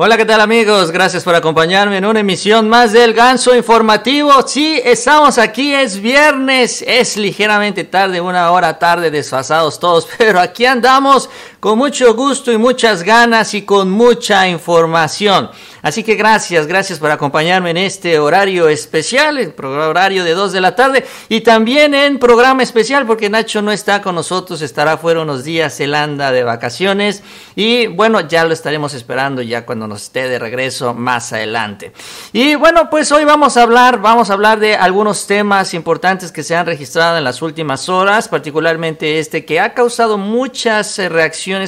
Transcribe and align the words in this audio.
Hola, 0.00 0.16
¿qué 0.16 0.24
tal 0.24 0.40
amigos? 0.40 0.92
Gracias 0.92 1.24
por 1.24 1.34
acompañarme 1.34 1.96
en 1.96 2.04
una 2.04 2.20
emisión 2.20 2.68
más 2.68 2.92
del 2.92 3.14
Ganso 3.14 3.52
Informativo. 3.56 4.30
Sí, 4.46 4.80
estamos 4.84 5.38
aquí, 5.38 5.74
es 5.74 6.00
viernes, 6.00 6.84
es 6.86 7.16
ligeramente 7.16 7.82
tarde, 7.82 8.20
una 8.20 8.52
hora 8.52 8.78
tarde, 8.78 9.10
desfasados 9.10 9.80
todos, 9.80 10.06
pero 10.16 10.38
aquí 10.38 10.66
andamos 10.66 11.28
con 11.60 11.78
mucho 11.78 12.14
gusto 12.14 12.52
y 12.52 12.58
muchas 12.58 13.02
ganas 13.02 13.54
y 13.54 13.62
con 13.62 13.90
mucha 13.90 14.48
información. 14.48 15.50
Así 15.82 16.02
que 16.02 16.16
gracias, 16.16 16.66
gracias 16.66 16.98
por 16.98 17.10
acompañarme 17.10 17.70
en 17.70 17.76
este 17.76 18.18
horario 18.18 18.68
especial, 18.68 19.38
el 19.38 19.54
horario 19.64 20.24
de 20.24 20.34
2 20.34 20.52
de 20.52 20.60
la 20.60 20.74
tarde 20.74 21.06
y 21.28 21.40
también 21.40 21.94
en 21.94 22.18
programa 22.18 22.62
especial 22.62 23.06
porque 23.06 23.30
Nacho 23.30 23.62
no 23.62 23.70
está 23.70 24.02
con 24.02 24.16
nosotros, 24.16 24.60
estará 24.60 24.98
fuera 24.98 25.22
unos 25.22 25.44
días, 25.44 25.78
él 25.80 25.94
anda 25.94 26.32
de 26.32 26.42
vacaciones 26.42 27.22
y 27.54 27.86
bueno, 27.86 28.20
ya 28.20 28.44
lo 28.44 28.52
estaremos 28.52 28.92
esperando 28.94 29.40
ya 29.40 29.64
cuando 29.64 29.86
nos 29.86 30.02
esté 30.02 30.28
de 30.28 30.38
regreso 30.38 30.94
más 30.94 31.32
adelante. 31.32 31.92
Y 32.32 32.56
bueno, 32.56 32.90
pues 32.90 33.12
hoy 33.12 33.24
vamos 33.24 33.56
a 33.56 33.62
hablar, 33.62 34.00
vamos 34.00 34.30
a 34.30 34.32
hablar 34.32 34.58
de 34.58 34.74
algunos 34.74 35.26
temas 35.26 35.74
importantes 35.74 36.32
que 36.32 36.42
se 36.42 36.56
han 36.56 36.66
registrado 36.66 37.18
en 37.18 37.24
las 37.24 37.40
últimas 37.40 37.88
horas, 37.88 38.28
particularmente 38.28 39.20
este 39.20 39.44
que 39.44 39.60
ha 39.60 39.74
causado 39.74 40.18
muchas 40.18 40.98
eh, 40.98 41.08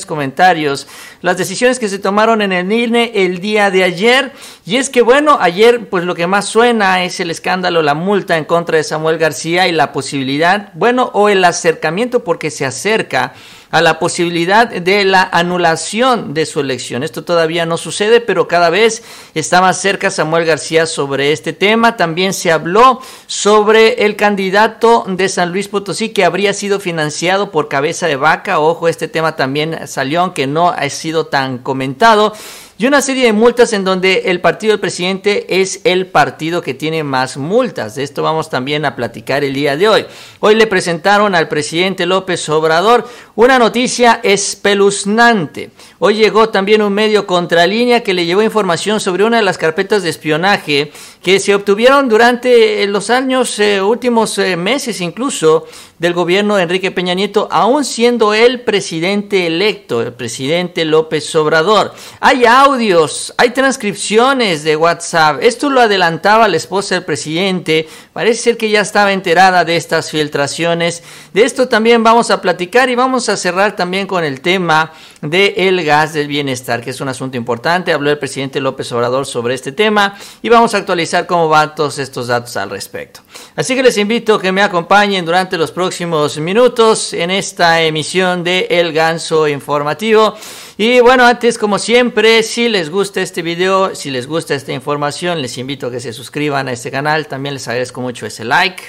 comentarios, 0.06 0.86
las 1.22 1.36
decisiones 1.36 1.78
que 1.78 1.88
se 1.88 1.98
tomaron 1.98 2.42
en 2.42 2.52
el 2.52 2.70
INE 2.70 3.12
el 3.14 3.40
día 3.40 3.70
de 3.70 3.84
ayer. 3.84 4.32
Y 4.66 4.76
es 4.76 4.90
que 4.90 5.02
bueno, 5.02 5.38
ayer 5.40 5.88
pues 5.88 6.04
lo 6.04 6.14
que 6.14 6.26
más 6.26 6.46
suena 6.46 7.02
es 7.02 7.20
el 7.20 7.30
escándalo, 7.30 7.82
la 7.82 7.94
multa 7.94 8.36
en 8.36 8.44
contra 8.44 8.76
de 8.76 8.84
Samuel 8.84 9.18
García 9.18 9.68
y 9.68 9.72
la 9.72 9.92
posibilidad, 9.92 10.72
bueno, 10.74 11.10
o 11.14 11.28
el 11.28 11.44
acercamiento 11.44 12.24
porque 12.24 12.50
se 12.50 12.66
acerca 12.66 13.32
a 13.70 13.80
la 13.80 13.98
posibilidad 13.98 14.68
de 14.68 15.04
la 15.04 15.28
anulación 15.32 16.34
de 16.34 16.46
su 16.46 16.60
elección. 16.60 17.02
Esto 17.02 17.24
todavía 17.24 17.66
no 17.66 17.76
sucede, 17.76 18.20
pero 18.20 18.48
cada 18.48 18.70
vez 18.70 19.02
está 19.34 19.60
más 19.60 19.80
cerca 19.80 20.10
Samuel 20.10 20.44
García 20.44 20.86
sobre 20.86 21.32
este 21.32 21.52
tema. 21.52 21.96
También 21.96 22.32
se 22.32 22.50
habló 22.50 23.00
sobre 23.26 24.04
el 24.04 24.16
candidato 24.16 25.04
de 25.06 25.28
San 25.28 25.52
Luis 25.52 25.68
Potosí 25.68 26.08
que 26.08 26.24
habría 26.24 26.52
sido 26.52 26.80
financiado 26.80 27.50
por 27.50 27.68
cabeza 27.68 28.06
de 28.06 28.16
vaca. 28.16 28.58
Ojo, 28.58 28.88
este 28.88 29.08
tema 29.08 29.36
también 29.36 29.86
salió, 29.86 30.20
aunque 30.22 30.46
no 30.46 30.70
ha 30.70 30.88
sido 30.90 31.26
tan 31.26 31.58
comentado 31.58 32.34
y 32.80 32.86
una 32.86 33.02
serie 33.02 33.26
de 33.26 33.34
multas 33.34 33.74
en 33.74 33.84
donde 33.84 34.22
el 34.30 34.40
partido 34.40 34.70
del 34.70 34.80
presidente 34.80 35.60
es 35.60 35.82
el 35.84 36.06
partido 36.06 36.62
que 36.62 36.72
tiene 36.72 37.04
más 37.04 37.36
multas. 37.36 37.94
De 37.94 38.02
esto 38.02 38.22
vamos 38.22 38.48
también 38.48 38.86
a 38.86 38.96
platicar 38.96 39.44
el 39.44 39.52
día 39.52 39.76
de 39.76 39.86
hoy. 39.86 40.06
Hoy 40.38 40.54
le 40.54 40.66
presentaron 40.66 41.34
al 41.34 41.46
presidente 41.46 42.06
López 42.06 42.48
Obrador 42.48 43.06
una 43.34 43.58
noticia 43.58 44.20
espeluznante. 44.22 45.72
Hoy 45.98 46.14
llegó 46.14 46.48
también 46.48 46.80
un 46.80 46.94
medio 46.94 47.26
contralínea 47.26 48.02
que 48.02 48.14
le 48.14 48.24
llevó 48.24 48.40
información 48.40 48.98
sobre 48.98 49.24
una 49.24 49.36
de 49.36 49.42
las 49.42 49.58
carpetas 49.58 50.02
de 50.02 50.08
espionaje 50.08 50.90
que 51.22 51.38
se 51.38 51.54
obtuvieron 51.54 52.08
durante 52.08 52.86
los 52.86 53.10
años 53.10 53.58
eh, 53.58 53.82
últimos 53.82 54.38
eh, 54.38 54.56
meses 54.56 55.02
incluso 55.02 55.66
del 56.00 56.14
gobierno 56.14 56.56
de 56.56 56.62
Enrique 56.62 56.90
Peña 56.90 57.12
Nieto, 57.12 57.46
aún 57.50 57.84
siendo 57.84 58.32
el 58.32 58.62
presidente 58.62 59.46
electo, 59.46 60.00
el 60.00 60.14
presidente 60.14 60.86
López 60.86 61.34
Obrador. 61.34 61.92
Hay 62.20 62.46
audios, 62.46 63.34
hay 63.36 63.50
transcripciones 63.50 64.64
de 64.64 64.76
WhatsApp. 64.76 65.42
Esto 65.42 65.68
lo 65.68 65.82
adelantaba 65.82 66.48
la 66.48 66.56
esposa 66.56 66.94
del 66.94 67.04
presidente. 67.04 67.86
Parece 68.14 68.40
ser 68.40 68.56
que 68.56 68.70
ya 68.70 68.80
estaba 68.80 69.12
enterada 69.12 69.62
de 69.66 69.76
estas 69.76 70.10
filtraciones. 70.10 71.02
De 71.34 71.42
esto 71.42 71.68
también 71.68 72.02
vamos 72.02 72.30
a 72.30 72.40
platicar 72.40 72.88
y 72.88 72.94
vamos 72.94 73.28
a 73.28 73.36
cerrar 73.36 73.76
también 73.76 74.06
con 74.06 74.24
el 74.24 74.40
tema 74.40 74.92
del 75.20 75.52
el 75.54 75.84
gas 75.84 76.14
del 76.14 76.28
bienestar, 76.28 76.80
que 76.80 76.90
es 76.90 77.00
un 77.02 77.10
asunto 77.10 77.36
importante. 77.36 77.92
Habló 77.92 78.10
el 78.10 78.18
presidente 78.18 78.58
López 78.58 78.90
Obrador 78.92 79.26
sobre 79.26 79.52
este 79.52 79.72
tema 79.72 80.16
y 80.40 80.48
vamos 80.48 80.72
a 80.72 80.78
actualizar 80.78 81.26
cómo 81.26 81.50
van 81.50 81.74
todos 81.74 81.98
estos 81.98 82.28
datos 82.28 82.56
al 82.56 82.70
respecto. 82.70 83.20
Así 83.54 83.74
que 83.74 83.82
les 83.82 83.98
invito 83.98 84.36
a 84.36 84.40
que 84.40 84.50
me 84.50 84.62
acompañen 84.62 85.26
durante 85.26 85.58
los 85.58 85.70
próximos 85.70 85.89
próximos 85.90 86.38
minutos 86.38 87.12
en 87.14 87.32
esta 87.32 87.82
emisión 87.82 88.44
de 88.44 88.68
El 88.70 88.92
Ganso 88.92 89.48
Informativo. 89.48 90.36
Y 90.78 91.00
bueno, 91.00 91.24
antes 91.26 91.58
como 91.58 91.80
siempre, 91.80 92.44
si 92.44 92.68
les 92.68 92.90
gusta 92.90 93.20
este 93.20 93.42
video, 93.42 93.96
si 93.96 94.12
les 94.12 94.28
gusta 94.28 94.54
esta 94.54 94.70
información, 94.70 95.42
les 95.42 95.58
invito 95.58 95.88
a 95.88 95.90
que 95.90 95.98
se 95.98 96.12
suscriban 96.12 96.68
a 96.68 96.72
este 96.72 96.92
canal. 96.92 97.26
También 97.26 97.54
les 97.54 97.66
agradezco 97.66 98.00
mucho 98.00 98.24
ese 98.24 98.44
like 98.44 98.84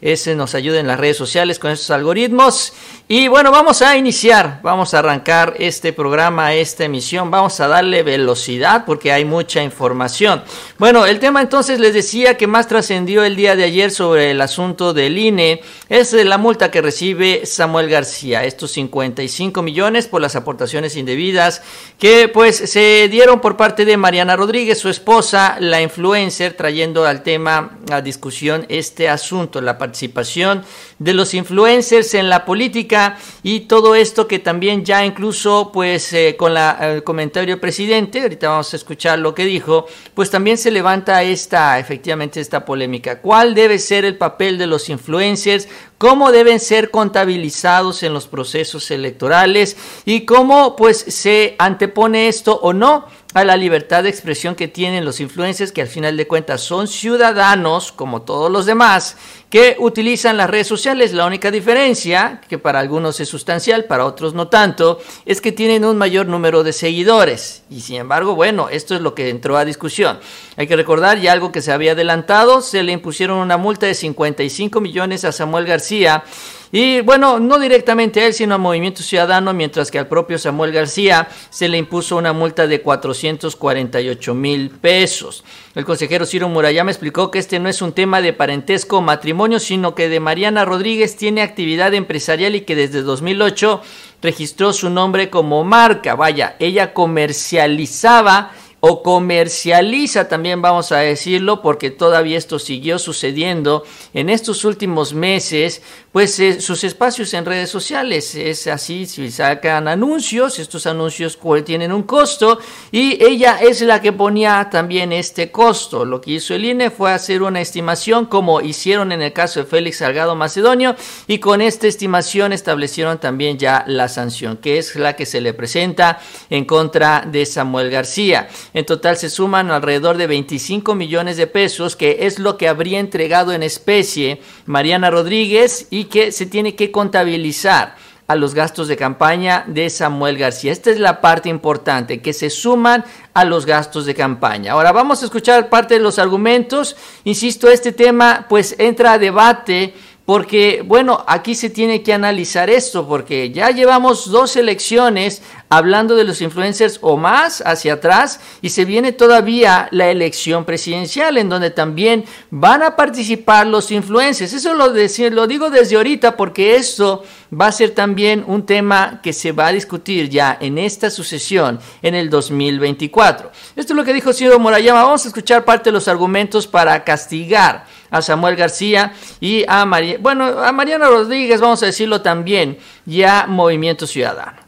ese 0.00 0.34
nos 0.34 0.54
ayuda 0.54 0.78
en 0.78 0.86
las 0.86 1.00
redes 1.00 1.16
sociales 1.16 1.58
con 1.58 1.70
estos 1.70 1.90
algoritmos. 1.90 2.72
Y 3.08 3.26
bueno, 3.28 3.50
vamos 3.50 3.80
a 3.80 3.96
iniciar, 3.96 4.60
vamos 4.62 4.92
a 4.92 4.98
arrancar 4.98 5.54
este 5.58 5.92
programa, 5.92 6.52
esta 6.54 6.84
emisión, 6.84 7.30
vamos 7.30 7.58
a 7.58 7.66
darle 7.66 8.02
velocidad 8.02 8.84
porque 8.84 9.12
hay 9.12 9.24
mucha 9.24 9.62
información. 9.62 10.42
Bueno, 10.78 11.06
el 11.06 11.18
tema 11.18 11.40
entonces 11.40 11.80
les 11.80 11.94
decía 11.94 12.36
que 12.36 12.46
más 12.46 12.68
trascendió 12.68 13.24
el 13.24 13.34
día 13.34 13.56
de 13.56 13.64
ayer 13.64 13.90
sobre 13.90 14.30
el 14.32 14.40
asunto 14.42 14.92
del 14.92 15.18
INE 15.18 15.62
es 15.88 16.12
la 16.12 16.36
multa 16.36 16.70
que 16.70 16.82
recibe 16.82 17.46
Samuel 17.46 17.88
García, 17.88 18.44
estos 18.44 18.72
55 18.72 19.62
millones 19.62 20.06
por 20.06 20.20
las 20.20 20.36
aportaciones 20.36 20.94
indebidas 20.96 21.62
que 21.98 22.28
pues 22.28 22.56
se 22.56 23.08
dieron 23.08 23.40
por 23.40 23.56
parte 23.56 23.84
de 23.84 23.96
Mariana 23.96 24.36
Rodríguez, 24.36 24.78
su 24.78 24.88
esposa, 24.88 25.56
la 25.60 25.80
influencer, 25.80 26.54
trayendo 26.54 27.06
al 27.06 27.22
tema 27.22 27.78
a 27.90 28.00
discusión 28.00 28.66
este 28.68 29.08
asunto, 29.08 29.60
la 29.60 29.78
participación 29.88 30.64
de 30.98 31.14
los 31.14 31.32
influencers 31.32 32.12
en 32.14 32.28
la 32.28 32.44
política 32.44 33.18
y 33.42 33.60
todo 33.60 33.94
esto 33.94 34.28
que 34.28 34.38
también 34.38 34.84
ya 34.84 35.04
incluso 35.04 35.70
pues 35.72 36.12
eh, 36.12 36.36
con 36.38 36.52
la, 36.52 36.78
el 36.80 37.02
comentario 37.02 37.54
del 37.54 37.60
presidente, 37.60 38.20
ahorita 38.20 38.50
vamos 38.50 38.72
a 38.72 38.76
escuchar 38.76 39.18
lo 39.18 39.34
que 39.34 39.44
dijo, 39.44 39.86
pues 40.14 40.30
también 40.30 40.58
se 40.58 40.70
levanta 40.70 41.22
esta, 41.22 41.78
efectivamente 41.78 42.40
esta 42.40 42.64
polémica. 42.64 43.20
¿Cuál 43.20 43.54
debe 43.54 43.78
ser 43.78 44.04
el 44.04 44.16
papel 44.16 44.58
de 44.58 44.66
los 44.66 44.88
influencers? 44.88 45.68
cómo 45.98 46.30
deben 46.30 46.60
ser 46.60 46.90
contabilizados 46.90 48.04
en 48.04 48.14
los 48.14 48.28
procesos 48.28 48.90
electorales 48.90 49.76
y 50.04 50.24
cómo 50.24 50.76
pues 50.76 50.98
se 50.98 51.56
antepone 51.58 52.28
esto 52.28 52.58
o 52.62 52.72
no 52.72 53.06
a 53.34 53.44
la 53.44 53.56
libertad 53.56 54.04
de 54.04 54.08
expresión 54.08 54.54
que 54.54 54.68
tienen 54.68 55.04
los 55.04 55.20
influencers 55.20 55.70
que 55.70 55.82
al 55.82 55.88
final 55.88 56.16
de 56.16 56.26
cuentas 56.26 56.62
son 56.62 56.88
ciudadanos 56.88 57.92
como 57.92 58.22
todos 58.22 58.50
los 58.50 58.64
demás 58.64 59.16
que 59.50 59.76
utilizan 59.78 60.36
las 60.36 60.48
redes 60.48 60.66
sociales. 60.66 61.12
La 61.12 61.26
única 61.26 61.50
diferencia, 61.50 62.40
que 62.48 62.58
para 62.58 62.80
algunos 62.80 63.20
es 63.20 63.28
sustancial, 63.28 63.84
para 63.84 64.06
otros 64.06 64.34
no 64.34 64.48
tanto, 64.48 65.00
es 65.26 65.40
que 65.40 65.52
tienen 65.52 65.84
un 65.84 65.96
mayor 65.96 66.26
número 66.26 66.62
de 66.62 66.72
seguidores. 66.72 67.62
Y 67.70 67.80
sin 67.80 67.96
embargo, 67.96 68.34
bueno, 68.34 68.68
esto 68.70 68.94
es 68.94 69.00
lo 69.00 69.14
que 69.14 69.28
entró 69.28 69.56
a 69.56 69.64
discusión. 69.64 70.18
Hay 70.56 70.66
que 70.66 70.76
recordar 70.76 71.20
ya 71.20 71.32
algo 71.32 71.52
que 71.52 71.62
se 71.62 71.72
había 71.72 71.92
adelantado, 71.92 72.60
se 72.62 72.82
le 72.82 72.92
impusieron 72.92 73.38
una 73.38 73.56
multa 73.56 73.86
de 73.86 73.94
55 73.94 74.80
millones 74.80 75.24
a 75.24 75.32
Samuel 75.32 75.66
García 75.66 76.24
y 76.70 77.00
bueno, 77.00 77.38
no 77.38 77.58
directamente 77.58 78.20
a 78.20 78.26
él, 78.26 78.34
sino 78.34 78.54
a 78.54 78.58
Movimiento 78.58 79.02
Ciudadano, 79.02 79.54
mientras 79.54 79.90
que 79.90 79.98
al 79.98 80.06
propio 80.06 80.38
Samuel 80.38 80.72
García 80.72 81.28
se 81.48 81.68
le 81.68 81.78
impuso 81.78 82.16
una 82.16 82.32
multa 82.32 82.66
de 82.66 82.82
448 82.82 84.34
mil 84.34 84.70
pesos. 84.70 85.44
El 85.74 85.84
consejero 85.84 86.26
Ciro 86.26 86.48
Murayama 86.48 86.90
explicó 86.90 87.30
que 87.30 87.38
este 87.38 87.58
no 87.58 87.68
es 87.68 87.80
un 87.80 87.92
tema 87.92 88.20
de 88.20 88.32
parentesco 88.32 88.98
o 88.98 89.02
matrimonio, 89.02 89.60
sino 89.60 89.94
que 89.94 90.08
de 90.08 90.20
Mariana 90.20 90.64
Rodríguez 90.64 91.16
tiene 91.16 91.40
actividad 91.40 91.94
empresarial 91.94 92.54
y 92.54 92.62
que 92.62 92.76
desde 92.76 93.02
2008 93.02 93.80
registró 94.20 94.72
su 94.72 94.90
nombre 94.90 95.30
como 95.30 95.64
marca. 95.64 96.16
Vaya, 96.16 96.56
ella 96.58 96.92
comercializaba 96.92 98.52
o 98.80 99.02
comercializa 99.02 100.28
también 100.28 100.62
vamos 100.62 100.92
a 100.92 100.98
decirlo 100.98 101.62
porque 101.62 101.90
todavía 101.90 102.38
esto 102.38 102.58
siguió 102.58 102.98
sucediendo 102.98 103.84
en 104.14 104.30
estos 104.30 104.64
últimos 104.64 105.12
meses 105.14 105.82
pues 106.12 106.38
eh, 106.40 106.60
sus 106.60 106.84
espacios 106.84 107.34
en 107.34 107.44
redes 107.44 107.70
sociales. 107.70 108.34
Es 108.34 108.66
así 108.66 109.06
si 109.06 109.30
sacan 109.30 109.88
anuncios 109.88 110.58
estos 110.58 110.86
anuncios 110.86 111.38
tienen 111.64 111.92
un 111.92 112.04
costo 112.04 112.58
y 112.92 113.22
ella 113.22 113.58
es 113.60 113.80
la 113.82 114.00
que 114.00 114.12
ponía 114.12 114.68
también 114.70 115.12
este 115.12 115.50
costo. 115.50 116.04
Lo 116.04 116.20
que 116.20 116.32
hizo 116.32 116.54
el 116.54 116.64
INE 116.64 116.90
fue 116.90 117.12
hacer 117.12 117.42
una 117.42 117.60
estimación 117.60 118.26
como 118.26 118.60
hicieron 118.60 119.12
en 119.12 119.22
el 119.22 119.32
caso 119.32 119.60
de 119.60 119.66
Félix 119.66 119.98
Salgado 119.98 120.36
Macedonio 120.36 120.94
y 121.26 121.38
con 121.38 121.60
esta 121.60 121.86
estimación 121.86 122.52
establecieron 122.52 123.18
también 123.18 123.58
ya 123.58 123.84
la 123.86 124.08
sanción 124.08 124.56
que 124.58 124.78
es 124.78 124.94
la 124.96 125.16
que 125.16 125.26
se 125.26 125.40
le 125.40 125.52
presenta 125.52 126.20
en 126.50 126.64
contra 126.64 127.24
de 127.26 127.44
Samuel 127.44 127.90
García 127.90 128.48
en 128.78 128.86
total 128.86 129.16
se 129.16 129.28
suman 129.28 129.72
alrededor 129.72 130.16
de 130.16 130.28
25 130.28 130.94
millones 130.94 131.36
de 131.36 131.48
pesos, 131.48 131.96
que 131.96 132.18
es 132.26 132.38
lo 132.38 132.56
que 132.56 132.68
habría 132.68 133.00
entregado 133.00 133.52
en 133.52 133.64
especie 133.64 134.40
Mariana 134.66 135.10
Rodríguez 135.10 135.88
y 135.90 136.04
que 136.04 136.30
se 136.30 136.46
tiene 136.46 136.76
que 136.76 136.92
contabilizar 136.92 137.96
a 138.28 138.36
los 138.36 138.54
gastos 138.54 138.86
de 138.86 138.96
campaña 138.96 139.64
de 139.66 139.90
Samuel 139.90 140.38
García. 140.38 140.70
Esta 140.70 140.90
es 140.90 141.00
la 141.00 141.20
parte 141.20 141.48
importante, 141.48 142.22
que 142.22 142.32
se 142.32 142.50
suman 142.50 143.04
a 143.34 143.44
los 143.44 143.66
gastos 143.66 144.06
de 144.06 144.14
campaña. 144.14 144.74
Ahora 144.74 144.92
vamos 144.92 145.22
a 145.22 145.24
escuchar 145.24 145.68
parte 145.68 145.94
de 145.94 146.00
los 146.00 146.20
argumentos. 146.20 146.94
Insisto, 147.24 147.68
este 147.68 147.90
tema 147.90 148.46
pues 148.48 148.76
entra 148.78 149.14
a 149.14 149.18
debate 149.18 149.92
porque, 150.28 150.82
bueno, 150.84 151.24
aquí 151.26 151.54
se 151.54 151.70
tiene 151.70 152.02
que 152.02 152.12
analizar 152.12 152.68
esto, 152.68 153.08
porque 153.08 153.50
ya 153.50 153.70
llevamos 153.70 154.30
dos 154.30 154.56
elecciones 154.56 155.40
hablando 155.68 156.16
de 156.16 156.24
los 156.24 156.40
influencers 156.40 156.98
o 157.02 157.16
más 157.16 157.62
hacia 157.64 157.94
atrás 157.94 158.40
y 158.62 158.70
se 158.70 158.84
viene 158.84 159.12
todavía 159.12 159.88
la 159.90 160.10
elección 160.10 160.64
presidencial 160.64 161.36
en 161.36 161.48
donde 161.48 161.70
también 161.70 162.24
van 162.50 162.82
a 162.82 162.96
participar 162.96 163.66
los 163.66 163.90
influencers. 163.90 164.52
Eso 164.52 164.74
lo, 164.74 164.88
lo 164.88 165.46
digo 165.46 165.70
desde 165.70 165.96
ahorita 165.96 166.36
porque 166.36 166.76
esto 166.76 167.24
va 167.52 167.66
a 167.66 167.72
ser 167.72 167.90
también 167.90 168.44
un 168.46 168.64
tema 168.64 169.20
que 169.22 169.32
se 169.32 169.52
va 169.52 169.68
a 169.68 169.72
discutir 169.72 170.28
ya 170.28 170.56
en 170.60 170.78
esta 170.78 171.10
sucesión 171.10 171.78
en 172.02 172.14
el 172.14 172.30
2024. 172.30 173.50
Esto 173.76 173.92
es 173.92 173.96
lo 173.96 174.04
que 174.04 174.12
dijo 174.12 174.32
Ciro 174.32 174.58
Morayama. 174.58 175.02
Vamos 175.02 175.24
a 175.24 175.28
escuchar 175.28 175.64
parte 175.64 175.90
de 175.90 175.92
los 175.92 176.08
argumentos 176.08 176.66
para 176.66 177.04
castigar 177.04 177.86
a 178.10 178.22
Samuel 178.22 178.56
García 178.56 179.12
y 179.40 179.64
a 179.68 179.84
María, 179.84 180.16
bueno, 180.20 180.44
a 180.44 180.72
Mariana 180.72 181.08
Rodríguez, 181.08 181.60
vamos 181.60 181.82
a 181.82 181.86
decirlo 181.86 182.22
también, 182.22 182.78
y 183.06 183.22
a 183.22 183.46
Movimiento 183.46 184.06
Ciudadano. 184.06 184.67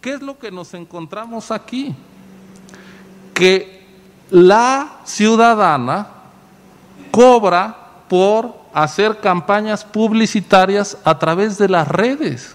¿Qué 0.00 0.14
es 0.14 0.22
lo 0.22 0.38
que 0.38 0.50
nos 0.50 0.74
encontramos 0.74 1.50
aquí? 1.50 1.94
Que 3.34 3.86
la 4.30 4.98
ciudadana 5.04 6.06
cobra 7.10 7.76
por 8.08 8.56
hacer 8.72 9.18
campañas 9.20 9.84
publicitarias 9.84 10.96
a 11.04 11.18
través 11.18 11.58
de 11.58 11.68
las 11.68 11.88
redes 11.88 12.54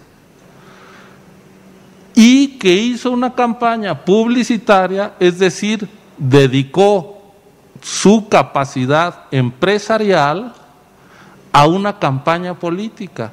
y 2.16 2.60
que 2.60 2.74
hizo 2.74 3.12
una 3.12 3.34
campaña 3.34 4.06
publicitaria, 4.06 5.14
es 5.20 5.40
decir, 5.40 5.90
dedicó 6.18 7.34
su 7.82 8.30
capacidad 8.30 9.26
empresarial 9.32 10.54
a 11.52 11.68
una 11.68 12.00
campaña 12.00 12.54
política. 12.54 13.32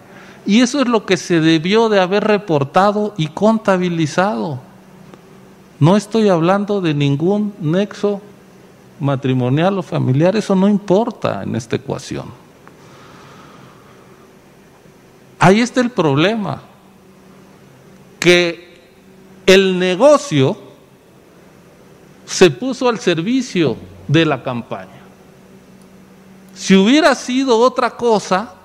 Y 0.50 0.62
eso 0.62 0.80
es 0.80 0.88
lo 0.88 1.06
que 1.06 1.16
se 1.16 1.38
debió 1.38 1.88
de 1.88 2.00
haber 2.00 2.24
reportado 2.24 3.14
y 3.16 3.28
contabilizado. 3.28 4.58
No 5.78 5.96
estoy 5.96 6.28
hablando 6.28 6.80
de 6.80 6.92
ningún 6.92 7.54
nexo 7.60 8.20
matrimonial 8.98 9.78
o 9.78 9.82
familiar, 9.82 10.34
eso 10.34 10.56
no 10.56 10.68
importa 10.68 11.44
en 11.44 11.54
esta 11.54 11.76
ecuación. 11.76 12.24
Ahí 15.38 15.60
está 15.60 15.82
el 15.82 15.90
problema, 15.90 16.62
que 18.18 18.90
el 19.46 19.78
negocio 19.78 20.58
se 22.26 22.50
puso 22.50 22.88
al 22.88 22.98
servicio 22.98 23.76
de 24.08 24.26
la 24.26 24.42
campaña. 24.42 25.00
Si 26.56 26.74
hubiera 26.74 27.14
sido 27.14 27.56
otra 27.56 27.90
cosa, 27.90 28.56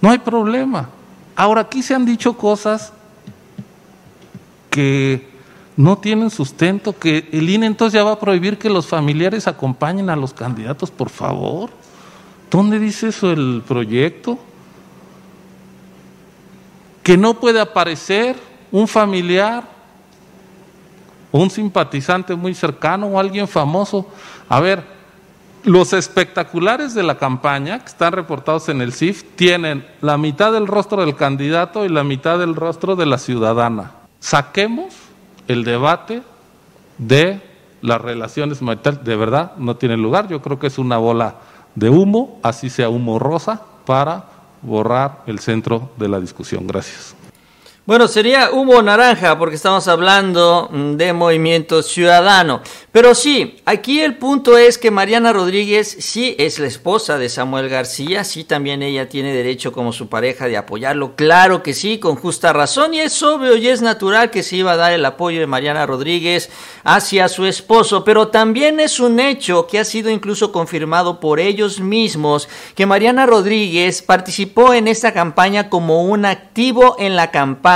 no 0.00 0.10
hay 0.10 0.18
problema. 0.18 0.88
Ahora 1.36 1.62
aquí 1.62 1.82
se 1.82 1.94
han 1.94 2.04
dicho 2.04 2.36
cosas 2.36 2.92
que 4.70 5.28
no 5.76 5.98
tienen 5.98 6.30
sustento, 6.30 6.98
que 6.98 7.28
el 7.32 7.48
INE 7.48 7.66
entonces 7.66 7.94
ya 7.94 8.04
va 8.04 8.12
a 8.12 8.20
prohibir 8.20 8.58
que 8.58 8.68
los 8.68 8.86
familiares 8.86 9.46
acompañen 9.46 10.10
a 10.10 10.16
los 10.16 10.34
candidatos, 10.34 10.90
por 10.90 11.08
favor. 11.08 11.70
¿Dónde 12.50 12.78
dice 12.78 13.08
eso 13.08 13.30
el 13.30 13.62
proyecto? 13.66 14.38
Que 17.02 17.16
no 17.16 17.34
puede 17.34 17.60
aparecer 17.60 18.36
un 18.70 18.86
familiar 18.86 19.80
un 21.32 21.50
simpatizante 21.50 22.34
muy 22.34 22.54
cercano 22.54 23.06
o 23.06 23.18
alguien 23.18 23.46
famoso. 23.46 24.06
A 24.48 24.60
ver, 24.60 24.84
los 25.64 25.92
espectaculares 25.92 26.94
de 26.94 27.02
la 27.02 27.18
campaña 27.18 27.78
que 27.80 27.86
están 27.86 28.12
reportados 28.12 28.68
en 28.68 28.80
el 28.80 28.92
CIF 28.92 29.24
tienen 29.36 29.86
la 30.00 30.16
mitad 30.16 30.52
del 30.52 30.66
rostro 30.66 31.04
del 31.04 31.16
candidato 31.16 31.84
y 31.84 31.88
la 31.88 32.04
mitad 32.04 32.38
del 32.38 32.54
rostro 32.54 32.96
de 32.96 33.06
la 33.06 33.18
ciudadana. 33.18 33.92
Saquemos 34.20 34.94
el 35.48 35.64
debate 35.64 36.22
de 36.98 37.40
las 37.82 38.00
relaciones 38.00 38.62
maritales. 38.62 39.04
De 39.04 39.16
verdad, 39.16 39.52
no 39.56 39.76
tiene 39.76 39.96
lugar. 39.96 40.28
Yo 40.28 40.40
creo 40.40 40.58
que 40.58 40.66
es 40.66 40.78
una 40.78 40.98
bola 40.98 41.36
de 41.74 41.90
humo, 41.90 42.38
así 42.42 42.70
sea 42.70 42.88
humo 42.88 43.18
rosa, 43.18 43.62
para 43.86 44.24
borrar 44.62 45.22
el 45.26 45.38
centro 45.38 45.90
de 45.96 46.08
la 46.08 46.20
discusión. 46.20 46.66
Gracias. 46.66 47.14
Bueno, 47.86 48.08
sería 48.08 48.50
humo 48.52 48.82
naranja 48.82 49.38
porque 49.38 49.56
estamos 49.56 49.88
hablando 49.88 50.68
mm, 50.70 50.96
de 50.96 51.14
movimiento 51.14 51.82
ciudadano. 51.82 52.60
Pero 52.92 53.14
sí, 53.14 53.56
aquí 53.64 54.00
el 54.00 54.16
punto 54.16 54.58
es 54.58 54.76
que 54.76 54.90
Mariana 54.90 55.32
Rodríguez 55.32 55.96
sí 55.98 56.34
es 56.38 56.58
la 56.58 56.66
esposa 56.66 57.16
de 57.16 57.30
Samuel 57.30 57.68
García, 57.68 58.22
sí 58.24 58.44
también 58.44 58.82
ella 58.82 59.08
tiene 59.08 59.32
derecho 59.32 59.72
como 59.72 59.92
su 59.92 60.08
pareja 60.08 60.46
de 60.46 60.58
apoyarlo, 60.58 61.16
claro 61.16 61.62
que 61.62 61.72
sí, 61.72 61.98
con 61.98 62.16
justa 62.16 62.52
razón 62.52 62.92
y 62.92 63.00
es 63.00 63.22
obvio 63.22 63.56
y 63.56 63.68
es 63.68 63.80
natural 63.80 64.30
que 64.30 64.42
se 64.42 64.56
iba 64.56 64.72
a 64.72 64.76
dar 64.76 64.92
el 64.92 65.04
apoyo 65.04 65.40
de 65.40 65.46
Mariana 65.46 65.86
Rodríguez 65.86 66.50
hacia 66.84 67.28
su 67.28 67.46
esposo, 67.46 68.04
pero 68.04 68.28
también 68.28 68.80
es 68.80 69.00
un 69.00 69.20
hecho 69.20 69.66
que 69.66 69.78
ha 69.78 69.84
sido 69.84 70.10
incluso 70.10 70.52
confirmado 70.52 71.18
por 71.18 71.40
ellos 71.40 71.80
mismos 71.80 72.48
que 72.74 72.86
Mariana 72.86 73.24
Rodríguez 73.24 74.02
participó 74.02 74.74
en 74.74 74.86
esta 74.86 75.14
campaña 75.14 75.70
como 75.70 76.04
un 76.04 76.24
activo 76.24 76.96
en 76.98 77.16
la 77.16 77.30
campaña 77.30 77.69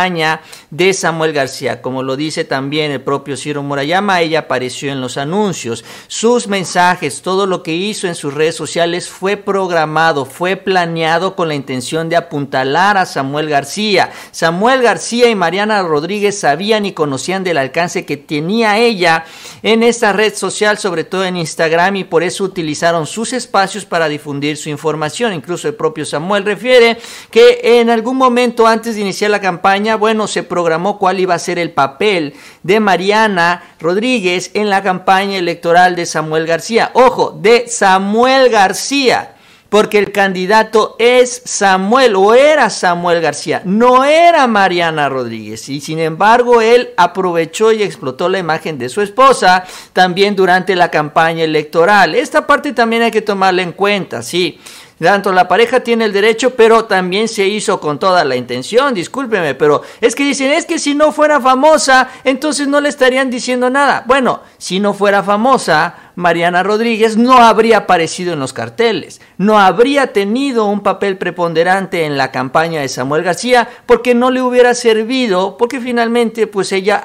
de 0.71 0.93
Samuel 0.93 1.33
García, 1.33 1.81
como 1.81 2.03
lo 2.03 2.17
dice 2.17 2.45
también 2.45 2.91
el 2.91 3.01
propio 3.01 3.37
Ciro 3.37 3.63
Murayama, 3.63 4.21
ella 4.23 4.41
apareció 4.41 4.91
en 4.91 5.01
los 5.01 5.17
anuncios, 5.17 5.85
sus 6.09 6.49
mensajes, 6.49 7.23
todo 7.23 7.47
lo 7.47 7.63
que 7.63 7.75
hizo 7.75 8.09
en 8.09 8.17
sus 8.17 8.35
redes 8.35 8.57
sociales 8.57 9.09
fue 9.09 9.37
programado, 9.37 10.25
fue 10.25 10.57
planeado 10.57 11.37
con 11.37 11.47
la 11.47 11.55
intención 11.55 12.09
de 12.09 12.17
apuntalar 12.17 12.97
a 12.97 13.07
Samuel 13.07 13.49
García. 13.49 14.11
Samuel 14.33 14.83
García 14.83 15.29
y 15.29 15.37
Mariana 15.37 15.83
Rodríguez 15.83 16.41
sabían 16.41 16.87
y 16.87 16.93
conocían 16.93 17.45
del 17.45 17.59
alcance 17.59 18.05
que 18.05 18.17
tenía 18.17 18.79
ella 18.79 19.25
en 19.63 19.85
esta 19.85 20.13
red 20.13 20.35
social, 20.35 20.77
sobre 20.77 21.05
todo 21.05 21.25
en 21.25 21.37
Instagram, 21.37 21.97
y 21.97 22.05
por 22.05 22.25
eso 22.25 22.43
utilizaron 22.43 23.07
sus 23.07 23.33
espacios 23.33 23.85
para 23.85 24.09
difundir 24.09 24.57
su 24.57 24.71
información. 24.71 25.33
Incluso 25.33 25.69
el 25.69 25.75
propio 25.75 26.05
Samuel 26.05 26.45
refiere 26.45 26.99
que 27.31 27.61
en 27.81 27.91
algún 27.91 28.17
momento 28.17 28.67
antes 28.67 28.97
de 28.97 29.03
iniciar 29.03 29.31
la 29.31 29.41
campaña, 29.41 29.84
bueno, 29.97 30.27
se 30.27 30.43
programó 30.43 30.99
cuál 30.99 31.21
iba 31.21 31.35
a 31.35 31.39
ser 31.39 31.59
el 31.59 31.71
papel 31.71 32.35
de 32.63 32.81
Mariana 32.81 33.63
Rodríguez 33.79 34.51
en 34.55 34.71
la 34.71 34.83
campaña 34.83 35.37
electoral 35.37 35.95
de 35.97 36.07
Samuel 36.07 36.47
García. 36.47 36.91
Ojo, 36.95 37.39
de 37.39 37.69
Samuel 37.69 38.49
García, 38.49 39.35
porque 39.69 39.99
el 39.99 40.13
candidato 40.13 40.97
es 40.99 41.43
Samuel 41.45 42.15
o 42.17 42.33
era 42.33 42.71
Samuel 42.71 43.21
García, 43.21 43.61
no 43.65 44.05
era 44.05 44.47
Mariana 44.47 45.09
Rodríguez. 45.09 45.69
Y 45.69 45.81
sin 45.81 45.99
embargo, 45.99 46.61
él 46.61 46.91
aprovechó 46.97 47.73
y 47.73 47.83
explotó 47.83 48.29
la 48.29 48.39
imagen 48.39 48.79
de 48.79 48.89
su 48.89 49.01
esposa 49.03 49.65
también 49.93 50.37
durante 50.37 50.77
la 50.77 50.91
campaña 50.91 51.45
electoral. 51.45 52.15
Esta 52.15 52.47
parte 52.47 52.73
también 52.73 53.03
hay 53.03 53.11
que 53.11 53.23
tomarla 53.23 53.63
en 53.63 53.73
cuenta, 53.73 54.23
sí. 54.23 54.61
Tanto 54.99 55.33
la 55.33 55.49
pareja 55.49 55.81
tiene 55.81 56.05
el 56.05 56.13
derecho, 56.13 56.55
pero 56.55 56.85
también 56.85 57.29
se 57.29 57.47
hizo 57.47 57.81
con 57.81 57.99
toda 57.99 58.25
la 58.25 58.37
intención, 58.37 58.95
discúlpeme, 58.95 59.55
pero 59.55 59.83
es 60.01 60.15
que 60.15 60.25
dicen, 60.25 60.53
es 60.53 60.67
que 60.67 60.79
si 60.79 60.95
no 60.95 61.13
fuera 61.13 61.41
famosa, 61.41 62.09
entonces 62.23 62.69
no 62.69 62.81
le 62.81 62.89
estarían 62.89 63.31
diciendo 63.31 63.69
nada. 63.71 64.05
Bueno, 64.07 64.41
si 64.57 64.79
no 64.79 64.95
fuera 64.95 65.23
famosa, 65.23 66.04
Mariana 66.17 66.63
Rodríguez 66.63 67.17
no 67.17 67.39
habría 67.39 67.79
aparecido 67.79 68.33
en 68.33 68.41
los 68.41 68.53
carteles, 68.53 69.21
no 69.39 69.59
habría 69.59 70.13
tenido 70.13 70.67
un 70.67 70.81
papel 70.81 71.19
preponderante 71.19 72.05
en 72.05 72.17
la 72.17 72.31
campaña 72.31 72.81
de 72.81 72.89
Samuel 72.89 73.25
García 73.25 73.69
porque 73.87 74.15
no 74.15 74.31
le 74.31 74.43
hubiera 74.43 74.75
servido, 74.75 75.57
porque 75.57 75.81
finalmente 75.81 76.47
pues 76.47 76.73
ella 76.73 77.03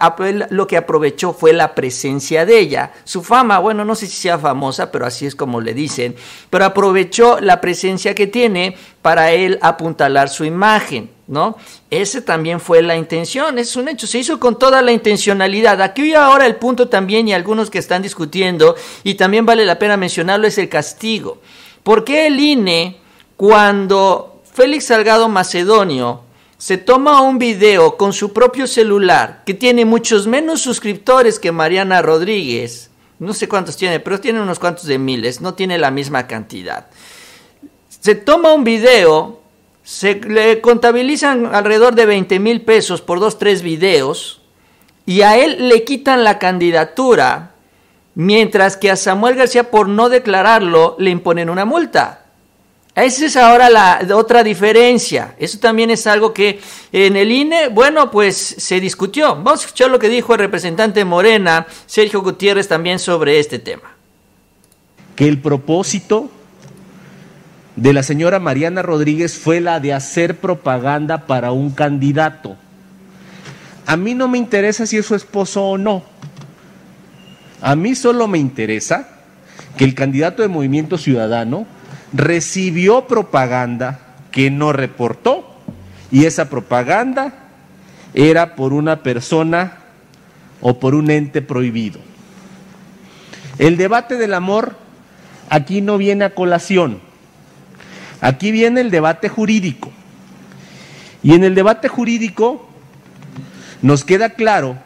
lo 0.50 0.68
que 0.68 0.78
aprovechó 0.78 1.34
fue 1.34 1.54
la 1.54 1.76
presencia 1.76 2.46
de 2.46 2.60
ella, 2.60 2.92
su 3.04 3.24
fama, 3.24 3.60
bueno, 3.60 3.84
no 3.86 3.96
sé 3.96 4.08
si 4.08 4.16
sea 4.16 4.38
famosa, 4.38 4.92
pero 4.92 5.06
así 5.06 5.26
es 5.26 5.36
como 5.36 5.62
le 5.62 5.74
dicen, 5.74 6.16
pero 6.50 6.66
aprovechó 6.66 7.40
la 7.40 7.62
presencia 7.62 8.14
que 8.14 8.28
tiene 8.28 8.76
para 9.02 9.32
él 9.32 9.58
apuntalar 9.62 10.30
su 10.30 10.46
imagen. 10.46 11.19
¿No? 11.30 11.56
Ese 11.92 12.22
también 12.22 12.60
fue 12.60 12.82
la 12.82 12.98
intención, 12.98 13.60
es 13.60 13.76
un 13.76 13.88
hecho, 13.88 14.08
se 14.08 14.18
hizo 14.18 14.40
con 14.40 14.58
toda 14.58 14.82
la 14.82 14.92
intencionalidad. 14.92 15.82
Aquí 15.82 16.14
ahora 16.16 16.48
el 16.48 16.56
punto 16.56 16.90
también 16.90 17.28
y 17.28 17.34
algunos 17.34 17.70
que 17.70 17.78
están 17.78 18.02
discutiendo, 18.02 18.76
y 19.04 19.14
también 19.14 19.46
vale 19.46 19.64
la 19.64 19.80
pena 19.80 19.96
mencionarlo, 19.96 20.48
es 20.48 20.58
el 20.58 20.68
castigo. 20.68 21.40
¿Por 21.84 22.04
qué 22.04 22.28
el 22.28 22.40
INE, 22.40 22.98
cuando 23.38 24.42
Félix 24.52 24.86
Salgado 24.86 25.30
Macedonio 25.30 26.24
se 26.58 26.78
toma 26.78 27.22
un 27.22 27.38
video 27.38 27.96
con 27.96 28.12
su 28.12 28.34
propio 28.34 28.66
celular, 28.66 29.44
que 29.46 29.54
tiene 29.54 29.86
muchos 29.86 30.26
menos 30.26 30.62
suscriptores 30.62 31.40
que 31.40 31.52
Mariana 31.52 32.02
Rodríguez, 32.02 32.90
no 33.20 33.34
sé 33.34 33.48
cuántos 33.48 33.78
tiene, 33.78 34.00
pero 34.00 34.20
tiene 34.20 34.42
unos 34.42 34.60
cuantos 34.60 34.86
de 34.86 34.98
miles, 34.98 35.42
no 35.42 35.54
tiene 35.54 35.78
la 35.78 35.92
misma 35.92 36.26
cantidad. 36.26 36.88
Se 37.88 38.16
toma 38.16 38.52
un 38.52 38.64
video 38.64 39.39
se 39.90 40.22
le 40.22 40.62
contabilizan 40.62 41.48
alrededor 41.48 41.96
de 41.96 42.06
20 42.06 42.38
mil 42.38 42.62
pesos 42.62 43.02
por 43.02 43.20
dos, 43.20 43.40
tres 43.40 43.64
videos 43.64 44.40
y 45.08 45.24
a 45.24 45.36
él 45.36 45.68
le 45.68 45.84
quitan 45.84 46.24
la 46.24 46.38
candidatura, 46.38 47.56
mientras 48.14 48.78
que 48.78 48.92
a 48.92 48.96
Samuel 48.96 49.34
García 49.34 49.72
por 49.72 49.90
no 49.90 50.08
declararlo 50.10 50.96
le 51.00 51.10
imponen 51.10 51.50
una 51.50 51.66
multa. 51.66 52.26
Esa 52.94 53.26
es 53.26 53.36
ahora 53.36 53.72
la 53.72 54.00
otra 54.14 54.44
diferencia. 54.44 55.34
Eso 55.40 55.58
también 55.58 55.90
es 55.90 56.06
algo 56.06 56.36
que 56.36 56.60
en 56.92 57.16
el 57.16 57.32
INE, 57.32 57.70
bueno, 57.70 58.12
pues 58.12 58.38
se 58.38 58.80
discutió. 58.80 59.38
Vamos 59.38 59.62
a 59.62 59.66
escuchar 59.66 59.90
lo 59.90 59.98
que 59.98 60.10
dijo 60.10 60.34
el 60.34 60.40
representante 60.40 61.04
Morena, 61.04 61.66
Sergio 61.88 62.22
Gutiérrez, 62.22 62.68
también 62.68 63.00
sobre 63.00 63.40
este 63.40 63.58
tema. 63.58 63.96
Que 65.16 65.28
el 65.28 65.42
propósito 65.42 66.30
de 67.80 67.94
la 67.94 68.04
señora 68.04 68.40
Mariana 68.40 68.82
Rodríguez 68.82 69.38
fue 69.38 69.62
la 69.62 69.80
de 69.80 69.94
hacer 69.94 70.36
propaganda 70.36 71.26
para 71.28 71.54
un 71.54 71.72
candidato. 71.72 72.58
A 73.86 73.96
mí 73.96 74.16
no 74.16 74.28
me 74.28 74.38
interesa 74.38 74.86
si 74.86 74.98
es 74.98 75.06
su 75.06 75.16
esposo 75.16 75.64
o 75.64 75.78
no. 75.78 76.04
A 77.62 77.78
mí 77.78 77.96
solo 77.96 78.28
me 78.28 78.38
interesa 78.38 79.08
que 79.78 79.86
el 79.86 79.96
candidato 79.96 80.42
de 80.42 80.50
Movimiento 80.50 80.98
Ciudadano 80.98 81.66
recibió 82.12 83.08
propaganda 83.08 84.18
que 84.32 84.52
no 84.52 84.74
reportó 84.74 85.56
y 86.12 86.26
esa 86.26 86.50
propaganda 86.50 87.34
era 88.14 88.56
por 88.56 88.74
una 88.74 89.04
persona 89.04 89.78
o 90.60 90.82
por 90.82 90.96
un 90.96 91.10
ente 91.10 91.42
prohibido. 91.42 92.02
El 93.58 93.78
debate 93.78 94.18
del 94.18 94.34
amor 94.34 94.76
aquí 95.50 95.80
no 95.80 95.98
viene 95.98 96.26
a 96.26 96.36
colación, 96.36 97.08
aquí 98.22 98.52
viene 98.52 98.82
el 98.82 98.92
debate 98.92 99.30
jurídico. 99.30 99.92
Y 101.22 101.34
en 101.34 101.44
el 101.44 101.56
debate 101.56 101.88
jurídico 101.88 102.70
nos 103.82 104.04
queda 104.06 104.30
claro 104.32 104.78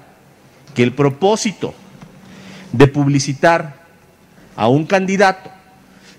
que 0.73 0.83
el 0.83 0.93
propósito 0.93 1.73
de 2.71 2.87
publicitar 2.87 3.83
a 4.55 4.67
un 4.67 4.85
candidato, 4.85 5.51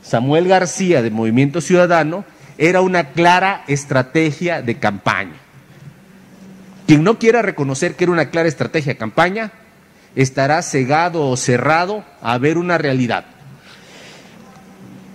Samuel 0.03 0.49
García 0.49 1.03
de 1.03 1.11
Movimiento 1.11 1.61
Ciudadano, 1.61 2.25
era 2.59 2.81
una 2.81 3.11
clara 3.11 3.65
estrategia 3.67 4.63
de 4.63 4.79
campaña. 4.79 5.35
Quien 6.87 7.03
no 7.03 7.19
quiera 7.19 7.43
reconocer 7.43 7.97
que 7.97 8.05
era 8.05 8.13
una 8.13 8.31
clara 8.31 8.49
estrategia 8.49 8.93
de 8.93 8.99
campaña, 8.99 9.53
estará 10.15 10.63
cegado 10.63 11.29
o 11.29 11.37
cerrado 11.37 12.05
a 12.21 12.39
ver 12.39 12.59
una 12.59 12.79
realidad. 12.79 13.25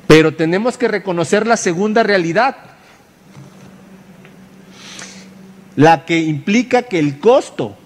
Pero 0.09 0.33
tenemos 0.33 0.75
que 0.75 0.87
reconocer 0.87 1.45
la 1.45 1.55
segunda 1.55 2.01
realidad, 2.01 2.55
la 5.75 6.03
que 6.05 6.17
implica 6.17 6.81
que 6.81 6.97
el 6.97 7.19
costo 7.19 7.77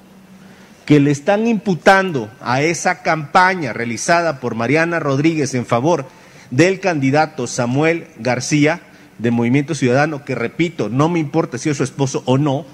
que 0.86 1.01
le 1.01 1.12
están 1.12 1.48
imputando 1.48 2.32
a 2.39 2.62
esa 2.62 3.01
campaña 3.01 3.74
realizada 3.74 4.39
por 4.39 4.56
Mariana 4.56 5.01
Rodríguez 5.01 5.53
en 5.53 5.65
favor 5.65 6.06
del 6.50 6.80
candidato 6.80 7.46
Samuel 7.46 8.08
García 8.20 8.80
de 9.18 9.32
Movimiento 9.32 9.75
Ciudadano, 9.75 10.24
que 10.24 10.34
repito, 10.34 10.88
no 10.88 11.10
me 11.10 11.20
importa 11.20 11.58
si 11.58 11.72
es 11.72 11.75
su 11.75 11.84
esposo 11.84 12.24
o 12.25 12.38
no, 12.38 12.65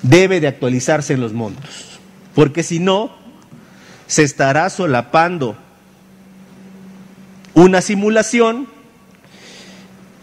debe 0.00 0.40
de 0.40 0.48
actualizarse 0.48 1.12
en 1.12 1.20
los 1.20 1.34
montos, 1.34 2.00
porque 2.34 2.62
si 2.62 2.78
no, 2.78 3.14
se 4.06 4.22
estará 4.22 4.70
solapando 4.70 5.58
una 7.54 7.80
simulación, 7.80 8.68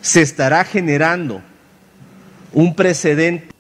se 0.02 0.22
estará 0.22 0.64
generando 0.64 1.42
un 2.54 2.76
precedente 2.76 3.52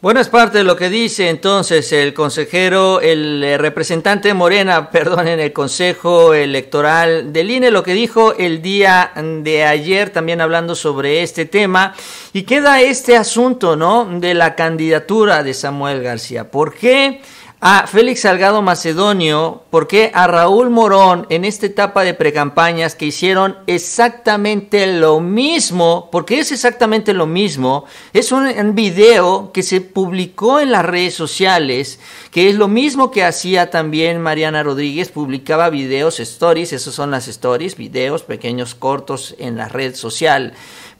bueno, 0.00 0.20
es 0.20 0.28
parte 0.28 0.58
de 0.58 0.64
lo 0.64 0.76
que 0.76 0.90
dice 0.90 1.28
entonces 1.28 1.92
el 1.92 2.14
consejero, 2.14 3.00
el 3.00 3.42
eh, 3.42 3.58
representante 3.58 4.32
Morena, 4.32 4.90
perdón, 4.92 5.26
en 5.26 5.40
el 5.40 5.52
Consejo 5.52 6.34
Electoral 6.34 7.32
del 7.32 7.50
INE, 7.50 7.72
lo 7.72 7.82
que 7.82 7.94
dijo 7.94 8.32
el 8.36 8.62
día 8.62 9.10
de 9.16 9.64
ayer, 9.64 10.10
también 10.10 10.40
hablando 10.40 10.76
sobre 10.76 11.24
este 11.24 11.46
tema. 11.46 11.94
Y 12.32 12.44
queda 12.44 12.80
este 12.80 13.16
asunto, 13.16 13.74
¿no? 13.74 14.04
De 14.20 14.34
la 14.34 14.54
candidatura 14.54 15.42
de 15.42 15.52
Samuel 15.52 16.00
García. 16.00 16.48
¿Por 16.48 16.74
qué? 16.76 17.20
A 17.60 17.88
Félix 17.88 18.20
Salgado 18.20 18.62
Macedonio, 18.62 19.64
porque 19.70 20.12
a 20.14 20.28
Raúl 20.28 20.70
Morón 20.70 21.26
en 21.28 21.44
esta 21.44 21.66
etapa 21.66 22.04
de 22.04 22.14
precampañas 22.14 22.94
que 22.94 23.06
hicieron 23.06 23.56
exactamente 23.66 24.86
lo 24.86 25.18
mismo, 25.18 26.08
porque 26.12 26.38
es 26.38 26.52
exactamente 26.52 27.12
lo 27.14 27.26
mismo, 27.26 27.84
es 28.12 28.30
un, 28.30 28.48
video 28.76 29.50
que 29.52 29.64
se 29.64 29.80
publicó 29.80 30.60
en 30.60 30.70
las 30.70 30.84
redes 30.84 31.14
sociales, 31.14 31.98
que 32.30 32.48
es 32.48 32.54
lo 32.54 32.68
mismo 32.68 33.10
que 33.10 33.24
hacía 33.24 33.70
también 33.70 34.20
Mariana 34.20 34.62
Rodríguez, 34.62 35.08
publicaba 35.08 35.68
videos, 35.68 36.20
stories, 36.20 36.72
esos 36.72 36.94
son 36.94 37.10
las 37.10 37.26
stories, 37.26 37.76
videos 37.76 38.22
pequeños, 38.22 38.76
cortos 38.76 39.34
en 39.38 39.56
la 39.56 39.68
red 39.68 39.96
social. 39.96 40.52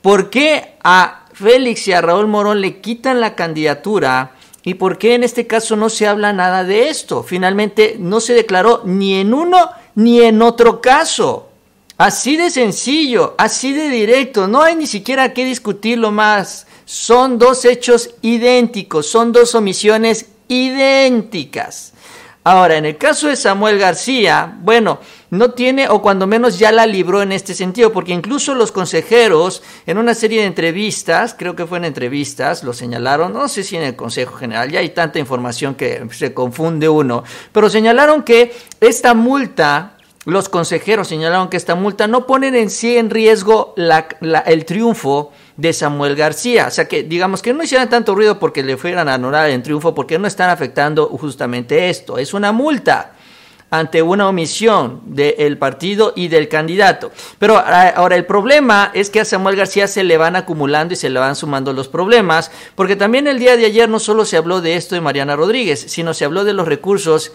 ¿Por 0.02 0.28
qué 0.28 0.76
a 0.82 1.26
Félix 1.34 1.86
y 1.86 1.92
a 1.92 2.00
Raúl 2.00 2.26
Morón 2.26 2.60
le 2.60 2.80
quitan 2.80 3.20
la 3.20 3.36
candidatura? 3.36 4.32
¿Y 4.64 4.74
por 4.74 4.98
qué 4.98 5.14
en 5.14 5.24
este 5.24 5.46
caso 5.46 5.76
no 5.76 5.88
se 5.88 6.06
habla 6.06 6.32
nada 6.32 6.64
de 6.64 6.88
esto? 6.88 7.22
Finalmente 7.22 7.96
no 7.98 8.20
se 8.20 8.34
declaró 8.34 8.82
ni 8.84 9.14
en 9.14 9.32
uno 9.32 9.70
ni 9.94 10.20
en 10.20 10.42
otro 10.42 10.80
caso. 10.80 11.48
Así 11.96 12.36
de 12.36 12.50
sencillo, 12.50 13.34
así 13.38 13.72
de 13.72 13.88
directo, 13.88 14.46
no 14.46 14.62
hay 14.62 14.76
ni 14.76 14.86
siquiera 14.86 15.34
que 15.34 15.44
discutirlo 15.44 16.12
más. 16.12 16.66
Son 16.84 17.38
dos 17.38 17.64
hechos 17.64 18.10
idénticos, 18.22 19.06
son 19.08 19.32
dos 19.32 19.54
omisiones 19.56 20.26
idénticas. 20.46 21.92
Ahora, 22.44 22.76
en 22.76 22.86
el 22.86 22.96
caso 22.96 23.26
de 23.28 23.36
Samuel 23.36 23.78
García, 23.78 24.56
bueno, 24.60 25.00
no 25.30 25.50
tiene 25.50 25.88
o 25.88 26.00
cuando 26.00 26.26
menos 26.26 26.58
ya 26.58 26.72
la 26.72 26.86
libró 26.86 27.22
en 27.22 27.32
este 27.32 27.54
sentido, 27.54 27.92
porque 27.92 28.12
incluso 28.12 28.54
los 28.54 28.72
consejeros 28.72 29.62
en 29.86 29.98
una 29.98 30.14
serie 30.14 30.40
de 30.40 30.46
entrevistas, 30.46 31.34
creo 31.38 31.54
que 31.54 31.66
fue 31.66 31.78
en 31.78 31.84
entrevistas, 31.84 32.64
lo 32.64 32.72
señalaron, 32.72 33.32
no 33.32 33.48
sé 33.48 33.62
si 33.62 33.76
en 33.76 33.82
el 33.82 33.96
Consejo 33.96 34.36
General, 34.36 34.70
ya 34.70 34.80
hay 34.80 34.90
tanta 34.90 35.18
información 35.18 35.74
que 35.74 36.06
se 36.12 36.32
confunde 36.32 36.88
uno, 36.88 37.24
pero 37.52 37.68
señalaron 37.68 38.22
que 38.22 38.54
esta 38.80 39.14
multa 39.14 39.94
los 40.24 40.50
consejeros 40.50 41.08
señalaron 41.08 41.48
que 41.48 41.56
esta 41.56 41.74
multa 41.74 42.06
no 42.06 42.26
pone 42.26 42.48
en 42.48 42.68
sí 42.68 42.98
en 42.98 43.08
riesgo 43.08 43.74
el 43.76 44.64
triunfo 44.66 45.32
de 45.56 45.72
Samuel 45.72 46.16
García. 46.16 46.66
O 46.66 46.70
sea 46.70 46.86
que 46.86 47.02
digamos 47.02 47.40
que 47.40 47.54
no 47.54 47.62
hicieran 47.62 47.88
tanto 47.88 48.14
ruido 48.14 48.38
porque 48.38 48.62
le 48.62 48.76
fueran 48.76 49.08
a 49.08 49.14
anular 49.14 49.48
el 49.48 49.62
triunfo, 49.62 49.94
porque 49.94 50.18
no 50.18 50.26
están 50.28 50.50
afectando 50.50 51.06
justamente 51.06 51.88
esto. 51.88 52.18
Es 52.18 52.34
una 52.34 52.52
multa 52.52 53.14
ante 53.70 54.02
una 54.02 54.28
omisión 54.28 55.02
del 55.04 55.58
partido 55.58 56.12
y 56.16 56.28
del 56.28 56.48
candidato. 56.48 57.10
Pero 57.38 57.58
ahora 57.58 58.16
el 58.16 58.24
problema 58.24 58.90
es 58.94 59.10
que 59.10 59.20
a 59.20 59.24
Samuel 59.24 59.56
García 59.56 59.86
se 59.86 60.04
le 60.04 60.16
van 60.16 60.36
acumulando 60.36 60.94
y 60.94 60.96
se 60.96 61.10
le 61.10 61.20
van 61.20 61.36
sumando 61.36 61.72
los 61.72 61.88
problemas, 61.88 62.50
porque 62.74 62.96
también 62.96 63.26
el 63.26 63.38
día 63.38 63.56
de 63.56 63.66
ayer 63.66 63.88
no 63.88 63.98
solo 63.98 64.24
se 64.24 64.36
habló 64.36 64.60
de 64.60 64.76
esto 64.76 64.94
de 64.94 65.00
Mariana 65.00 65.36
Rodríguez, 65.36 65.84
sino 65.88 66.14
se 66.14 66.24
habló 66.24 66.44
de 66.44 66.54
los 66.54 66.66
recursos 66.66 67.32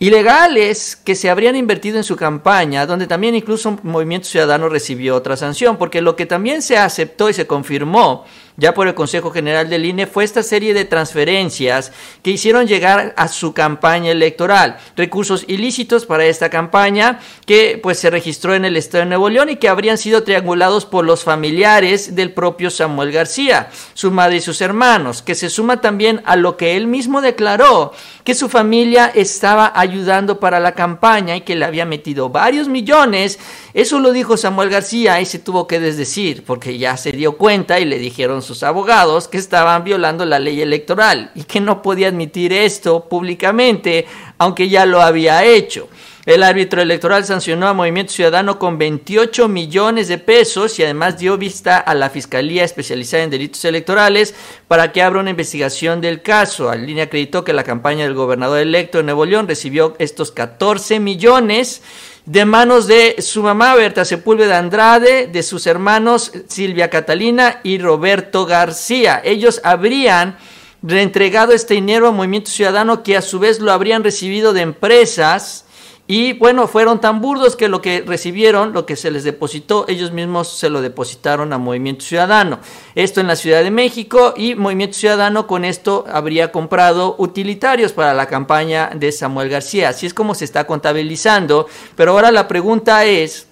ilegales 0.00 0.96
que 0.96 1.14
se 1.14 1.28
habrían 1.28 1.56
invertido 1.56 1.98
en 1.98 2.04
su 2.04 2.16
campaña, 2.16 2.86
donde 2.86 3.06
también 3.06 3.34
incluso 3.34 3.78
Movimiento 3.82 4.28
Ciudadano 4.28 4.70
recibió 4.70 5.14
otra 5.14 5.36
sanción, 5.36 5.76
porque 5.76 6.00
lo 6.00 6.16
que 6.16 6.24
también 6.24 6.62
se 6.62 6.78
aceptó 6.78 7.28
y 7.28 7.34
se 7.34 7.46
confirmó 7.46 8.24
ya 8.60 8.74
por 8.74 8.86
el 8.86 8.94
Consejo 8.94 9.30
General 9.30 9.70
del 9.70 9.86
INE 9.86 10.06
fue 10.06 10.22
esta 10.22 10.42
serie 10.42 10.74
de 10.74 10.84
transferencias 10.84 11.92
que 12.22 12.30
hicieron 12.30 12.66
llegar 12.66 13.14
a 13.16 13.26
su 13.28 13.54
campaña 13.54 14.10
electoral, 14.10 14.76
recursos 14.96 15.44
ilícitos 15.48 16.04
para 16.04 16.26
esta 16.26 16.50
campaña 16.50 17.20
que 17.46 17.80
pues 17.82 17.98
se 17.98 18.10
registró 18.10 18.54
en 18.54 18.66
el 18.66 18.76
estado 18.76 19.04
de 19.04 19.08
Nuevo 19.08 19.30
León 19.30 19.48
y 19.48 19.56
que 19.56 19.70
habrían 19.70 19.96
sido 19.96 20.24
triangulados 20.24 20.84
por 20.84 21.06
los 21.06 21.24
familiares 21.24 22.14
del 22.14 22.34
propio 22.34 22.70
Samuel 22.70 23.12
García, 23.12 23.70
su 23.94 24.10
madre 24.10 24.36
y 24.36 24.40
sus 24.42 24.60
hermanos, 24.60 25.22
que 25.22 25.34
se 25.34 25.48
suma 25.48 25.80
también 25.80 26.20
a 26.26 26.36
lo 26.36 26.58
que 26.58 26.76
él 26.76 26.86
mismo 26.86 27.22
declaró, 27.22 27.92
que 28.24 28.34
su 28.34 28.50
familia 28.50 29.10
estaba 29.14 29.72
ayudando 29.74 30.38
para 30.38 30.60
la 30.60 30.74
campaña 30.74 31.34
y 31.34 31.40
que 31.40 31.56
le 31.56 31.64
había 31.64 31.86
metido 31.86 32.28
varios 32.28 32.68
millones. 32.68 33.38
Eso 33.72 33.98
lo 34.00 34.12
dijo 34.12 34.36
Samuel 34.36 34.68
García 34.68 35.18
y 35.22 35.24
se 35.24 35.38
tuvo 35.38 35.66
que 35.66 35.80
desdecir 35.80 36.44
porque 36.44 36.76
ya 36.76 36.98
se 36.98 37.12
dio 37.12 37.38
cuenta 37.38 37.80
y 37.80 37.86
le 37.86 37.98
dijeron 37.98 38.42
abogados 38.62 39.28
que 39.28 39.38
estaban 39.38 39.84
violando 39.84 40.24
la 40.24 40.38
ley 40.38 40.60
electoral 40.60 41.30
y 41.34 41.44
que 41.44 41.60
no 41.60 41.82
podía 41.82 42.08
admitir 42.08 42.52
esto 42.52 43.08
públicamente, 43.08 44.06
aunque 44.38 44.68
ya 44.68 44.86
lo 44.86 45.00
había 45.00 45.44
hecho. 45.44 45.88
El 46.26 46.42
árbitro 46.42 46.82
electoral 46.82 47.24
sancionó 47.24 47.66
a 47.66 47.72
Movimiento 47.72 48.12
Ciudadano 48.12 48.58
con 48.58 48.76
28 48.76 49.48
millones 49.48 50.06
de 50.08 50.18
pesos 50.18 50.78
y 50.78 50.84
además 50.84 51.18
dio 51.18 51.38
vista 51.38 51.78
a 51.78 51.94
la 51.94 52.10
Fiscalía 52.10 52.62
Especializada 52.62 53.22
en 53.22 53.30
Delitos 53.30 53.64
Electorales 53.64 54.34
para 54.68 54.92
que 54.92 55.02
abra 55.02 55.20
una 55.20 55.30
investigación 55.30 56.02
del 56.02 56.20
caso. 56.20 56.68
Al 56.68 56.84
línea 56.84 57.04
acreditó 57.04 57.42
que 57.42 57.54
la 57.54 57.64
campaña 57.64 58.04
del 58.04 58.12
gobernador 58.12 58.58
electo 58.58 58.98
de 58.98 59.04
Nuevo 59.04 59.24
León 59.24 59.48
recibió 59.48 59.96
estos 59.98 60.30
14 60.30 61.00
millones 61.00 61.82
de 62.26 62.44
manos 62.44 62.86
de 62.86 63.16
su 63.20 63.42
mamá 63.42 63.74
Berta 63.74 64.04
Sepúlveda 64.04 64.58
Andrade, 64.58 65.26
de 65.26 65.42
sus 65.42 65.66
hermanos 65.66 66.32
Silvia 66.48 66.90
Catalina 66.90 67.60
y 67.62 67.78
Roberto 67.78 68.46
García. 68.46 69.20
Ellos 69.24 69.60
habrían 69.64 70.36
reentregado 70.82 71.52
este 71.52 71.74
dinero 71.74 72.08
a 72.08 72.12
Movimiento 72.12 72.50
Ciudadano 72.50 73.02
que 73.02 73.16
a 73.16 73.22
su 73.22 73.38
vez 73.38 73.60
lo 73.60 73.72
habrían 73.72 74.04
recibido 74.04 74.52
de 74.52 74.62
empresas 74.62 75.64
Y 76.12 76.32
bueno, 76.32 76.66
fueron 76.66 77.00
tan 77.00 77.20
burdos 77.20 77.54
que 77.54 77.68
lo 77.68 77.80
que 77.80 78.02
recibieron, 78.04 78.72
lo 78.72 78.84
que 78.84 78.96
se 78.96 79.12
les 79.12 79.22
depositó, 79.22 79.84
ellos 79.86 80.10
mismos 80.10 80.48
se 80.48 80.68
lo 80.68 80.82
depositaron 80.82 81.52
a 81.52 81.58
Movimiento 81.58 82.04
Ciudadano. 82.04 82.58
Esto 82.96 83.20
en 83.20 83.28
la 83.28 83.36
Ciudad 83.36 83.62
de 83.62 83.70
México 83.70 84.34
y 84.36 84.56
Movimiento 84.56 84.96
Ciudadano 84.96 85.46
con 85.46 85.64
esto 85.64 86.04
habría 86.12 86.50
comprado 86.50 87.14
utilitarios 87.18 87.92
para 87.92 88.12
la 88.12 88.26
campaña 88.26 88.90
de 88.92 89.12
Samuel 89.12 89.50
García. 89.50 89.90
Así 89.90 90.04
es 90.04 90.12
como 90.12 90.34
se 90.34 90.46
está 90.46 90.66
contabilizando. 90.66 91.68
Pero 91.94 92.10
ahora 92.10 92.32
la 92.32 92.48
pregunta 92.48 93.04
es 93.04 93.46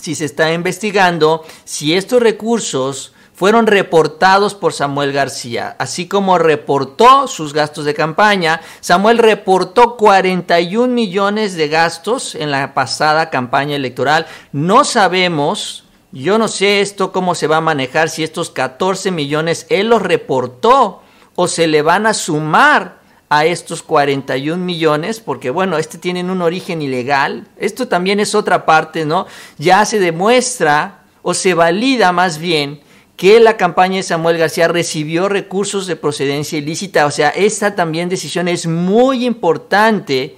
si 0.00 0.14
se 0.14 0.26
está 0.26 0.52
investigando 0.52 1.44
si 1.64 1.94
estos 1.94 2.22
recursos 2.22 3.11
fueron 3.34 3.66
reportados 3.66 4.54
por 4.54 4.72
Samuel 4.72 5.12
García, 5.12 5.74
así 5.78 6.06
como 6.06 6.38
reportó 6.38 7.26
sus 7.26 7.52
gastos 7.52 7.84
de 7.84 7.94
campaña. 7.94 8.60
Samuel 8.80 9.18
reportó 9.18 9.96
41 9.96 10.92
millones 10.92 11.54
de 11.54 11.68
gastos 11.68 12.34
en 12.34 12.50
la 12.50 12.74
pasada 12.74 13.30
campaña 13.30 13.76
electoral. 13.76 14.26
No 14.52 14.84
sabemos, 14.84 15.84
yo 16.12 16.38
no 16.38 16.48
sé 16.48 16.80
esto 16.82 17.10
cómo 17.10 17.34
se 17.34 17.46
va 17.46 17.56
a 17.56 17.62
manejar, 17.62 18.10
si 18.10 18.22
estos 18.22 18.50
14 18.50 19.10
millones 19.10 19.66
él 19.70 19.88
los 19.88 20.02
reportó 20.02 21.02
o 21.34 21.48
se 21.48 21.66
le 21.66 21.80
van 21.80 22.06
a 22.06 22.14
sumar 22.14 23.00
a 23.30 23.46
estos 23.46 23.82
41 23.82 24.62
millones, 24.62 25.20
porque 25.20 25.48
bueno, 25.48 25.78
este 25.78 25.96
tienen 25.96 26.28
un 26.28 26.42
origen 26.42 26.82
ilegal. 26.82 27.48
Esto 27.56 27.88
también 27.88 28.20
es 28.20 28.34
otra 28.34 28.66
parte, 28.66 29.06
¿no? 29.06 29.26
Ya 29.56 29.86
se 29.86 29.98
demuestra 29.98 31.04
o 31.22 31.32
se 31.32 31.54
valida 31.54 32.12
más 32.12 32.36
bien 32.36 32.82
que 33.22 33.38
la 33.38 33.56
campaña 33.56 33.98
de 33.98 34.02
Samuel 34.02 34.36
García 34.36 34.66
recibió 34.66 35.28
recursos 35.28 35.86
de 35.86 35.94
procedencia 35.94 36.58
ilícita. 36.58 37.06
O 37.06 37.12
sea, 37.12 37.28
esta 37.28 37.76
también 37.76 38.08
decisión 38.08 38.48
es 38.48 38.66
muy 38.66 39.24
importante. 39.24 40.34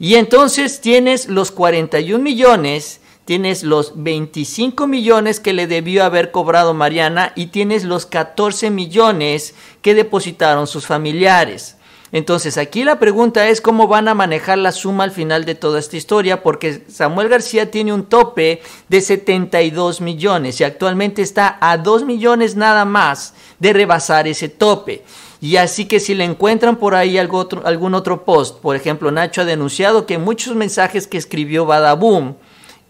Y 0.00 0.16
entonces 0.16 0.80
tienes 0.80 1.28
los 1.28 1.52
41 1.52 2.20
millones, 2.20 3.00
tienes 3.24 3.62
los 3.62 4.02
25 4.02 4.88
millones 4.88 5.38
que 5.38 5.52
le 5.52 5.68
debió 5.68 6.02
haber 6.02 6.32
cobrado 6.32 6.74
Mariana 6.74 7.32
y 7.36 7.46
tienes 7.46 7.84
los 7.84 8.04
14 8.06 8.70
millones 8.70 9.54
que 9.80 9.94
depositaron 9.94 10.66
sus 10.66 10.88
familiares. 10.88 11.76
Entonces, 12.12 12.58
aquí 12.58 12.84
la 12.84 12.98
pregunta 12.98 13.48
es 13.48 13.62
cómo 13.62 13.88
van 13.88 14.06
a 14.06 14.14
manejar 14.14 14.58
la 14.58 14.72
suma 14.72 15.04
al 15.04 15.12
final 15.12 15.46
de 15.46 15.54
toda 15.54 15.78
esta 15.78 15.96
historia, 15.96 16.42
porque 16.42 16.82
Samuel 16.88 17.30
García 17.30 17.70
tiene 17.70 17.94
un 17.94 18.04
tope 18.04 18.60
de 18.90 19.00
72 19.00 20.02
millones 20.02 20.60
y 20.60 20.64
actualmente 20.64 21.22
está 21.22 21.56
a 21.58 21.78
2 21.78 22.04
millones 22.04 22.54
nada 22.54 22.84
más 22.84 23.32
de 23.58 23.72
rebasar 23.72 24.28
ese 24.28 24.50
tope. 24.50 25.02
Y 25.40 25.56
así 25.56 25.86
que 25.86 26.00
si 26.00 26.14
le 26.14 26.24
encuentran 26.24 26.76
por 26.76 26.94
ahí 26.94 27.16
algo 27.16 27.38
otro, 27.38 27.62
algún 27.64 27.94
otro 27.94 28.26
post, 28.26 28.60
por 28.60 28.76
ejemplo, 28.76 29.10
Nacho 29.10 29.40
ha 29.40 29.46
denunciado 29.46 30.04
que 30.04 30.18
muchos 30.18 30.54
mensajes 30.54 31.06
que 31.06 31.16
escribió 31.16 31.64
Badaboom, 31.64 32.34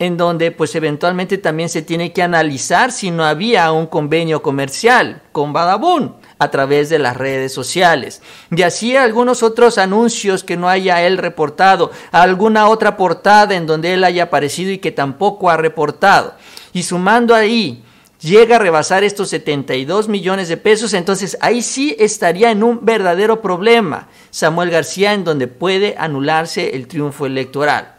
en 0.01 0.17
donde 0.17 0.51
pues 0.51 0.75
eventualmente 0.75 1.39
también 1.39 1.69
se 1.69 1.83
tiene 1.83 2.13
que 2.13 2.25
analizar 2.25 2.91
si 2.91 3.13
no 3.13 3.25
había 3.25 3.71
un 3.71 3.87
convenio 3.87 4.43
comercial 4.43 5.23
con 5.31 5.53
Badaboom 5.53 6.15
a 6.43 6.51
través 6.51 6.89
de 6.89 6.99
las 6.99 7.17
redes 7.17 7.53
sociales. 7.53 8.23
Y 8.51 8.63
así 8.63 8.97
algunos 8.97 9.43
otros 9.43 9.79
anuncios 9.79 10.45
que 10.45 10.57
no 10.57 10.69
haya 10.69 11.03
él 11.03 11.19
reportado, 11.19 11.91
alguna 12.11 12.69
otra 12.69 12.97
portada 12.97 13.55
en 13.55 13.67
donde 13.67 13.95
él 13.95 14.05
haya 14.05 14.25
aparecido 14.25 14.71
y 14.71 14.79
que 14.79 14.93
tampoco 14.93 15.51
ha 15.51 15.57
reportado. 15.57 16.35
Y 16.73 16.83
sumando 16.83 17.35
ahí, 17.35 17.85
llega 18.21 18.57
a 18.57 18.59
rebasar 18.59 19.05
estos 19.05 19.29
72 19.31 20.09
millones 20.09 20.49
de 20.49 20.57
pesos, 20.57 20.95
entonces 20.95 21.37
ahí 21.41 21.63
sí 21.63 21.97
estaría 21.99 22.51
en 22.51 22.63
un 22.63 22.85
verdadero 22.85 23.43
problema 23.43 24.09
Samuel 24.31 24.71
García 24.71 25.13
en 25.13 25.25
donde 25.25 25.49
puede 25.49 25.95
anularse 25.99 26.75
el 26.75 26.87
triunfo 26.87 27.27
electoral. 27.27 27.97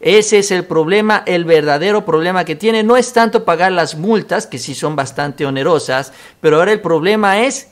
Ese 0.00 0.38
es 0.38 0.50
el 0.52 0.64
problema, 0.64 1.24
el 1.26 1.44
verdadero 1.44 2.04
problema 2.04 2.44
que 2.44 2.54
tiene. 2.54 2.82
No 2.82 2.96
es 2.96 3.12
tanto 3.12 3.44
pagar 3.44 3.72
las 3.72 3.96
multas, 3.96 4.46
que 4.46 4.58
sí 4.58 4.74
son 4.74 4.94
bastante 4.94 5.44
onerosas, 5.44 6.12
pero 6.40 6.58
ahora 6.58 6.72
el 6.72 6.80
problema 6.80 7.40
es 7.40 7.68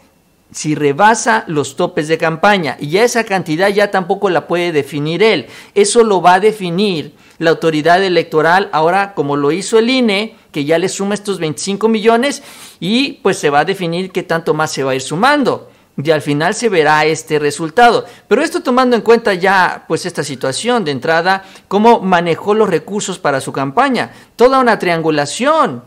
si 0.51 0.75
rebasa 0.75 1.45
los 1.47 1.77
topes 1.77 2.09
de 2.09 2.19
campaña. 2.19 2.77
Y 2.81 2.89
ya 2.89 3.05
esa 3.05 3.25
cantidad 3.25 3.69
ya 3.69 3.91
tampoco 3.91 4.31
la 4.31 4.47
puede 4.47 4.73
definir 4.73 5.23
él. 5.23 5.47
Eso 5.75 6.03
lo 6.03 6.21
va 6.21 6.35
a 6.35 6.41
definir 6.41 7.15
la 7.39 7.51
autoridad 7.51 8.03
electoral 8.03 8.71
ahora 8.73 9.15
como 9.15 9.37
lo 9.37 9.53
hizo 9.53 9.79
el 9.79 9.91
INE, 9.91 10.37
que 10.51 10.65
ya 10.65 10.79
le 10.79 10.89
suma 10.89 11.15
estos 11.15 11.39
25 11.39 11.89
millones 11.89 12.43
y 12.81 13.15
pues 13.23 13.39
se 13.39 13.51
va 13.51 13.61
a 13.61 13.65
definir 13.65 14.11
qué 14.11 14.23
tanto 14.23 14.55
más 14.55 14.73
se 14.73 14.83
va 14.83 14.93
a 14.93 14.95
ir 14.95 15.03
sumando 15.03 15.71
y 16.03 16.11
al 16.11 16.23
final 16.23 16.55
se 16.55 16.69
verá 16.69 17.05
este 17.05 17.39
resultado. 17.39 18.05
Pero 18.29 18.43
esto 18.43 18.63
tomando 18.63 18.97
en 18.97 19.03
cuenta 19.03 19.35
ya 19.35 19.85
pues 19.89 20.05
esta 20.05 20.23
situación 20.23 20.85
de 20.85 20.91
entrada, 20.91 21.45
cómo 21.69 22.01
manejó 22.01 22.55
los 22.55 22.69
recursos 22.69 23.19
para 23.19 23.41
su 23.41 23.53
campaña, 23.53 24.13
toda 24.37 24.61
una 24.61 24.79
triangulación. 24.79 25.83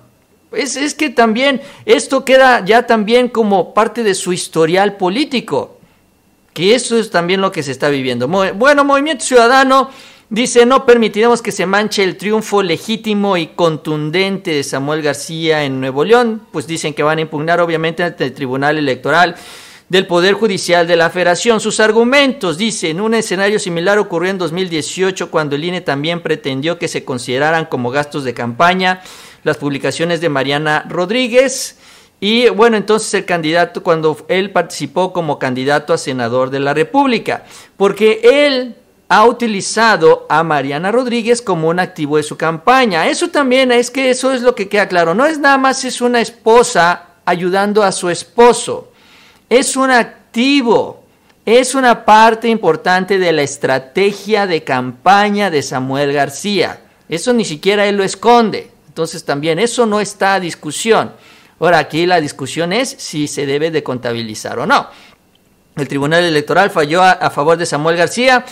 Es, 0.52 0.76
es 0.76 0.96
que 0.96 1.10
también 1.12 1.62
esto 1.86 2.26
queda 2.26 2.66
ya 2.66 2.88
también 2.88 3.28
como 3.28 3.74
parte 3.74 4.02
de 4.02 4.16
su 4.16 4.34
historial 4.34 4.98
político, 4.98 5.78
que 6.54 6.74
eso 6.74 6.98
es 6.98 7.12
también 7.12 7.42
lo 7.42 7.52
que 7.52 7.62
se 7.62 7.72
está 7.72 7.90
viviendo. 7.90 8.28
Bueno, 8.28 8.84
Movimiento 8.84 9.24
Ciudadano 9.24 9.92
dice, 10.32 10.66
no 10.66 10.88
permitiremos 10.88 11.44
que 11.44 11.52
se 11.52 11.68
manche 11.68 12.04
el 12.04 12.18
triunfo 12.18 12.64
legítimo 12.64 13.38
y 13.38 13.48
contundente 13.48 14.52
de 14.52 14.64
Samuel 14.64 15.04
García 15.04 15.64
en 15.66 15.80
Nuevo 15.80 16.04
León, 16.04 16.42
pues 16.52 16.66
dicen 16.66 16.96
que 16.96 17.04
van 17.04 17.20
a 17.20 17.22
impugnar 17.22 17.62
obviamente 17.62 18.02
ante 18.02 18.26
el 18.26 18.34
Tribunal 18.34 18.80
Electoral 18.80 19.36
del 19.90 20.06
Poder 20.06 20.36
Judicial 20.36 20.88
de 20.88 20.96
la 20.96 21.10
Federación. 21.10 21.60
Sus 21.60 21.80
argumentos, 21.80 22.58
dice, 22.58 22.90
en 22.90 23.02
un 23.02 23.16
escenario 23.16 23.60
similar 23.60 23.98
ocurrió 23.98 24.30
en 24.30 24.38
2018 24.38 25.32
cuando 25.32 25.56
el 25.56 25.64
INE 25.64 25.82
también 25.82 26.22
pretendió 26.22 26.78
que 26.78 26.88
se 26.88 27.04
consideraran 27.04 27.66
como 27.66 27.90
gastos 27.90 28.24
de 28.24 28.36
campaña 28.36 29.02
las 29.44 29.58
publicaciones 29.58 30.22
de 30.22 30.30
Mariana 30.30 30.86
Rodríguez. 30.88 31.78
Y 32.20 32.50
bueno, 32.50 32.78
entonces 32.78 33.14
el 33.16 33.26
candidato, 33.26 33.82
cuando 33.82 34.18
él 34.28 34.52
participó 34.52 35.12
como 35.12 35.40
candidato 35.40 35.94
a 35.94 35.98
senador 35.98 36.50
de 36.50 36.60
la 36.60 36.74
República, 36.74 37.46
porque 37.76 38.20
él 38.24 38.76
ha 39.08 39.26
utilizado 39.26 40.28
a 40.30 40.44
Mariana 40.44 40.92
Rodríguez 40.92 41.42
como 41.42 41.70
un 41.70 41.80
activo 41.80 42.18
de 42.18 42.24
su 42.24 42.38
campaña. 42.38 43.08
Eso 43.08 43.30
también 43.30 43.72
es 43.72 43.90
que 43.90 44.12
eso 44.12 44.34
es 44.34 44.44
lo 44.44 44.54
que 44.54 44.70
queda 44.70 44.88
claro. 44.88 45.16
No 45.16 45.26
es 45.26 45.40
nada 45.40 45.58
más 45.58 45.84
es 45.84 46.00
una 46.00 46.22
esposa 46.22 47.06
ayudando 47.26 47.82
a 47.82 47.92
su 47.92 48.10
esposo 48.10 48.90
es 49.50 49.76
un 49.76 49.92
activo, 49.92 51.04
es 51.46 51.74
una 51.74 52.06
parte 52.06 52.48
importante 52.48 53.18
de 53.18 53.32
la 53.32 53.42
estrategia 53.42 54.46
de 54.46 54.64
campaña 54.64 55.50
de 55.50 55.62
Samuel 55.62 56.14
García. 56.14 56.82
Eso 57.10 57.34
ni 57.34 57.44
siquiera 57.44 57.88
él 57.88 57.98
lo 57.98 58.04
esconde. 58.04 58.70
Entonces 58.88 59.26
también 59.26 59.60
eso 59.60 59.86
no 59.86 60.00
está 60.00 60.36
a 60.36 60.40
discusión. 60.40 61.14
Ahora 61.60 61.80
aquí 61.80 62.06
la 62.06 62.22
discusión 62.22 62.72
es 62.72 62.90
si 62.98 63.28
se 63.28 63.46
debe 63.46 63.72
de 63.72 63.84
contabilizar 63.84 64.60
o 64.60 64.66
no. 64.66 64.88
El 65.76 65.88
Tribunal 65.88 66.24
Electoral 66.24 66.70
falló 66.70 67.02
a, 67.04 67.30
favor 67.30 67.58
de 67.58 67.66
Samuel 67.66 67.98
García. 67.98 68.46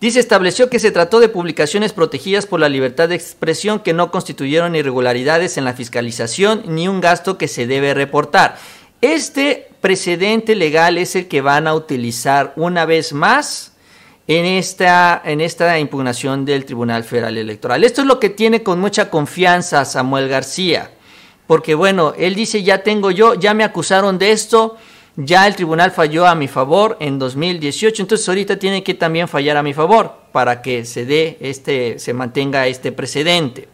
Dice, 0.00 0.20
estableció 0.20 0.68
que 0.68 0.78
se 0.78 0.90
trató 0.90 1.18
de 1.18 1.28
publicaciones 1.28 1.92
protegidas 1.92 2.46
por 2.46 2.60
la 2.60 2.68
libertad 2.68 3.08
de 3.08 3.14
expresión 3.14 3.80
que 3.80 3.94
no 3.94 4.10
constituyeron 4.10 4.76
irregularidades 4.76 5.56
en 5.56 5.64
la 5.64 5.72
fiscalización 5.72 6.62
ni 6.66 6.88
un 6.88 7.00
gasto 7.00 7.38
que 7.38 7.48
se 7.48 7.66
debe 7.66 7.94
reportar. 7.94 8.58
Este 9.00 9.63
precedente 9.84 10.54
legal 10.54 10.96
es 10.96 11.14
el 11.14 11.28
que 11.28 11.42
van 11.42 11.66
a 11.66 11.74
utilizar 11.74 12.54
una 12.56 12.86
vez 12.86 13.12
más 13.12 13.72
en 14.26 14.46
esta, 14.46 15.20
en 15.22 15.42
esta 15.42 15.78
impugnación 15.78 16.46
del 16.46 16.64
Tribunal 16.64 17.04
Federal 17.04 17.36
Electoral. 17.36 17.84
Esto 17.84 18.00
es 18.00 18.06
lo 18.06 18.18
que 18.18 18.30
tiene 18.30 18.62
con 18.62 18.80
mucha 18.80 19.10
confianza 19.10 19.84
Samuel 19.84 20.30
García, 20.30 20.90
porque 21.46 21.74
bueno, 21.74 22.14
él 22.16 22.34
dice, 22.34 22.62
ya 22.62 22.82
tengo 22.82 23.10
yo, 23.10 23.34
ya 23.34 23.52
me 23.52 23.62
acusaron 23.62 24.16
de 24.16 24.32
esto, 24.32 24.78
ya 25.16 25.46
el 25.46 25.54
tribunal 25.54 25.90
falló 25.90 26.26
a 26.26 26.34
mi 26.34 26.48
favor 26.48 26.96
en 26.98 27.18
2018, 27.18 28.04
entonces 28.04 28.26
ahorita 28.26 28.58
tiene 28.58 28.82
que 28.82 28.94
también 28.94 29.28
fallar 29.28 29.58
a 29.58 29.62
mi 29.62 29.74
favor 29.74 30.14
para 30.32 30.62
que 30.62 30.86
se 30.86 31.04
dé 31.04 31.36
este, 31.42 31.98
se 31.98 32.14
mantenga 32.14 32.66
este 32.68 32.90
precedente. 32.90 33.68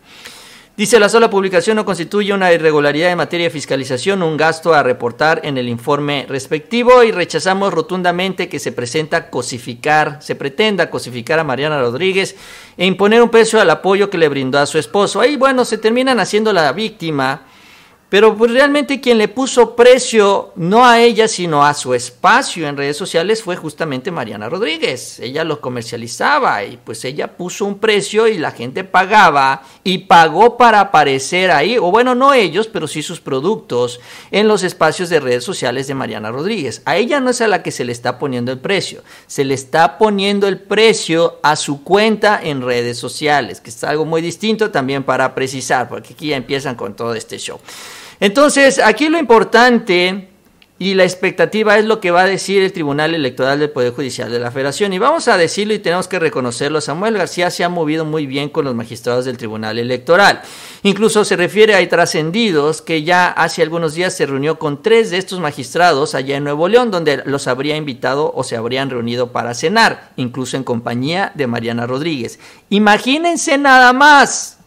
Dice 0.81 0.99
la 0.99 1.11
sola 1.11 1.29
publicación 1.29 1.77
no 1.77 1.85
constituye 1.85 2.33
una 2.33 2.55
irregularidad 2.55 3.11
en 3.11 3.19
materia 3.19 3.49
de 3.49 3.51
fiscalización, 3.51 4.23
un 4.23 4.39
gasto 4.39 4.73
a 4.73 4.83
reportar 4.83 5.43
en 5.45 5.59
el 5.59 5.69
informe 5.69 6.25
respectivo 6.27 7.03
y 7.03 7.11
rechazamos 7.11 7.75
rotundamente 7.75 8.49
que 8.49 8.59
se 8.59 8.73
presenta 8.73 9.29
cosificar, 9.29 10.23
se 10.23 10.37
pretenda 10.37 10.89
cosificar 10.89 11.39
a 11.39 11.45
Mariana 11.45 11.83
Rodríguez 11.83 12.35
e 12.79 12.87
imponer 12.87 13.21
un 13.21 13.29
precio 13.29 13.61
al 13.61 13.69
apoyo 13.69 14.09
que 14.09 14.17
le 14.17 14.31
brindó 14.31 14.59
a 14.59 14.65
su 14.65 14.79
esposo. 14.79 15.21
Ahí 15.21 15.37
bueno, 15.37 15.67
se 15.67 15.77
terminan 15.77 16.19
haciendo 16.19 16.51
la 16.51 16.73
víctima 16.73 17.43
Pero 18.11 18.37
pues 18.37 18.51
realmente 18.51 19.01
quien 19.01 19.19
le 19.19 19.29
puso 19.29 19.77
precio 19.77 20.53
no 20.57 20.85
a 20.85 21.01
ella, 21.01 21.29
sino 21.29 21.65
a 21.65 21.73
su 21.75 21.95
espacio 21.95 22.67
en 22.67 22.77
redes 22.77 22.97
sociales 22.97 23.41
fue 23.41 23.55
justamente 23.55 24.11
Mariana 24.11 24.49
Rodríguez. 24.49 25.21
Ella 25.21 25.45
lo 25.45 25.61
comercializaba 25.61 26.65
y 26.65 26.77
pues 26.77 27.05
ella 27.05 27.37
puso 27.37 27.65
un 27.65 27.79
precio 27.79 28.27
y 28.27 28.37
la 28.37 28.51
gente 28.51 28.83
pagaba 28.83 29.63
y 29.85 29.99
pagó 29.99 30.57
para 30.57 30.81
aparecer 30.81 31.53
ahí, 31.53 31.79
o 31.79 31.93
bueno, 31.93 32.17
no 32.17 32.35
ellos, 32.35 32.67
pero 32.67 32.89
sí 32.89 33.01
sus 33.01 33.21
productos 33.21 34.01
en 34.33 34.49
los 34.49 34.65
espacios 34.65 35.09
de 35.09 35.21
redes 35.21 35.45
sociales 35.45 35.87
de 35.87 35.95
Mariana 35.95 36.33
Rodríguez. 36.33 36.83
A 36.87 36.97
ella 36.97 37.21
no 37.21 37.31
es 37.31 37.41
a 37.41 37.47
la 37.47 37.63
que 37.63 37.71
se 37.71 37.85
le 37.85 37.93
está 37.93 38.19
poniendo 38.19 38.51
el 38.51 38.59
precio, 38.59 39.05
se 39.29 39.45
le 39.45 39.55
está 39.55 39.99
poniendo 39.99 40.49
el 40.49 40.59
precio 40.59 41.39
a 41.45 41.55
su 41.55 41.85
cuenta 41.85 42.41
en 42.43 42.63
redes 42.63 42.99
sociales, 42.99 43.61
que 43.61 43.71
es 43.71 43.85
algo 43.85 44.05
muy 44.05 44.21
distinto 44.21 44.73
también 44.73 45.05
para 45.05 45.33
precisar, 45.33 45.89
porque 45.89 46.15
aquí 46.15 46.29
ya 46.29 46.37
empiezan 46.37 46.75
con 46.75 46.97
todo 46.97 47.15
este 47.15 47.39
show. 47.39 47.61
Entonces, 48.21 48.79
aquí 48.79 49.09
lo 49.09 49.19
importante 49.19 50.31
y 50.83 50.95
la 50.95 51.05
expectativa 51.05 51.77
es 51.77 51.85
lo 51.85 52.01
que 52.01 52.11
va 52.11 52.23
a 52.23 52.27
decir 52.27 52.63
el 52.63 52.73
Tribunal 52.73 53.15
Electoral 53.15 53.61
del 53.61 53.69
Poder 53.69 53.93
Judicial 53.93 54.33
de 54.33 54.39
la 54.39 54.51
Federación. 54.51 54.95
Y 54.95 54.99
vamos 54.99 55.29
a 55.29 55.37
decirlo 55.37 55.75
y 55.75 55.79
tenemos 55.79 56.09
que 56.09 56.19
reconocerlo, 56.19 56.81
Samuel 56.81 57.19
García 57.19 57.51
se 57.51 57.65
ha 57.65 57.69
movido 57.69 58.07
muy 58.07 58.25
bien 58.25 58.49
con 58.49 58.65
los 58.65 58.75
magistrados 58.75 59.27
del 59.27 59.37
Tribunal 59.37 59.79
Electoral. 59.79 60.41
Incluso 60.83 61.27
se 61.27 61.37
refiere 61.37 61.75
a 61.75 61.87
trascendidos 61.87 62.81
que 62.81 63.03
ya 63.03 63.29
hace 63.29 63.61
algunos 63.61 63.93
días 63.93 64.17
se 64.17 64.25
reunió 64.25 64.59
con 64.59 64.83
tres 64.83 65.11
de 65.11 65.19
estos 65.19 65.39
magistrados 65.39 66.15
allá 66.15 66.39
en 66.39 66.45
Nuevo 66.45 66.67
León, 66.67 66.91
donde 66.91 67.23
los 67.27 67.47
habría 67.47 67.77
invitado 67.77 68.33
o 68.35 68.43
se 68.43 68.57
habrían 68.57 68.89
reunido 68.89 69.33
para 69.33 69.53
cenar, 69.53 70.13
incluso 70.17 70.57
en 70.57 70.65
compañía 70.65 71.31
de 71.35 71.47
Mariana 71.47 71.87
Rodríguez. 71.87 72.39
Imagínense 72.71 73.59
nada 73.59 73.93
más 73.93 74.61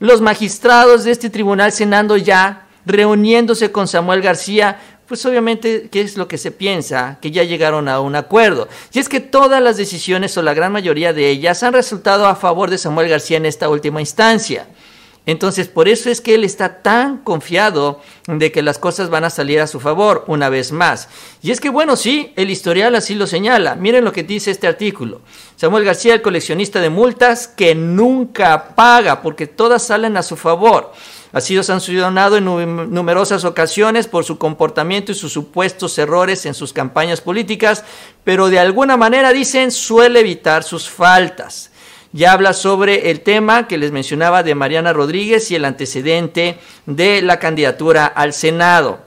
los 0.00 0.20
magistrados 0.20 1.04
de 1.04 1.12
este 1.12 1.30
tribunal 1.30 1.70
cenando 1.70 2.16
ya 2.16 2.63
reuniéndose 2.86 3.72
con 3.72 3.88
Samuel 3.88 4.22
García, 4.22 4.78
pues 5.06 5.24
obviamente, 5.26 5.88
¿qué 5.90 6.00
es 6.00 6.16
lo 6.16 6.28
que 6.28 6.38
se 6.38 6.50
piensa? 6.50 7.18
Que 7.20 7.30
ya 7.30 7.44
llegaron 7.44 7.88
a 7.88 8.00
un 8.00 8.16
acuerdo. 8.16 8.68
Y 8.92 8.98
es 8.98 9.08
que 9.08 9.20
todas 9.20 9.62
las 9.62 9.76
decisiones 9.76 10.36
o 10.38 10.42
la 10.42 10.54
gran 10.54 10.72
mayoría 10.72 11.12
de 11.12 11.28
ellas 11.28 11.62
han 11.62 11.74
resultado 11.74 12.26
a 12.26 12.36
favor 12.36 12.70
de 12.70 12.78
Samuel 12.78 13.08
García 13.08 13.36
en 13.36 13.46
esta 13.46 13.68
última 13.68 14.00
instancia. 14.00 14.66
Entonces, 15.26 15.68
por 15.68 15.88
eso 15.88 16.10
es 16.10 16.20
que 16.20 16.34
él 16.34 16.44
está 16.44 16.82
tan 16.82 17.18
confiado 17.18 18.00
de 18.26 18.52
que 18.52 18.62
las 18.62 18.78
cosas 18.78 19.08
van 19.08 19.24
a 19.24 19.30
salir 19.30 19.58
a 19.60 19.66
su 19.66 19.80
favor 19.80 20.24
una 20.26 20.50
vez 20.50 20.70
más. 20.70 21.08
Y 21.42 21.50
es 21.50 21.60
que, 21.60 21.70
bueno, 21.70 21.96
sí, 21.96 22.32
el 22.36 22.50
historial 22.50 22.94
así 22.94 23.14
lo 23.14 23.26
señala. 23.26 23.74
Miren 23.74 24.04
lo 24.04 24.12
que 24.12 24.22
dice 24.22 24.50
este 24.50 24.66
artículo. 24.66 25.22
Samuel 25.56 25.84
García, 25.84 26.12
el 26.12 26.22
coleccionista 26.22 26.78
de 26.80 26.90
multas 26.90 27.48
que 27.48 27.74
nunca 27.74 28.74
paga 28.74 29.22
porque 29.22 29.46
todas 29.46 29.82
salen 29.82 30.18
a 30.18 30.22
su 30.22 30.36
favor. 30.36 30.92
Ha 31.34 31.40
sido 31.40 31.64
sancionado 31.64 32.36
en 32.36 32.44
numerosas 32.94 33.44
ocasiones 33.44 34.06
por 34.06 34.24
su 34.24 34.38
comportamiento 34.38 35.10
y 35.10 35.16
sus 35.16 35.32
supuestos 35.32 35.98
errores 35.98 36.46
en 36.46 36.54
sus 36.54 36.72
campañas 36.72 37.20
políticas, 37.20 37.84
pero 38.22 38.50
de 38.50 38.60
alguna 38.60 38.96
manera, 38.96 39.32
dicen, 39.32 39.72
suele 39.72 40.20
evitar 40.20 40.62
sus 40.62 40.88
faltas. 40.88 41.72
Ya 42.12 42.32
habla 42.32 42.52
sobre 42.52 43.10
el 43.10 43.22
tema 43.22 43.66
que 43.66 43.78
les 43.78 43.90
mencionaba 43.90 44.44
de 44.44 44.54
Mariana 44.54 44.92
Rodríguez 44.92 45.50
y 45.50 45.56
el 45.56 45.64
antecedente 45.64 46.60
de 46.86 47.20
la 47.20 47.40
candidatura 47.40 48.06
al 48.06 48.32
Senado. 48.32 49.00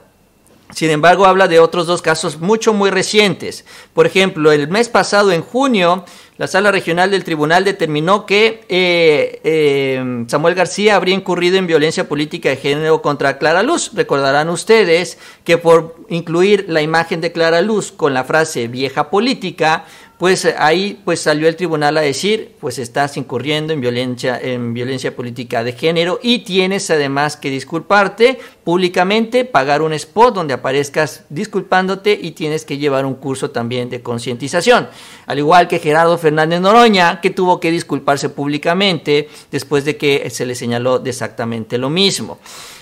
Sin 0.70 0.90
embargo, 0.90 1.24
habla 1.24 1.48
de 1.48 1.60
otros 1.60 1.86
dos 1.86 2.02
casos 2.02 2.40
mucho, 2.40 2.74
muy 2.74 2.90
recientes. 2.90 3.64
Por 3.94 4.06
ejemplo, 4.06 4.52
el 4.52 4.68
mes 4.68 4.90
pasado, 4.90 5.32
en 5.32 5.40
junio, 5.40 6.04
la 6.36 6.46
sala 6.46 6.70
regional 6.70 7.10
del 7.10 7.24
tribunal 7.24 7.64
determinó 7.64 8.26
que 8.26 8.64
eh, 8.68 9.40
eh, 9.44 10.24
Samuel 10.28 10.54
García 10.54 10.94
habría 10.94 11.14
incurrido 11.14 11.56
en 11.56 11.66
violencia 11.66 12.06
política 12.06 12.50
de 12.50 12.56
género 12.56 13.00
contra 13.00 13.38
Clara 13.38 13.62
Luz. 13.62 13.92
Recordarán 13.94 14.50
ustedes 14.50 15.18
que 15.42 15.56
por 15.56 15.96
incluir 16.10 16.66
la 16.68 16.82
imagen 16.82 17.22
de 17.22 17.32
Clara 17.32 17.62
Luz 17.62 17.90
con 17.90 18.12
la 18.12 18.24
frase 18.24 18.68
vieja 18.68 19.10
política, 19.10 19.86
pues 20.18 20.52
ahí 20.58 21.00
pues 21.04 21.20
salió 21.20 21.46
el 21.46 21.54
tribunal 21.54 21.96
a 21.96 22.00
decir, 22.00 22.56
pues 22.60 22.80
estás 22.80 23.16
incurriendo 23.16 23.72
en 23.72 23.80
violencia, 23.80 24.38
en 24.42 24.74
violencia 24.74 25.14
política 25.14 25.62
de 25.62 25.72
género 25.72 26.18
y 26.20 26.40
tienes 26.40 26.90
además 26.90 27.36
que 27.36 27.50
disculparte 27.50 28.40
públicamente, 28.64 29.44
pagar 29.44 29.80
un 29.80 29.92
spot 29.92 30.34
donde 30.34 30.54
aparezcas 30.54 31.22
disculpándote 31.28 32.18
y 32.20 32.32
tienes 32.32 32.64
que 32.64 32.78
llevar 32.78 33.06
un 33.06 33.14
curso 33.14 33.52
también 33.52 33.90
de 33.90 34.02
concientización. 34.02 34.88
Al 35.26 35.38
igual 35.38 35.68
que 35.68 35.78
Gerardo 35.78 36.18
Fernández 36.18 36.60
Noroña, 36.60 37.20
que 37.20 37.30
tuvo 37.30 37.60
que 37.60 37.70
disculparse 37.70 38.28
públicamente 38.28 39.28
después 39.52 39.84
de 39.84 39.96
que 39.96 40.28
se 40.30 40.44
le 40.44 40.56
señaló 40.56 40.98
de 40.98 41.10
exactamente 41.10 41.78
lo 41.78 41.90
mismo. 41.90 42.38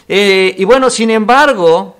Eh, 0.09 0.55
y 0.57 0.65
bueno, 0.65 0.89
sin 0.89 1.11
embargo, 1.11 1.97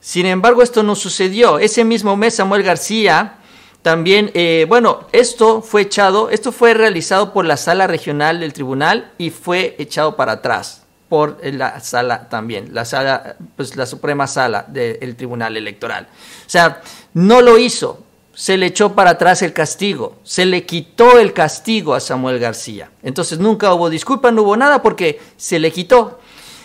sin 0.00 0.26
embargo 0.26 0.64
esto 0.64 0.82
no 0.82 0.96
sucedió. 0.96 1.60
Ese 1.60 1.84
mismo 1.84 2.16
mes 2.16 2.34
Samuel 2.34 2.64
García 2.64 3.38
también, 3.84 4.30
eh, 4.32 4.64
bueno, 4.66 5.00
esto 5.12 5.60
fue 5.60 5.82
echado, 5.82 6.30
esto 6.30 6.52
fue 6.52 6.72
realizado 6.72 7.34
por 7.34 7.44
la 7.44 7.58
sala 7.58 7.86
regional 7.86 8.40
del 8.40 8.54
tribunal 8.54 9.12
y 9.18 9.28
fue 9.28 9.76
echado 9.78 10.16
para 10.16 10.32
atrás 10.32 10.84
por 11.10 11.36
la 11.42 11.78
sala 11.80 12.30
también, 12.30 12.72
la 12.72 12.86
sala, 12.86 13.36
pues 13.56 13.76
la 13.76 13.84
suprema 13.84 14.26
sala 14.26 14.64
del 14.66 15.14
tribunal 15.16 15.58
electoral. 15.58 16.08
O 16.46 16.48
sea, 16.48 16.80
no 17.12 17.42
lo 17.42 17.58
hizo, 17.58 18.02
se 18.32 18.56
le 18.56 18.64
echó 18.64 18.94
para 18.94 19.10
atrás 19.10 19.42
el 19.42 19.52
castigo, 19.52 20.16
se 20.22 20.46
le 20.46 20.64
quitó 20.64 21.18
el 21.18 21.34
castigo 21.34 21.92
a 21.92 22.00
Samuel 22.00 22.38
García. 22.38 22.90
Entonces 23.02 23.38
nunca 23.38 23.74
hubo 23.74 23.90
disculpa, 23.90 24.30
no 24.30 24.44
hubo 24.44 24.56
nada 24.56 24.80
porque 24.80 25.20
se 25.36 25.58
le 25.58 25.70
quitó. 25.70 26.20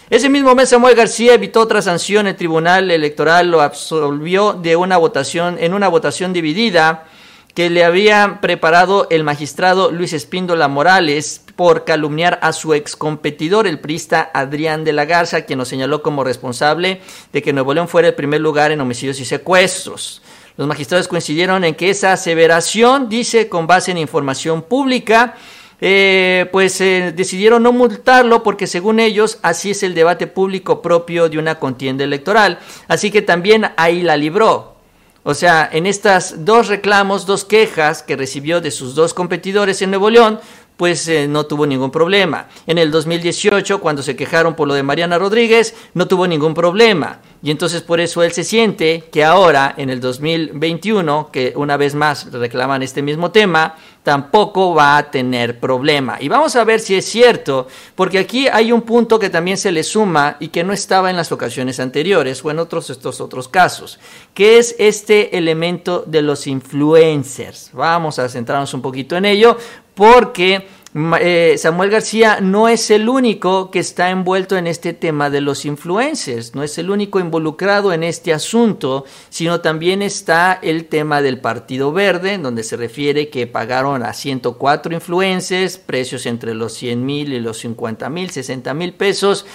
Ese 0.09 0.27
mismo 0.27 0.55
mes 0.55 0.69
Samuel 0.69 0.95
García 0.95 1.35
evitó 1.35 1.61
otra 1.61 1.83
sanción, 1.83 2.25
el 2.25 2.35
Tribunal 2.35 2.89
Electoral 2.89 3.51
lo 3.51 3.61
absolvió 3.61 4.53
de 4.53 4.75
una 4.75 4.97
votación 4.97 5.57
en 5.59 5.75
una 5.75 5.87
votación 5.87 6.33
dividida 6.33 7.05
que 7.53 7.69
le 7.69 7.83
había 7.83 8.39
preparado 8.41 9.05
el 9.11 9.23
magistrado 9.23 9.91
Luis 9.91 10.13
Espíndola 10.13 10.67
Morales 10.67 11.43
por 11.55 11.85
calumniar 11.85 12.39
a 12.41 12.53
su 12.53 12.73
ex 12.73 12.95
competidor, 12.95 13.67
el 13.67 13.79
priista 13.79 14.31
Adrián 14.33 14.83
de 14.83 14.93
la 14.93 15.05
Garza, 15.05 15.41
quien 15.41 15.59
lo 15.59 15.65
señaló 15.65 16.01
como 16.01 16.23
responsable 16.23 17.01
de 17.31 17.43
que 17.43 17.53
Nuevo 17.53 17.75
León 17.75 17.87
fuera 17.87 18.07
el 18.07 18.15
primer 18.15 18.41
lugar 18.41 18.71
en 18.71 18.81
homicidios 18.81 19.19
y 19.19 19.25
secuestros. 19.25 20.23
Los 20.57 20.67
magistrados 20.67 21.07
coincidieron 21.07 21.63
en 21.63 21.75
que 21.75 21.91
esa 21.91 22.13
aseveración, 22.13 23.09
dice, 23.09 23.47
con 23.47 23.67
base 23.67 23.91
en 23.91 23.99
información 23.99 24.63
pública, 24.63 25.35
eh, 25.81 26.47
pues 26.51 26.79
eh, 26.81 27.13
decidieron 27.15 27.63
no 27.63 27.71
multarlo 27.71 28.43
porque 28.43 28.67
según 28.67 28.99
ellos 28.99 29.39
así 29.41 29.71
es 29.71 29.83
el 29.83 29.95
debate 29.95 30.27
público 30.27 30.81
propio 30.81 31.29
de 31.29 31.37
una 31.37 31.55
contienda 31.55 32.03
electoral. 32.03 32.59
Así 32.87 33.11
que 33.11 33.21
también 33.21 33.67
ahí 33.77 34.01
la 34.01 34.17
libró. 34.17 34.75
O 35.23 35.33
sea, 35.33 35.69
en 35.71 35.85
estas 35.85 36.45
dos 36.45 36.67
reclamos, 36.67 37.25
dos 37.25 37.45
quejas 37.45 38.03
que 38.03 38.15
recibió 38.15 38.61
de 38.61 38.71
sus 38.71 38.95
dos 38.95 39.13
competidores 39.13 39.81
en 39.81 39.91
Nuevo 39.91 40.09
León, 40.09 40.39
pues 40.79 41.09
eh, 41.09 41.27
no 41.27 41.45
tuvo 41.45 41.67
ningún 41.67 41.91
problema. 41.91 42.47
En 42.65 42.77
el 42.77 42.89
2018, 42.89 43.81
cuando 43.81 44.01
se 44.01 44.15
quejaron 44.15 44.55
por 44.55 44.65
lo 44.65 44.73
de 44.73 44.81
Mariana 44.81 45.19
Rodríguez, 45.19 45.75
no 45.93 46.07
tuvo 46.07 46.25
ningún 46.25 46.53
problema. 46.53 47.19
Y 47.41 47.51
entonces 47.51 47.81
por 47.81 48.01
eso 48.01 48.21
él 48.21 48.33
se 48.33 48.43
siente 48.43 49.05
que 49.11 49.23
ahora, 49.23 49.73
en 49.77 49.89
el 49.89 50.01
2021, 50.01 51.29
que 51.31 51.53
una 51.55 51.77
vez 51.77 51.95
más 51.95 52.31
reclaman 52.33 52.83
este 52.83 53.01
mismo 53.01 53.31
tema, 53.31 53.77
tampoco 54.03 54.73
va 54.73 54.97
a 54.97 55.09
tener 55.09 55.59
problema. 55.59 56.17
Y 56.19 56.27
vamos 56.27 56.57
a 56.57 56.65
ver 56.65 56.81
si 56.81 56.95
es 56.95 57.05
cierto, 57.05 57.67
porque 57.95 58.19
aquí 58.19 58.47
hay 58.47 58.73
un 58.73 58.81
punto 58.81 59.19
que 59.19 59.29
también 59.29 59.57
se 59.57 59.71
le 59.71 59.83
suma 59.83 60.35
y 60.41 60.49
que 60.49 60.65
no 60.65 60.73
estaba 60.73 61.09
en 61.09 61.15
las 61.15 61.31
ocasiones 61.31 61.79
anteriores 61.79 62.43
o 62.43 62.51
en 62.51 62.59
otros 62.59 62.89
estos 62.89 63.21
otros 63.21 63.47
casos, 63.47 63.99
que 64.33 64.57
es 64.57 64.75
este 64.77 65.37
elemento 65.37 66.03
de 66.05 66.21
los 66.21 66.45
influencers. 66.45 67.69
Vamos 67.71 68.19
a 68.19 68.27
centrarnos 68.27 68.73
un 68.73 68.81
poquito 68.81 69.15
en 69.15 69.23
ello, 69.25 69.57
porque 69.93 70.67
eh, 70.95 71.55
Samuel 71.59 71.91
García 71.91 72.39
no 72.41 72.67
es 72.67 72.89
el 72.89 73.09
único 73.09 73.69
que 73.69 73.77
está 73.77 74.09
envuelto 74.09 74.57
en 74.57 74.65
este 74.65 74.93
tema 74.93 75.29
de 75.29 75.39
los 75.39 75.65
influencers, 75.65 76.55
no 76.55 76.63
es 76.63 76.79
el 76.79 76.89
único 76.89 77.19
involucrado 77.19 77.93
en 77.93 78.03
este 78.03 78.33
asunto, 78.33 79.05
sino 79.29 79.61
también 79.61 80.01
está 80.01 80.57
el 80.63 80.85
tema 80.85 81.21
del 81.21 81.39
Partido 81.39 81.91
Verde, 81.91 82.39
donde 82.39 82.63
se 82.63 82.75
refiere 82.75 83.29
que 83.29 83.45
pagaron 83.45 84.01
a 84.01 84.13
104 84.13 84.95
influencers, 84.95 85.77
precios 85.77 86.25
entre 86.25 86.55
los 86.55 86.73
100 86.73 87.05
mil 87.05 87.33
y 87.33 87.39
los 87.39 87.59
50 87.59 88.09
mil, 88.09 88.31
60 88.31 88.73
mil 88.73 88.93
pesos 88.93 89.45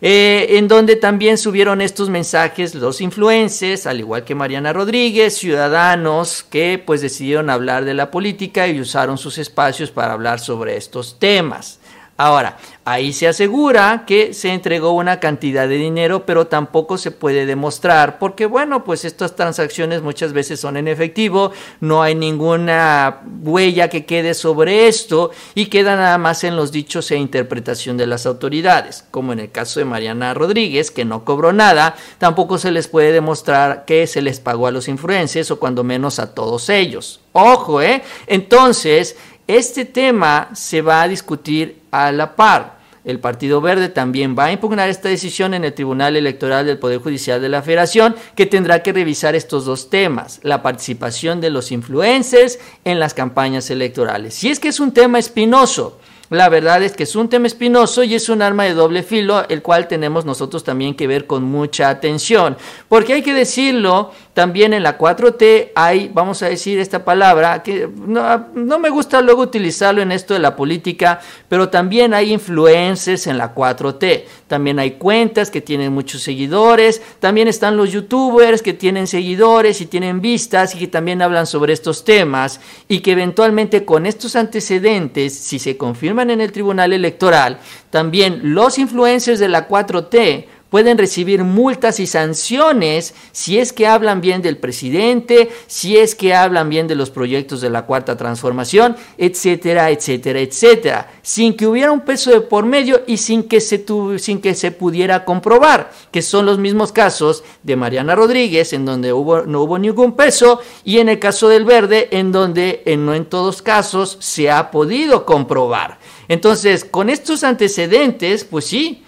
eh, 0.00 0.46
en 0.50 0.68
donde 0.68 0.94
también 0.94 1.38
subieron 1.38 1.80
estos 1.80 2.08
mensajes 2.08 2.74
los 2.74 3.00
influencers, 3.00 3.86
al 3.86 3.98
igual 3.98 4.24
que 4.24 4.34
Mariana 4.34 4.72
Rodríguez, 4.72 5.36
ciudadanos 5.36 6.44
que 6.48 6.82
pues 6.84 7.00
decidieron 7.00 7.50
hablar 7.50 7.84
de 7.84 7.94
la 7.94 8.10
política 8.10 8.68
y 8.68 8.80
usaron 8.80 9.18
sus 9.18 9.38
espacios 9.38 9.90
para 9.90 10.12
hablar 10.12 10.38
sobre 10.38 10.76
estos 10.76 11.18
temas. 11.18 11.80
Ahora, 12.20 12.56
ahí 12.84 13.12
se 13.12 13.28
asegura 13.28 14.02
que 14.04 14.34
se 14.34 14.52
entregó 14.52 14.90
una 14.90 15.20
cantidad 15.20 15.68
de 15.68 15.76
dinero, 15.76 16.26
pero 16.26 16.48
tampoco 16.48 16.98
se 16.98 17.12
puede 17.12 17.46
demostrar, 17.46 18.18
porque 18.18 18.44
bueno, 18.46 18.82
pues 18.82 19.04
estas 19.04 19.36
transacciones 19.36 20.02
muchas 20.02 20.32
veces 20.32 20.58
son 20.58 20.76
en 20.76 20.88
efectivo, 20.88 21.52
no 21.78 22.02
hay 22.02 22.16
ninguna 22.16 23.20
huella 23.44 23.88
que 23.88 24.04
quede 24.04 24.34
sobre 24.34 24.88
esto 24.88 25.30
y 25.54 25.66
queda 25.66 25.94
nada 25.94 26.18
más 26.18 26.42
en 26.42 26.56
los 26.56 26.72
dichos 26.72 27.08
e 27.12 27.16
interpretación 27.16 27.96
de 27.96 28.08
las 28.08 28.26
autoridades, 28.26 29.04
como 29.12 29.32
en 29.32 29.38
el 29.38 29.52
caso 29.52 29.78
de 29.78 29.86
Mariana 29.86 30.34
Rodríguez, 30.34 30.90
que 30.90 31.04
no 31.04 31.24
cobró 31.24 31.52
nada, 31.52 31.94
tampoco 32.18 32.58
se 32.58 32.72
les 32.72 32.88
puede 32.88 33.12
demostrar 33.12 33.84
que 33.84 34.08
se 34.08 34.22
les 34.22 34.40
pagó 34.40 34.66
a 34.66 34.72
los 34.72 34.88
influencers 34.88 35.52
o 35.52 35.60
cuando 35.60 35.84
menos 35.84 36.18
a 36.18 36.34
todos 36.34 36.68
ellos. 36.68 37.20
Ojo, 37.32 37.80
¿eh? 37.80 38.02
Entonces, 38.26 39.16
este 39.48 39.86
tema 39.86 40.50
se 40.52 40.82
va 40.82 41.02
a 41.02 41.08
discutir 41.08 41.80
a 41.90 42.12
la 42.12 42.36
par. 42.36 42.78
El 43.02 43.18
Partido 43.18 43.62
Verde 43.62 43.88
también 43.88 44.36
va 44.38 44.44
a 44.44 44.52
impugnar 44.52 44.90
esta 44.90 45.08
decisión 45.08 45.54
en 45.54 45.64
el 45.64 45.72
Tribunal 45.72 46.16
Electoral 46.16 46.66
del 46.66 46.78
Poder 46.78 46.98
Judicial 47.00 47.40
de 47.40 47.48
la 47.48 47.62
Federación, 47.62 48.14
que 48.36 48.44
tendrá 48.44 48.82
que 48.82 48.92
revisar 48.92 49.34
estos 49.34 49.64
dos 49.64 49.88
temas, 49.88 50.40
la 50.42 50.62
participación 50.62 51.40
de 51.40 51.48
los 51.48 51.72
influencers 51.72 52.58
en 52.84 53.00
las 53.00 53.14
campañas 53.14 53.70
electorales. 53.70 54.34
Si 54.34 54.50
es 54.50 54.60
que 54.60 54.68
es 54.68 54.80
un 54.80 54.92
tema 54.92 55.18
espinoso, 55.18 55.98
la 56.30 56.50
verdad 56.50 56.82
es 56.82 56.92
que 56.92 57.04
es 57.04 57.16
un 57.16 57.30
tema 57.30 57.46
espinoso 57.46 58.02
y 58.02 58.14
es 58.14 58.28
un 58.28 58.42
arma 58.42 58.64
de 58.64 58.74
doble 58.74 59.02
filo, 59.02 59.48
el 59.48 59.62
cual 59.62 59.88
tenemos 59.88 60.26
nosotros 60.26 60.62
también 60.62 60.94
que 60.94 61.06
ver 61.06 61.26
con 61.26 61.42
mucha 61.42 61.88
atención. 61.88 62.58
Porque 62.88 63.14
hay 63.14 63.22
que 63.22 63.32
decirlo, 63.32 64.12
también 64.38 64.72
en 64.72 64.84
la 64.84 64.96
4T 64.96 65.72
hay, 65.74 66.12
vamos 66.14 66.44
a 66.44 66.48
decir 66.48 66.78
esta 66.78 67.04
palabra, 67.04 67.60
que 67.64 67.88
no, 68.06 68.78
me 68.78 68.88
gusta 68.88 69.20
luego 69.20 69.42
utilizarlo 69.42 70.00
en 70.00 70.12
esto 70.12 70.32
de 70.32 70.38
la 70.38 70.54
política, 70.54 71.18
pero 71.48 71.70
también 71.70 72.14
hay 72.14 72.32
influencers 72.32 73.26
en 73.26 73.36
la 73.36 73.52
4T. 73.52 74.22
También 74.46 74.78
hay 74.78 74.92
cuentas 74.92 75.50
que 75.50 75.60
tienen 75.60 75.92
muchos 75.92 76.22
seguidores, 76.22 77.02
también 77.18 77.48
están 77.48 77.76
los 77.76 77.90
youtubers 77.90 78.62
que 78.62 78.74
tienen 78.74 79.08
seguidores 79.08 79.80
y 79.80 79.86
tienen 79.86 80.20
vistas 80.20 80.72
y 80.76 80.78
que 80.78 80.86
también 80.86 81.20
hablan 81.20 81.48
sobre 81.48 81.72
estos 81.72 82.04
temas 82.04 82.60
y 82.86 83.00
que 83.00 83.10
eventualmente 83.10 83.84
con 83.84 84.06
estos 84.06 84.36
antecedentes, 84.36 85.34
si 85.36 85.58
se 85.58 85.76
confirma 85.76 86.22
en 86.22 86.40
el 86.40 86.52
Tribunal 86.52 86.92
Electoral, 86.92 87.58
también 87.90 88.54
los 88.54 88.78
influencers 88.78 89.40
de 89.40 89.48
la 89.48 89.66
4T 89.68 90.44
pueden 90.70 90.98
recibir 90.98 91.44
multas 91.44 92.00
y 92.00 92.06
sanciones 92.06 93.14
si 93.32 93.58
es 93.58 93.72
que 93.72 93.86
hablan 93.86 94.20
bien 94.20 94.42
del 94.42 94.58
presidente, 94.58 95.50
si 95.66 95.96
es 95.96 96.14
que 96.14 96.34
hablan 96.34 96.68
bien 96.68 96.86
de 96.86 96.94
los 96.94 97.10
proyectos 97.10 97.60
de 97.60 97.70
la 97.70 97.86
cuarta 97.86 98.16
transformación, 98.16 98.96
etcétera, 99.16 99.90
etcétera, 99.90 100.40
etcétera, 100.40 101.10
sin 101.22 101.56
que 101.56 101.66
hubiera 101.66 101.92
un 101.92 102.02
peso 102.02 102.30
de 102.30 102.40
por 102.40 102.66
medio 102.66 103.02
y 103.06 103.16
sin 103.16 103.44
que 103.44 103.60
se, 103.60 103.84
sin 104.18 104.40
que 104.40 104.54
se 104.54 104.70
pudiera 104.70 105.24
comprobar, 105.24 105.90
que 106.10 106.22
son 106.22 106.46
los 106.46 106.58
mismos 106.58 106.92
casos 106.92 107.44
de 107.62 107.76
Mariana 107.76 108.14
Rodríguez, 108.14 108.72
en 108.72 108.84
donde 108.84 109.08
no 109.08 109.62
hubo 109.62 109.78
ningún 109.78 110.16
peso, 110.16 110.60
y 110.84 110.98
en 110.98 111.08
el 111.08 111.18
caso 111.18 111.48
del 111.48 111.64
verde, 111.64 112.08
en 112.12 112.32
donde 112.32 112.82
en, 112.86 113.06
no 113.06 113.14
en 113.14 113.26
todos 113.26 113.62
casos 113.62 114.16
se 114.20 114.50
ha 114.50 114.70
podido 114.70 115.24
comprobar. 115.24 115.98
Entonces, 116.28 116.84
con 116.84 117.08
estos 117.08 117.42
antecedentes, 117.42 118.44
pues 118.44 118.66
sí, 118.66 119.02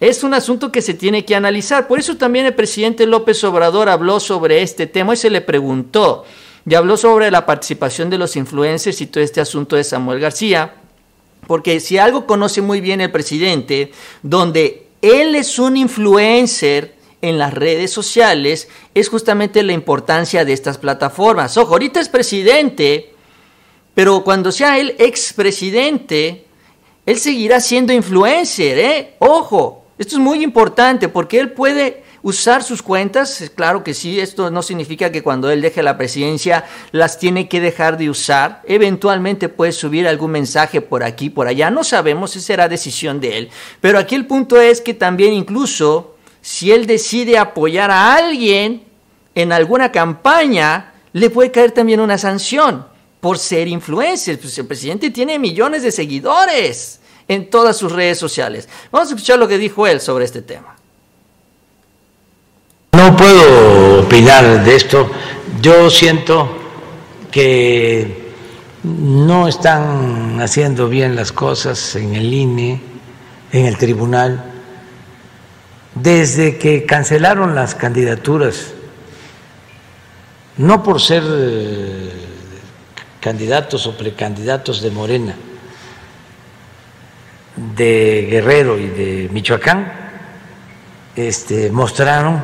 es 0.00 0.22
un 0.22 0.34
asunto 0.34 0.70
que 0.70 0.82
se 0.82 0.94
tiene 0.94 1.24
que 1.24 1.34
analizar. 1.34 1.88
Por 1.88 1.98
eso 1.98 2.16
también 2.16 2.46
el 2.46 2.54
presidente 2.54 3.06
López 3.06 3.42
Obrador 3.44 3.88
habló 3.88 4.20
sobre 4.20 4.62
este 4.62 4.86
tema 4.86 5.14
y 5.14 5.16
se 5.16 5.30
le 5.30 5.40
preguntó, 5.40 6.24
y 6.68 6.74
habló 6.74 6.96
sobre 6.96 7.30
la 7.30 7.46
participación 7.46 8.10
de 8.10 8.18
los 8.18 8.36
influencers 8.36 9.00
y 9.00 9.06
todo 9.06 9.22
este 9.22 9.40
asunto 9.40 9.76
de 9.76 9.84
Samuel 9.84 10.20
García, 10.20 10.74
porque 11.46 11.80
si 11.80 11.96
algo 11.96 12.26
conoce 12.26 12.60
muy 12.60 12.80
bien 12.80 13.00
el 13.00 13.12
presidente, 13.12 13.92
donde 14.22 14.88
él 15.00 15.34
es 15.34 15.58
un 15.58 15.76
influencer 15.76 16.96
en 17.22 17.38
las 17.38 17.54
redes 17.54 17.92
sociales, 17.92 18.68
es 18.94 19.08
justamente 19.08 19.62
la 19.62 19.72
importancia 19.72 20.44
de 20.44 20.52
estas 20.52 20.76
plataformas. 20.76 21.56
Ojo, 21.56 21.72
ahorita 21.72 22.00
es 22.00 22.08
presidente, 22.08 23.14
pero 23.94 24.24
cuando 24.24 24.52
sea 24.52 24.78
él 24.78 24.94
expresidente, 24.98 26.44
él 27.06 27.18
seguirá 27.18 27.60
siendo 27.60 27.92
influencer, 27.92 28.78
¿eh? 28.78 29.14
Ojo, 29.20 29.85
esto 29.98 30.16
es 30.16 30.20
muy 30.20 30.42
importante 30.42 31.08
porque 31.08 31.40
él 31.40 31.52
puede 31.52 32.04
usar 32.22 32.62
sus 32.62 32.82
cuentas, 32.82 33.50
claro 33.54 33.84
que 33.84 33.94
sí, 33.94 34.20
esto 34.20 34.50
no 34.50 34.62
significa 34.62 35.12
que 35.12 35.22
cuando 35.22 35.48
él 35.50 35.62
deje 35.62 35.82
la 35.82 35.96
presidencia 35.96 36.64
las 36.92 37.18
tiene 37.18 37.48
que 37.48 37.60
dejar 37.60 37.96
de 37.96 38.10
usar, 38.10 38.62
eventualmente 38.66 39.48
puede 39.48 39.72
subir 39.72 40.08
algún 40.08 40.32
mensaje 40.32 40.80
por 40.80 41.02
aquí, 41.02 41.30
por 41.30 41.46
allá, 41.46 41.70
no 41.70 41.84
sabemos, 41.84 42.34
esa 42.36 42.46
será 42.46 42.68
decisión 42.68 43.20
de 43.20 43.38
él, 43.38 43.50
pero 43.80 43.98
aquí 43.98 44.14
el 44.14 44.26
punto 44.26 44.60
es 44.60 44.80
que 44.80 44.92
también 44.92 45.32
incluso 45.32 46.16
si 46.42 46.72
él 46.72 46.86
decide 46.86 47.38
apoyar 47.38 47.90
a 47.90 48.16
alguien 48.16 48.82
en 49.34 49.52
alguna 49.52 49.92
campaña, 49.92 50.92
le 51.12 51.30
puede 51.30 51.50
caer 51.50 51.72
también 51.72 52.00
una 52.00 52.18
sanción 52.18 52.86
por 53.20 53.38
ser 53.38 53.68
influencer, 53.68 54.38
pues 54.38 54.58
el 54.58 54.66
presidente 54.66 55.10
tiene 55.10 55.38
millones 55.38 55.82
de 55.82 55.90
seguidores 55.90 57.00
en 57.28 57.50
todas 57.50 57.76
sus 57.76 57.92
redes 57.92 58.18
sociales. 58.18 58.68
Vamos 58.90 59.08
a 59.08 59.14
escuchar 59.14 59.38
lo 59.38 59.48
que 59.48 59.58
dijo 59.58 59.86
él 59.86 60.00
sobre 60.00 60.24
este 60.24 60.42
tema. 60.42 60.76
No 62.92 63.16
puedo 63.16 64.00
opinar 64.00 64.64
de 64.64 64.76
esto. 64.76 65.10
Yo 65.60 65.90
siento 65.90 66.48
que 67.30 68.32
no 68.84 69.48
están 69.48 70.40
haciendo 70.40 70.88
bien 70.88 71.16
las 71.16 71.32
cosas 71.32 71.96
en 71.96 72.14
el 72.14 72.32
INE, 72.32 72.80
en 73.52 73.66
el 73.66 73.76
tribunal. 73.76 74.52
Desde 75.94 76.56
que 76.58 76.86
cancelaron 76.86 77.54
las 77.54 77.74
candidaturas, 77.74 78.72
no 80.58 80.82
por 80.82 81.00
ser 81.00 81.22
candidatos 83.20 83.86
o 83.86 83.96
precandidatos 83.96 84.80
de 84.80 84.90
Morena, 84.90 85.36
de 87.56 88.28
Guerrero 88.30 88.78
y 88.78 88.86
de 88.86 89.28
Michoacán 89.32 89.92
este, 91.16 91.70
mostraron 91.70 92.42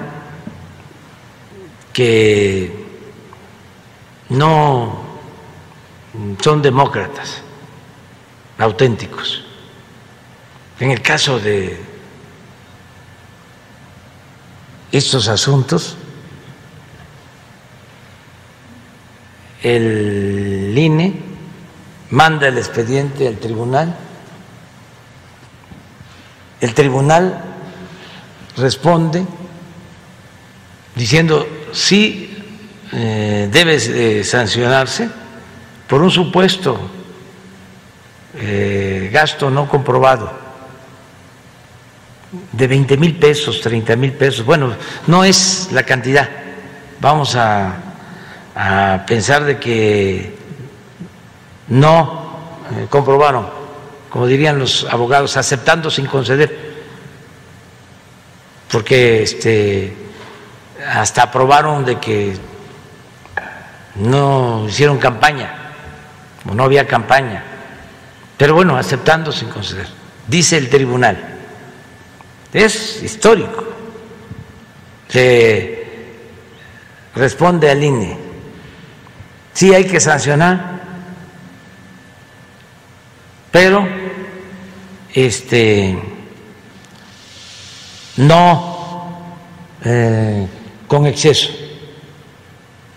que 1.93 2.73
no 4.31 5.03
son 6.41 6.63
demócratas 6.63 7.43
auténticos. 8.59 9.45
En 10.81 10.91
el 10.91 11.03
caso 11.03 11.39
de 11.39 11.79
estos 14.91 15.29
asuntos, 15.29 15.97
el 19.63 20.73
INE 20.77 21.23
manda 22.11 22.49
el 22.49 22.59
expediente 22.59 23.29
al 23.29 23.37
tribunal 23.37 23.97
el 26.63 26.75
tribunal 26.75 27.43
responde 28.57 29.27
diciendo 30.95 31.47
sí 31.73 32.39
eh, 32.93 33.49
debe 33.51 33.77
eh, 33.77 34.23
sancionarse 34.23 35.09
por 35.89 36.03
un 36.03 36.11
supuesto 36.11 36.79
eh, 38.39 39.11
gasto 39.13 39.51
no 39.51 39.69
comprobado 39.69 40.41
de 42.53 42.67
20 42.67 42.97
mil 42.97 43.17
pesos, 43.19 43.61
30 43.61 43.95
mil 43.97 44.13
pesos. 44.13 44.47
Bueno, 44.47 44.75
no 45.07 45.23
es 45.23 45.69
la 45.71 45.83
cantidad. 45.83 46.31
Vamos 46.99 47.37
a, 47.37 47.75
a 48.55 49.05
pensar 49.07 49.45
de 49.45 49.59
que 49.59 50.35
no 51.69 52.39
comprobaron 52.89 53.62
como 54.13 54.27
dirían 54.27 54.59
los 54.59 54.85
abogados, 54.91 55.39
aceptando 55.39 55.91
sin 55.91 56.05
conceder, 56.05 56.55
porque 58.71 59.23
este, 59.23 59.97
hasta 60.87 61.23
aprobaron 61.23 61.83
de 61.83 61.99
que 61.99 62.37
no 63.95 64.67
hicieron 64.69 64.99
campaña, 64.99 65.55
o 66.47 66.53
no 66.53 66.65
había 66.65 66.87
campaña, 66.87 67.43
pero 68.37 68.55
bueno, 68.55 68.77
aceptando 68.77 69.33
sin 69.33 69.49
conceder, 69.49 69.87
dice 70.29 70.59
el 70.59 70.69
tribunal, 70.69 71.17
es 72.53 73.03
histórico, 73.03 73.65
se 75.09 76.19
responde 77.15 77.71
al 77.71 77.83
INE, 77.83 78.19
sí 79.55 79.73
hay 79.73 79.87
que 79.87 80.01
sancionar, 80.01 80.83
pero 83.51 84.02
este, 85.15 85.99
no 88.17 89.27
eh, 89.85 90.47
con 90.87 91.07
exceso. 91.07 91.51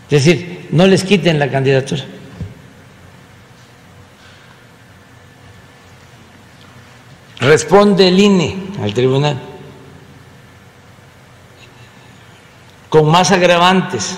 Es 0.09 0.23
decir, 0.23 0.67
no 0.71 0.85
les 0.87 1.03
quiten 1.03 1.39
la 1.39 1.49
candidatura. 1.49 2.05
responde 7.45 8.07
el 8.07 8.19
INE 8.19 8.57
al 8.81 8.93
tribunal 8.93 9.39
con 12.89 13.09
más 13.09 13.31
agravantes. 13.31 14.17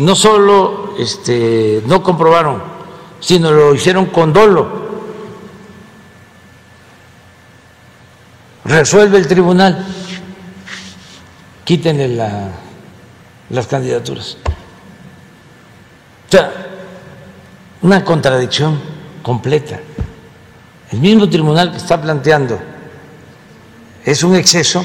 No 0.00 0.16
solo 0.16 0.94
este, 0.98 1.82
no 1.86 2.02
comprobaron, 2.02 2.62
sino 3.20 3.52
lo 3.52 3.74
hicieron 3.74 4.06
con 4.06 4.32
dolo. 4.32 4.87
Resuelve 8.68 9.16
el 9.16 9.26
tribunal, 9.26 9.82
quítenle 11.64 12.08
la, 12.08 12.50
las 13.48 13.66
candidaturas. 13.66 14.36
O 16.26 16.30
sea, 16.30 16.52
una 17.80 18.04
contradicción 18.04 18.78
completa. 19.22 19.80
El 20.92 21.00
mismo 21.00 21.28
tribunal 21.30 21.70
que 21.70 21.78
está 21.78 21.98
planteando 22.00 22.60
es 24.04 24.22
un 24.22 24.34
exceso, 24.36 24.84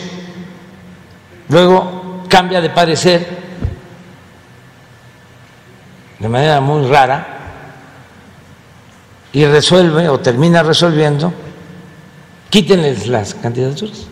luego 1.49 2.23
cambia 2.29 2.61
de 2.61 2.69
parecer 2.69 3.27
de 6.19 6.29
manera 6.29 6.61
muy 6.61 6.87
rara 6.87 7.27
y 9.33 9.45
resuelve 9.45 10.07
o 10.07 10.21
termina 10.21 10.63
resolviendo, 10.63 11.33
quítenles 12.53 13.07
las 13.07 13.33
candidaturas. 13.33 14.05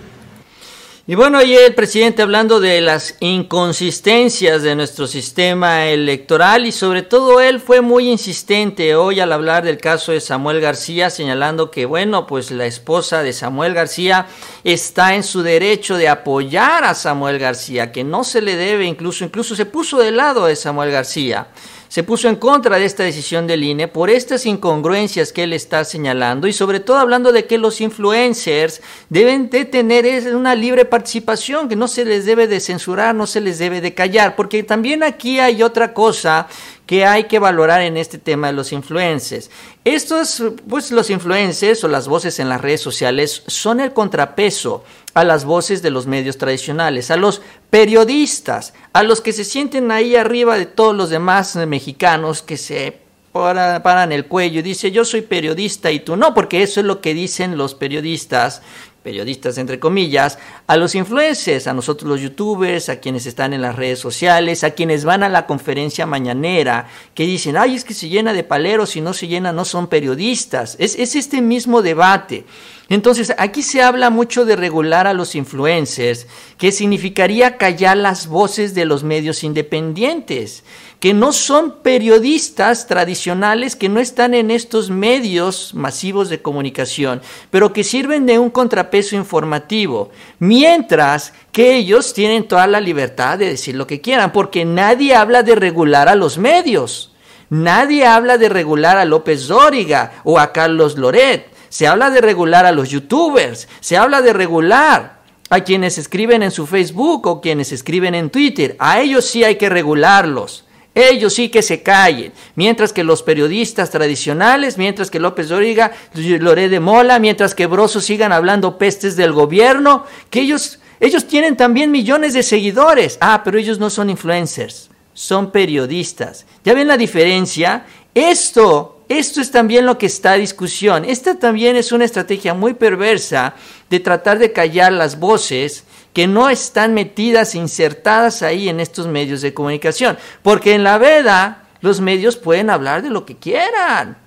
Y 1.06 1.14
bueno, 1.14 1.38
ayer 1.38 1.62
el 1.68 1.76
presidente 1.76 2.24
hablando 2.24 2.60
de 2.60 2.82
las 2.82 3.16
inconsistencias 3.20 4.64
de 4.64 4.76
nuestro 4.76 5.06
sistema 5.06 5.86
electoral 5.86 6.66
y 6.66 6.72
sobre 6.72 7.04
todo 7.04 7.40
él 7.40 7.60
fue 7.60 7.82
muy 7.82 8.10
insistente 8.10 8.96
hoy 8.96 9.20
al 9.20 9.32
hablar 9.32 9.64
del 9.64 9.78
caso 9.78 10.12
de 10.12 10.22
Samuel 10.22 10.60
García, 10.60 11.12
señalando 11.12 11.70
que 11.70 11.86
bueno, 11.86 12.26
pues 12.26 12.50
la 12.50 12.66
esposa 12.66 13.22
de 13.22 13.34
Samuel 13.34 13.76
García 13.76 14.26
está 14.64 15.14
en 15.14 15.22
su 15.22 15.44
derecho 15.44 15.96
de 15.96 16.10
apoyar 16.10 16.84
a 16.84 16.96
Samuel 16.96 17.38
García, 17.38 17.92
que 17.92 18.04
no 18.04 18.24
se 18.24 18.42
le 18.42 18.56
debe, 18.56 18.86
incluso, 18.86 19.24
incluso 19.24 19.56
se 19.56 19.68
puso 19.68 20.00
del 20.00 20.18
lado 20.18 20.48
de 20.48 20.56
Samuel 20.56 20.90
García 20.90 21.50
se 21.92 22.04
puso 22.04 22.30
en 22.30 22.38
contra 22.38 22.80
de 22.80 22.86
esta 22.86 23.04
decisión 23.04 23.48
del 23.48 23.66
INE 23.66 23.90
por 23.90 24.10
estas 24.10 24.46
incongruencias 24.46 25.34
que 25.34 25.44
él 25.44 25.52
está 25.52 25.84
señalando 25.84 26.48
y 26.48 26.54
sobre 26.54 26.80
todo 26.80 26.96
hablando 26.96 27.34
de 27.34 27.48
que 27.48 27.58
los 27.58 27.82
influencers 27.82 28.82
deben 29.10 29.50
de 29.50 29.66
tener 29.66 30.34
una 30.34 30.56
libre 30.56 30.86
participación, 30.86 31.68
que 31.68 31.76
no 31.76 31.90
se 31.90 32.06
les 32.06 32.26
debe 32.26 32.48
de 32.48 32.62
censurar, 32.62 33.14
no 33.14 33.28
se 33.28 33.42
les 33.42 33.60
debe 33.60 33.82
de 33.82 33.94
callar, 33.94 34.38
porque 34.38 34.64
también 34.64 35.04
aquí 35.04 35.40
hay 35.40 35.64
otra 35.64 35.94
cosa 35.94 36.48
que 36.86 37.06
hay 37.06 37.26
que 37.26 37.40
valorar 37.40 37.82
en 37.82 37.98
este 37.98 38.18
tema 38.18 38.48
de 38.48 38.54
los 38.54 38.72
influencers. 38.72 39.50
Estos, 39.84 40.44
pues 40.70 40.92
los 40.92 41.10
influencers 41.10 41.84
o 41.84 41.90
las 41.90 42.08
voces 42.08 42.40
en 42.40 42.48
las 42.48 42.62
redes 42.62 42.80
sociales 42.80 43.44
son 43.48 43.82
el 43.82 43.92
contrapeso 43.92 44.86
a 45.14 45.24
las 45.24 45.44
voces 45.44 45.82
de 45.82 45.90
los 45.90 46.08
medios 46.08 46.38
tradicionales, 46.38 47.12
a 47.12 47.18
los 47.18 47.42
periodistas, 47.72 48.74
a 48.94 49.02
los 49.02 49.22
que 49.22 49.34
se 49.34 49.44
sienten 49.44 49.90
ahí 49.92 50.16
arriba 50.16 50.58
de 50.58 50.68
todos 50.68 50.96
los 50.96 51.10
demás 51.10 51.56
mexicanos 51.56 52.44
que 52.44 52.58
se 52.58 53.00
paran 53.32 54.12
el 54.12 54.26
cuello 54.26 54.60
y 54.60 54.64
dicen 54.64 54.92
yo 54.92 55.06
soy 55.06 55.22
periodista 55.22 55.90
y 55.90 56.02
tú 56.02 56.18
no, 56.18 56.34
porque 56.34 56.62
eso 56.62 56.82
es 56.82 56.86
lo 56.86 57.00
que 57.00 57.14
dicen 57.14 57.58
los 57.58 57.74
periodistas 57.74 58.62
periodistas 59.02 59.58
entre 59.58 59.80
comillas, 59.80 60.38
a 60.68 60.78
los 60.78 60.96
influencers, 60.96 61.68
a 61.68 61.74
nosotros 61.74 62.10
los 62.10 62.22
youtubers, 62.22 62.90
a 62.90 63.00
quienes 63.00 63.26
están 63.26 63.54
en 63.54 63.62
las 63.62 63.76
redes 63.76 64.00
sociales, 64.00 64.64
a 64.64 64.72
quienes 64.72 65.06
van 65.06 65.24
a 65.24 65.30
la 65.30 65.48
conferencia 65.48 66.06
mañanera, 66.06 66.88
que 67.16 67.26
dicen, 67.26 67.58
ay, 67.58 67.76
es 67.76 67.84
que 67.84 67.94
se 67.94 68.10
llena 68.10 68.34
de 68.34 68.44
paleros, 68.44 68.92
si 68.92 69.02
no 69.02 69.14
se 69.14 69.28
llena 69.28 69.52
no 69.52 69.66
son 69.66 69.88
periodistas. 69.88 70.76
Es, 70.80 70.96
es 70.96 71.16
este 71.16 71.42
mismo 71.42 71.82
debate. 71.82 72.46
Entonces, 72.92 73.34
aquí 73.38 73.62
se 73.64 73.82
habla 73.82 74.10
mucho 74.10 74.44
de 74.44 74.58
regular 74.58 75.08
a 75.08 75.14
los 75.14 75.34
influencers, 75.36 76.28
que 76.58 76.74
significaría 76.74 77.56
callar 77.58 77.96
las 77.96 78.28
voces 78.28 78.76
de 78.76 78.84
los 78.84 79.06
medios 79.06 79.46
independientes 79.46 80.66
que 81.00 81.14
no 81.16 81.32
son 81.32 81.78
periodistas 81.82 82.88
tradicionales, 82.88 83.78
que 83.78 83.88
no 83.90 84.02
están 84.02 84.34
en 84.36 84.52
estos 84.52 84.90
medios 84.90 85.74
masivos 85.74 86.30
de 86.30 86.42
comunicación, 86.42 87.22
pero 87.50 87.72
que 87.72 87.86
sirven 87.86 88.28
de 88.28 88.38
un 88.38 88.52
contrapeso 88.52 89.16
informativo, 89.16 90.12
mientras 90.38 91.34
que 91.54 91.76
ellos 91.76 92.14
tienen 92.14 92.48
toda 92.48 92.68
la 92.68 92.82
libertad 92.82 93.40
de 93.40 93.48
decir 93.48 93.76
lo 93.76 93.88
que 93.88 94.00
quieran, 94.00 94.32
porque 94.32 94.64
nadie 94.64 95.16
habla 95.16 95.42
de 95.42 95.56
regular 95.56 96.08
a 96.08 96.16
los 96.16 96.38
medios, 96.38 97.14
nadie 97.50 98.06
habla 98.06 98.38
de 98.38 98.50
regular 98.50 98.98
a 98.98 99.06
López 99.06 99.48
Dóriga 99.48 100.22
o 100.24 100.38
a 100.38 100.52
Carlos 100.52 101.00
Loret, 101.00 101.52
se 101.72 101.88
habla 101.88 102.10
de 102.10 102.20
regular 102.20 102.66
a 102.66 102.74
los 102.74 102.90
youtubers, 102.90 103.70
se 103.80 103.96
habla 103.96 104.22
de 104.22 104.34
regular 104.34 105.22
a 105.50 105.62
quienes 105.62 105.98
escriben 105.98 106.44
en 106.44 106.52
su 106.52 106.68
Facebook 106.68 107.26
o 107.28 107.40
quienes 107.40 107.72
escriben 107.72 108.14
en 108.14 108.30
Twitter, 108.30 108.76
a 108.78 109.00
ellos 109.00 109.24
sí 109.24 109.46
hay 109.46 109.56
que 109.56 109.70
regularlos. 109.70 110.66
Ellos 110.94 111.34
sí 111.34 111.48
que 111.48 111.62
se 111.62 111.82
callen. 111.82 112.34
Mientras 112.56 112.92
que 112.92 113.06
los 113.06 113.24
periodistas 113.24 113.90
tradicionales, 113.90 114.78
mientras 114.78 115.10
que 115.10 115.22
López 115.22 115.48
Dóriga, 115.48 115.94
Loré 116.14 116.68
de 116.68 116.82
Mola, 116.82 117.20
mientras 117.20 117.56
que 117.56 117.68
Broso 117.68 118.02
sigan 118.02 118.34
hablando 118.34 118.78
pestes 118.78 119.16
del 119.16 119.32
gobierno, 119.32 120.06
que 120.30 120.42
ellos, 120.42 120.80
ellos 121.00 121.26
tienen 121.26 121.56
también 121.56 121.90
millones 121.90 122.34
de 122.34 122.44
seguidores. 122.44 123.18
Ah, 123.22 123.42
pero 123.46 123.58
ellos 123.58 123.80
no 123.80 123.90
son 123.90 124.10
influencers, 124.10 124.90
son 125.14 125.52
periodistas. 125.52 126.46
¿Ya 126.66 126.74
ven 126.74 126.90
la 126.90 126.98
diferencia? 126.98 127.86
Esto, 128.14 129.01
esto 129.20 129.42
es 129.42 129.52
también 129.52 129.86
lo 129.86 129.98
que 129.98 130.06
está 130.06 130.34
a 130.34 130.38
discusión. 130.38 131.06
Esta 131.06 131.36
también 131.36 131.76
es 131.76 131.92
una 131.92 132.06
estrategia 132.06 132.54
muy 132.54 132.74
perversa 132.74 133.56
de 133.90 134.00
tratar 134.00 134.40
de 134.40 134.52
callar 134.52 134.92
las 134.92 135.20
voces 135.20 135.84
que 136.14 136.28
no 136.28 136.50
están 136.50 136.94
metidas, 136.94 137.56
insertadas 137.56 138.42
ahí 138.42 138.70
en 138.70 138.80
estos 138.80 139.08
medios 139.08 139.42
de 139.42 139.54
comunicación. 139.54 140.18
Porque 140.42 140.74
en 140.74 140.84
la 140.84 140.98
veda 140.98 141.64
los 141.82 142.02
medios 142.02 142.38
pueden 142.38 142.70
hablar 142.70 143.02
de 143.02 143.10
lo 143.10 143.26
que 143.26 143.38
quieran. 143.38 144.18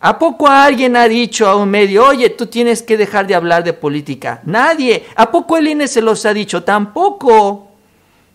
¿A 0.00 0.18
poco 0.18 0.48
alguien 0.48 0.96
ha 0.96 1.08
dicho 1.08 1.48
a 1.48 1.56
un 1.56 1.70
medio, 1.70 2.06
oye, 2.06 2.28
tú 2.30 2.46
tienes 2.46 2.82
que 2.82 2.98
dejar 2.98 3.26
de 3.26 3.34
hablar 3.34 3.64
de 3.64 3.72
política? 3.72 4.42
Nadie. 4.44 5.06
¿A 5.16 5.30
poco 5.30 5.56
el 5.56 5.68
INE 5.68 5.88
se 5.88 6.02
los 6.02 6.26
ha 6.26 6.34
dicho? 6.34 6.62
Tampoco. 6.62 7.68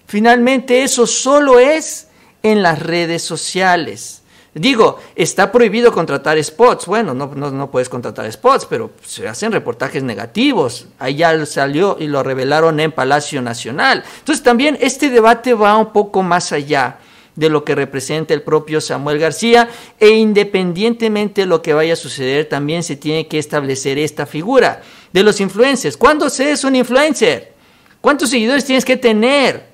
Finalmente 0.07 0.81
eso 0.81 1.05
solo 1.05 1.59
es 1.59 2.07
en 2.41 2.63
las 2.63 2.79
redes 2.79 3.21
sociales. 3.21 4.18
Digo, 4.53 4.99
está 5.15 5.51
prohibido 5.51 5.91
contratar 5.91 6.43
spots. 6.43 6.87
Bueno, 6.87 7.13
no, 7.13 7.27
no, 7.27 7.69
puedes 7.69 7.87
contratar 7.87 8.31
spots, 8.31 8.65
pero 8.65 8.91
se 9.03 9.27
hacen 9.27 9.51
reportajes 9.51 10.01
negativos. 10.01 10.87
Ahí 10.97 11.17
ya 11.17 11.45
salió 11.45 11.97
y 11.99 12.07
lo 12.07 12.23
revelaron 12.23 12.79
en 12.79 12.91
Palacio 12.91 13.41
Nacional. 13.41 14.03
Entonces 14.19 14.43
también 14.43 14.77
este 14.81 15.09
debate 15.09 15.53
va 15.53 15.77
un 15.77 15.93
poco 15.93 16.23
más 16.23 16.51
allá 16.51 16.97
de 17.35 17.49
lo 17.49 17.63
que 17.63 17.73
representa 17.73 18.33
el 18.33 18.41
propio 18.41 18.81
Samuel 18.81 19.19
García 19.19 19.69
e 19.97 20.09
independientemente 20.09 21.41
de 21.41 21.47
lo 21.47 21.61
que 21.61 21.73
vaya 21.73 21.93
a 21.93 21.95
suceder, 21.95 22.49
también 22.49 22.83
se 22.83 22.97
tiene 22.97 23.27
que 23.27 23.39
establecer 23.39 23.97
esta 23.97 24.25
figura 24.25 24.81
de 25.13 25.23
los 25.23 25.39
influencers. 25.39 25.95
¿Cuándo 25.95 26.29
se 26.29 26.51
es 26.51 26.65
un 26.65 26.75
influencer? 26.75 27.53
¿Cuántos 28.01 28.29
seguidores 28.29 28.65
tienes 28.65 28.83
que 28.83 28.97
tener? 28.97 29.69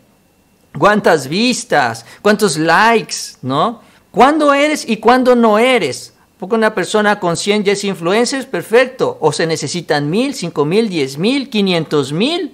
¿Cuántas 0.78 1.28
vistas? 1.28 2.06
¿Cuántos 2.22 2.58
likes? 2.58 3.38
¿No? 3.42 3.82
¿Cuándo 4.15 4.54
eres 4.54 4.88
y 4.88 4.95
cuándo 4.95 5.36
no 5.36 5.60
eres? 5.60 6.13
Porque 6.39 6.56
una 6.56 6.73
persona 6.73 7.19
con 7.19 7.36
100 7.36 7.65
ya 7.65 7.73
es 7.73 7.84
influencer, 7.84 8.49
perfecto. 8.49 9.17
O 9.19 9.34
se 9.34 9.45
necesitan 9.45 10.10
mil, 10.10 10.34
cinco 10.34 10.63
mil, 10.63 10.88
diez 10.88 11.17
mil, 11.17 11.49
quinientos 11.49 12.13
mil. 12.13 12.54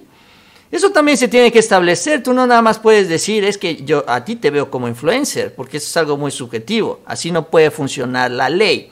Eso 0.72 0.90
también 0.90 1.16
se 1.16 1.28
tiene 1.28 1.52
que 1.52 1.60
establecer. 1.60 2.20
Tú 2.20 2.32
no 2.32 2.48
nada 2.48 2.62
más 2.62 2.80
puedes 2.80 3.08
decir 3.08 3.44
es 3.44 3.58
que 3.58 3.76
yo 3.76 4.02
a 4.08 4.24
ti 4.24 4.34
te 4.34 4.50
veo 4.50 4.72
como 4.72 4.88
influencer, 4.88 5.54
porque 5.54 5.76
eso 5.76 5.86
es 5.86 5.96
algo 5.96 6.16
muy 6.16 6.32
subjetivo. 6.32 6.98
Así 7.06 7.30
no 7.30 7.48
puede 7.48 7.70
funcionar 7.70 8.32
la 8.32 8.48
ley. 8.48 8.90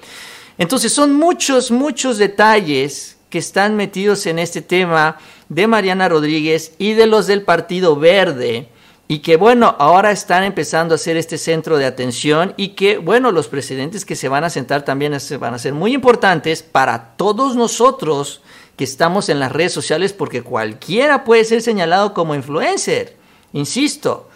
Entonces 0.56 0.92
son 0.92 1.12
muchos, 1.12 1.72
muchos 1.72 2.18
detalles 2.18 3.16
que 3.30 3.38
están 3.38 3.74
metidos 3.74 4.26
en 4.26 4.38
este 4.38 4.62
tema 4.62 5.18
de 5.48 5.66
Mariana 5.66 6.08
Rodríguez 6.08 6.74
y 6.78 6.92
de 6.92 7.08
los 7.08 7.26
del 7.26 7.42
Partido 7.42 7.96
Verde 7.96 8.68
y 9.10 9.18
que 9.18 9.34
bueno, 9.34 9.74
ahora 9.80 10.12
están 10.12 10.44
empezando 10.44 10.94
a 10.94 10.98
ser 10.98 11.16
este 11.16 11.36
centro 11.36 11.78
de 11.78 11.84
atención 11.84 12.54
y 12.56 12.76
que 12.76 12.98
bueno, 12.98 13.32
los 13.32 13.48
precedentes 13.48 14.04
que 14.04 14.14
se 14.14 14.28
van 14.28 14.44
a 14.44 14.50
sentar 14.50 14.84
también 14.84 15.16
van 15.40 15.52
a 15.52 15.58
ser 15.58 15.74
muy 15.74 15.94
importantes 15.94 16.62
para 16.62 17.16
todos 17.16 17.56
nosotros 17.56 18.40
que 18.76 18.84
estamos 18.84 19.28
en 19.28 19.40
las 19.40 19.50
redes 19.50 19.72
sociales 19.72 20.12
porque 20.12 20.42
cualquiera 20.42 21.24
puede 21.24 21.44
ser 21.44 21.60
señalado 21.60 22.14
como 22.14 22.36
influencer. 22.36 23.16
Insisto, 23.52 24.28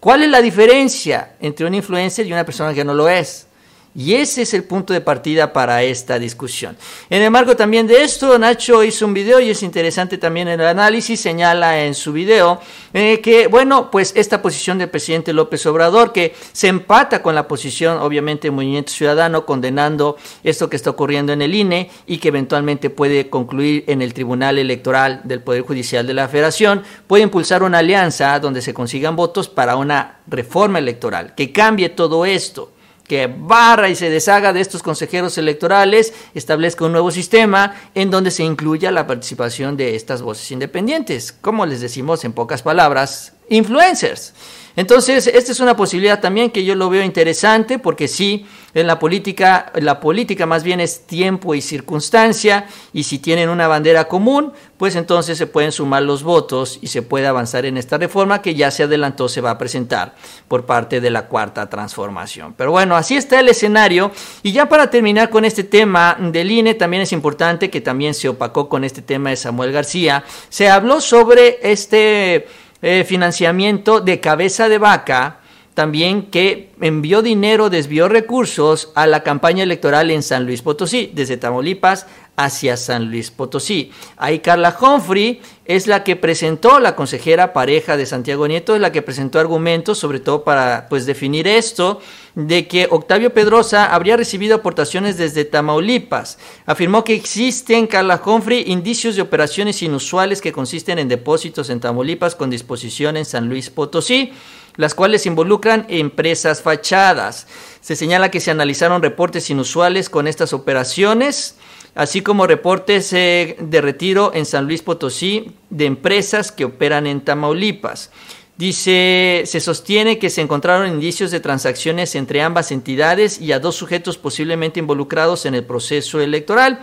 ¿cuál 0.00 0.22
es 0.22 0.30
la 0.30 0.40
diferencia 0.40 1.34
entre 1.38 1.66
un 1.66 1.74
influencer 1.74 2.26
y 2.26 2.32
una 2.32 2.46
persona 2.46 2.72
que 2.72 2.86
no 2.86 2.94
lo 2.94 3.10
es? 3.10 3.48
Y 3.94 4.14
ese 4.14 4.42
es 4.42 4.54
el 4.54 4.64
punto 4.64 4.94
de 4.94 5.02
partida 5.02 5.52
para 5.52 5.82
esta 5.82 6.18
discusión. 6.18 6.78
En 7.10 7.20
el 7.20 7.30
marco 7.30 7.54
también 7.56 7.86
de 7.86 8.02
esto, 8.02 8.38
Nacho 8.38 8.82
hizo 8.82 9.04
un 9.04 9.12
video 9.12 9.38
y 9.38 9.50
es 9.50 9.62
interesante 9.62 10.16
también 10.16 10.48
el 10.48 10.62
análisis, 10.62 11.20
señala 11.20 11.84
en 11.84 11.94
su 11.94 12.10
video 12.10 12.58
eh, 12.94 13.20
que, 13.20 13.48
bueno, 13.48 13.90
pues 13.90 14.14
esta 14.16 14.40
posición 14.40 14.78
del 14.78 14.88
presidente 14.88 15.34
López 15.34 15.66
Obrador, 15.66 16.10
que 16.10 16.34
se 16.52 16.68
empata 16.68 17.20
con 17.20 17.34
la 17.34 17.46
posición, 17.46 17.98
obviamente, 17.98 18.48
del 18.48 18.52
Movimiento 18.52 18.92
Ciudadano, 18.92 19.44
condenando 19.44 20.16
esto 20.42 20.70
que 20.70 20.76
está 20.76 20.88
ocurriendo 20.88 21.34
en 21.34 21.42
el 21.42 21.54
INE 21.54 21.90
y 22.06 22.16
que 22.16 22.28
eventualmente 22.28 22.88
puede 22.88 23.28
concluir 23.28 23.84
en 23.88 24.00
el 24.00 24.14
Tribunal 24.14 24.58
Electoral 24.58 25.20
del 25.24 25.42
Poder 25.42 25.62
Judicial 25.62 26.06
de 26.06 26.14
la 26.14 26.28
Federación, 26.28 26.82
puede 27.06 27.24
impulsar 27.24 27.62
una 27.62 27.78
alianza 27.78 28.40
donde 28.40 28.62
se 28.62 28.72
consigan 28.72 29.16
votos 29.16 29.50
para 29.50 29.76
una 29.76 30.20
reforma 30.26 30.78
electoral 30.78 31.34
que 31.34 31.52
cambie 31.52 31.90
todo 31.90 32.24
esto 32.24 32.70
que 33.12 33.26
barra 33.26 33.90
y 33.90 33.94
se 33.94 34.08
deshaga 34.08 34.54
de 34.54 34.62
estos 34.62 34.82
consejeros 34.82 35.36
electorales, 35.36 36.14
establezca 36.32 36.86
un 36.86 36.92
nuevo 36.92 37.10
sistema 37.10 37.74
en 37.94 38.10
donde 38.10 38.30
se 38.30 38.42
incluya 38.42 38.90
la 38.90 39.06
participación 39.06 39.76
de 39.76 39.96
estas 39.96 40.22
voces 40.22 40.50
independientes, 40.50 41.30
como 41.30 41.66
les 41.66 41.82
decimos 41.82 42.24
en 42.24 42.32
pocas 42.32 42.62
palabras, 42.62 43.34
influencers. 43.50 44.32
Entonces, 44.76 45.26
esta 45.26 45.52
es 45.52 45.60
una 45.60 45.76
posibilidad 45.76 46.22
también 46.22 46.50
que 46.50 46.64
yo 46.64 46.74
lo 46.74 46.88
veo 46.88 47.02
interesante 47.02 47.78
porque 47.78 48.08
sí, 48.08 48.46
en 48.74 48.86
la 48.86 48.98
política, 48.98 49.72
la 49.74 50.00
política 50.00 50.46
más 50.46 50.62
bien 50.62 50.80
es 50.80 51.06
tiempo 51.06 51.54
y 51.54 51.60
circunstancia 51.60 52.66
y 52.92 53.04
si 53.04 53.18
tienen 53.18 53.48
una 53.48 53.68
bandera 53.68 54.08
común, 54.08 54.52
pues 54.78 54.96
entonces 54.96 55.36
se 55.36 55.46
pueden 55.46 55.72
sumar 55.72 56.02
los 56.02 56.22
votos 56.22 56.78
y 56.80 56.86
se 56.86 57.02
puede 57.02 57.26
avanzar 57.26 57.66
en 57.66 57.76
esta 57.76 57.98
reforma 57.98 58.40
que 58.40 58.54
ya 58.54 58.70
se 58.70 58.84
adelantó, 58.84 59.28
se 59.28 59.40
va 59.40 59.50
a 59.50 59.58
presentar 59.58 60.14
por 60.48 60.64
parte 60.64 61.00
de 61.00 61.10
la 61.10 61.26
cuarta 61.26 61.68
transformación. 61.68 62.54
Pero 62.56 62.70
bueno, 62.72 62.96
así 62.96 63.16
está 63.16 63.40
el 63.40 63.48
escenario 63.48 64.10
y 64.42 64.52
ya 64.52 64.68
para 64.68 64.90
terminar 64.90 65.28
con 65.30 65.44
este 65.44 65.64
tema 65.64 66.16
del 66.18 66.50
INE, 66.50 66.74
también 66.74 67.02
es 67.02 67.12
importante 67.12 67.70
que 67.70 67.80
también 67.80 68.14
se 68.14 68.28
opacó 68.28 68.68
con 68.68 68.84
este 68.84 69.02
tema 69.02 69.30
de 69.30 69.36
Samuel 69.36 69.72
García, 69.72 70.24
se 70.48 70.70
habló 70.70 71.00
sobre 71.00 71.58
este 71.62 72.46
eh, 72.80 73.04
financiamiento 73.04 74.00
de 74.00 74.18
cabeza 74.18 74.68
de 74.68 74.78
vaca, 74.78 75.41
también 75.74 76.30
que 76.30 76.70
envió 76.80 77.22
dinero, 77.22 77.70
desvió 77.70 78.08
recursos 78.08 78.90
a 78.94 79.06
la 79.06 79.22
campaña 79.22 79.62
electoral 79.62 80.10
en 80.10 80.22
San 80.22 80.44
Luis 80.44 80.60
Potosí, 80.60 81.10
desde 81.14 81.38
Tamaulipas 81.38 82.06
hacia 82.36 82.76
San 82.76 83.10
Luis 83.10 83.30
Potosí. 83.30 83.90
Ahí 84.16 84.40
Carla 84.40 84.76
Humphrey 84.78 85.40
es 85.64 85.86
la 85.86 86.02
que 86.02 86.16
presentó, 86.16 86.78
la 86.80 86.96
consejera 86.96 87.52
pareja 87.52 87.96
de 87.96 88.04
Santiago 88.04 88.46
Nieto, 88.48 88.74
es 88.74 88.80
la 88.80 88.92
que 88.92 89.00
presentó 89.00 89.38
argumentos, 89.38 89.98
sobre 89.98 90.20
todo 90.20 90.44
para 90.44 90.88
pues, 90.88 91.06
definir 91.06 91.46
esto, 91.46 92.00
de 92.34 92.66
que 92.66 92.88
Octavio 92.90 93.32
Pedrosa 93.32 93.94
habría 93.94 94.16
recibido 94.16 94.56
aportaciones 94.56 95.16
desde 95.16 95.44
Tamaulipas. 95.44 96.38
Afirmó 96.66 97.04
que 97.04 97.14
existen, 97.14 97.86
Carla 97.86 98.20
Humphrey, 98.24 98.64
indicios 98.66 99.16
de 99.16 99.22
operaciones 99.22 99.82
inusuales 99.82 100.40
que 100.40 100.52
consisten 100.52 100.98
en 100.98 101.08
depósitos 101.08 101.70
en 101.70 101.80
Tamaulipas 101.80 102.34
con 102.34 102.50
disposición 102.50 103.16
en 103.16 103.24
San 103.24 103.48
Luis 103.48 103.70
Potosí 103.70 104.32
las 104.76 104.94
cuales 104.94 105.26
involucran 105.26 105.86
empresas 105.88 106.62
fachadas. 106.62 107.46
Se 107.80 107.96
señala 107.96 108.30
que 108.30 108.40
se 108.40 108.50
analizaron 108.50 109.02
reportes 109.02 109.50
inusuales 109.50 110.08
con 110.08 110.26
estas 110.26 110.52
operaciones 110.52 111.56
así 111.94 112.22
como 112.22 112.46
reportes 112.46 113.12
eh, 113.12 113.56
de 113.60 113.80
retiro 113.80 114.32
en 114.34 114.46
San 114.46 114.66
Luis 114.66 114.82
Potosí 114.82 115.52
de 115.70 115.86
empresas 115.86 116.52
que 116.52 116.64
operan 116.64 117.06
en 117.06 117.20
Tamaulipas. 117.20 118.10
Dice, 118.56 119.42
se 119.46 119.60
sostiene 119.60 120.18
que 120.18 120.30
se 120.30 120.40
encontraron 120.40 120.92
indicios 120.92 121.30
de 121.30 121.40
transacciones 121.40 122.14
entre 122.14 122.42
ambas 122.42 122.70
entidades 122.70 123.40
y 123.40 123.52
a 123.52 123.58
dos 123.58 123.76
sujetos 123.76 124.18
posiblemente 124.18 124.78
involucrados 124.78 125.46
en 125.46 125.54
el 125.54 125.64
proceso 125.64 126.20
electoral 126.20 126.80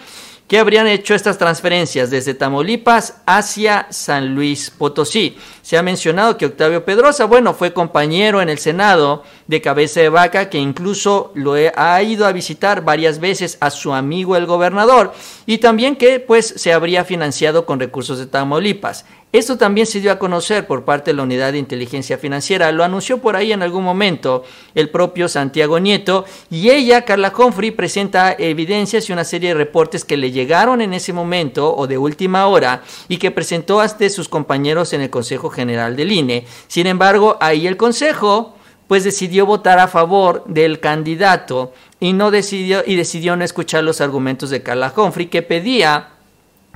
que 0.50 0.58
habrían 0.58 0.88
hecho 0.88 1.14
estas 1.14 1.38
transferencias 1.38 2.10
desde 2.10 2.34
Tamaulipas 2.34 3.22
hacia 3.28 3.86
San 3.92 4.34
Luis 4.34 4.72
Potosí. 4.72 5.38
Se 5.62 5.78
ha 5.78 5.84
mencionado 5.84 6.38
que 6.38 6.48
Octavio 6.48 6.84
Pedrosa, 6.84 7.26
bueno, 7.26 7.54
fue 7.54 7.72
compañero 7.72 8.42
en 8.42 8.50
el 8.50 8.58
Senado 8.58 9.24
de 9.46 9.62
Cabeza 9.62 10.00
de 10.00 10.10
Vaca, 10.10 10.50
que 10.50 10.58
incluso 10.58 11.32
lo 11.36 11.54
ha 11.54 12.02
ido 12.02 12.26
a 12.26 12.32
visitar 12.32 12.84
varias 12.84 13.20
veces 13.20 13.60
a 13.62 13.70
su 13.70 13.94
amigo 13.94 14.36
el 14.36 14.48
gobernador, 14.48 15.14
y 15.46 15.60
también 15.60 15.96
que 15.96 16.20
pues 16.20 16.48
se 16.58 16.74
habría 16.74 17.06
financiado 17.06 17.68
con 17.68 17.80
recursos 17.80 18.18
de 18.18 18.26
Tamaulipas. 18.26 19.06
Esto 19.32 19.60
también 19.60 19.86
se 19.86 20.02
dio 20.02 20.12
a 20.12 20.18
conocer 20.18 20.66
por 20.66 20.86
parte 20.86 21.12
de 21.12 21.18
la 21.18 21.22
Unidad 21.22 21.52
de 21.52 21.60
Inteligencia 21.60 22.18
Financiera, 22.18 22.72
lo 22.72 22.84
anunció 22.84 23.20
por 23.20 23.36
ahí 23.36 23.52
en 23.52 23.62
algún 23.62 23.84
momento 23.84 24.44
el 24.74 24.90
propio 24.90 25.30
Santiago 25.30 25.80
Nieto 25.80 26.26
y 26.50 26.72
ella, 26.72 27.06
Carla 27.06 27.32
Humphrey, 27.38 27.70
presenta 27.70 28.34
evidencias 28.34 29.08
y 29.08 29.14
una 29.14 29.24
serie 29.24 29.50
de 29.50 29.56
reportes 29.56 30.04
que 30.04 30.18
le 30.18 30.32
llegaron 30.32 30.82
en 30.82 30.96
ese 30.96 31.14
momento 31.14 31.76
o 31.76 31.86
de 31.86 32.00
última 32.00 32.48
hora 32.48 32.82
y 33.08 33.18
que 33.18 33.30
presentó 33.30 33.82
hasta 33.82 34.10
sus 34.10 34.28
compañeros 34.28 34.94
en 34.94 35.02
el 35.02 35.12
Consejo 35.12 35.52
General 35.52 35.96
del 35.96 36.12
INE. 36.12 36.48
Sin 36.68 36.88
embargo, 36.88 37.38
ahí 37.40 37.68
el 37.68 37.78
Consejo 37.78 38.56
pues 38.88 39.04
decidió 39.04 39.46
votar 39.46 39.78
a 39.78 39.88
favor 39.88 40.44
del 40.48 40.80
candidato 40.80 41.72
y 42.00 42.14
no 42.14 42.32
decidió 42.32 42.82
y 42.84 42.96
decidió 42.96 43.36
no 43.36 43.44
escuchar 43.44 43.84
los 43.84 44.02
argumentos 44.02 44.50
de 44.50 44.64
Carla 44.64 44.92
Humphrey 44.98 45.28
que 45.28 45.44
pedía 45.44 46.14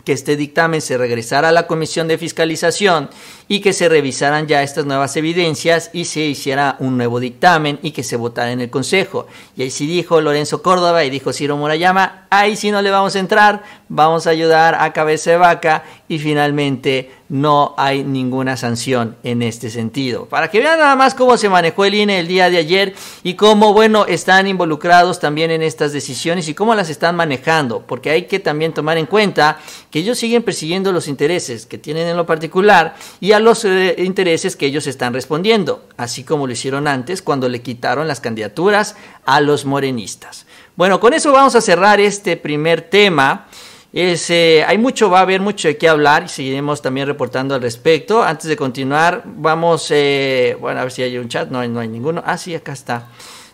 que 0.03 0.13
este 0.13 0.35
dictamen 0.35 0.81
se 0.81 0.97
regresara 0.97 1.49
a 1.49 1.53
la 1.53 1.67
Comisión 1.67 2.07
de 2.07 2.17
Fiscalización 2.17 3.09
y 3.53 3.59
que 3.59 3.71
se 3.71 3.87
revisaran 3.87 4.47
ya 4.47 4.63
estas 4.63 4.87
nuevas 4.87 5.15
evidencias 5.15 5.91
y 5.93 6.05
se 6.05 6.21
hiciera 6.21 6.75
un 6.79 6.97
nuevo 6.97 7.19
dictamen 7.19 7.77
y 7.83 7.91
que 7.91 8.01
se 8.01 8.15
votara 8.17 8.51
en 8.51 8.61
el 8.61 8.71
Consejo. 8.71 9.27
Y 9.55 9.61
ahí 9.61 9.69
sí 9.69 9.85
dijo 9.85 10.19
Lorenzo 10.21 10.63
Córdoba 10.63 11.03
y 11.03 11.11
dijo 11.11 11.31
Ciro 11.31 11.55
Murayama, 11.55 12.25
ahí 12.31 12.55
sí 12.55 12.71
no 12.71 12.81
le 12.81 12.89
vamos 12.89 13.15
a 13.15 13.19
entrar, 13.19 13.61
vamos 13.89 14.25
a 14.25 14.31
ayudar 14.31 14.73
a 14.79 14.91
cabeza 14.91 15.29
de 15.29 15.37
vaca 15.37 15.83
y 16.07 16.17
finalmente 16.17 17.11
no 17.29 17.73
hay 17.77 18.03
ninguna 18.03 18.57
sanción 18.57 19.17
en 19.23 19.41
este 19.41 19.69
sentido. 19.69 20.25
Para 20.25 20.49
que 20.51 20.59
vean 20.59 20.77
nada 20.77 20.95
más 20.95 21.15
cómo 21.15 21.35
se 21.37 21.49
manejó 21.49 21.85
el 21.85 21.95
INE 21.95 22.19
el 22.19 22.27
día 22.27 22.49
de 22.49 22.57
ayer 22.57 22.93
y 23.23 23.33
cómo, 23.33 23.73
bueno, 23.73 24.05
están 24.05 24.45
involucrados 24.45 25.19
también 25.19 25.49
en 25.49 25.63
estas 25.63 25.93
decisiones 25.93 26.47
y 26.47 26.53
cómo 26.53 26.75
las 26.75 26.89
están 26.89 27.15
manejando, 27.15 27.83
porque 27.87 28.11
hay 28.11 28.23
que 28.23 28.39
también 28.39 28.73
tomar 28.73 28.97
en 28.97 29.07
cuenta 29.07 29.57
que 29.89 29.99
ellos 29.99 30.19
siguen 30.19 30.43
persiguiendo 30.43 30.91
los 30.91 31.07
intereses 31.07 31.65
que 31.65 31.79
tienen 31.79 32.07
en 32.07 32.17
lo 32.17 32.25
particular 32.27 32.95
y 33.19 33.31
a 33.31 33.39
los 33.43 33.65
eh, 33.65 33.95
intereses 33.99 34.55
que 34.55 34.65
ellos 34.65 34.87
están 34.87 35.13
respondiendo, 35.13 35.87
así 35.97 36.23
como 36.23 36.47
lo 36.47 36.53
hicieron 36.53 36.87
antes 36.87 37.21
cuando 37.21 37.49
le 37.49 37.61
quitaron 37.61 38.07
las 38.07 38.19
candidaturas 38.19 38.95
a 39.25 39.41
los 39.41 39.65
morenistas. 39.65 40.45
Bueno, 40.75 40.99
con 40.99 41.13
eso 41.13 41.31
vamos 41.31 41.55
a 41.55 41.61
cerrar 41.61 41.99
este 41.99 42.37
primer 42.37 42.81
tema. 42.81 43.47
Eh, 43.93 44.65
hay 44.67 44.77
mucho, 44.79 45.09
va 45.09 45.19
a 45.19 45.21
haber 45.21 45.39
mucho 45.39 45.67
de 45.67 45.77
qué 45.77 45.87
hablar 45.87 46.23
y 46.23 46.29
seguiremos 46.29 46.81
también 46.81 47.05
reportando 47.05 47.53
al 47.53 47.61
respecto. 47.61 48.23
Antes 48.23 48.47
de 48.47 48.57
continuar, 48.57 49.21
vamos, 49.25 49.87
eh, 49.91 50.57
bueno, 50.59 50.79
a 50.79 50.83
ver 50.83 50.91
si 50.91 51.03
hay 51.03 51.17
un 51.19 51.29
chat, 51.29 51.49
no 51.49 51.65
no 51.67 51.79
hay 51.79 51.87
ninguno. 51.87 52.23
Ah, 52.25 52.37
sí, 52.37 52.55
acá 52.55 52.73
está. 52.73 53.09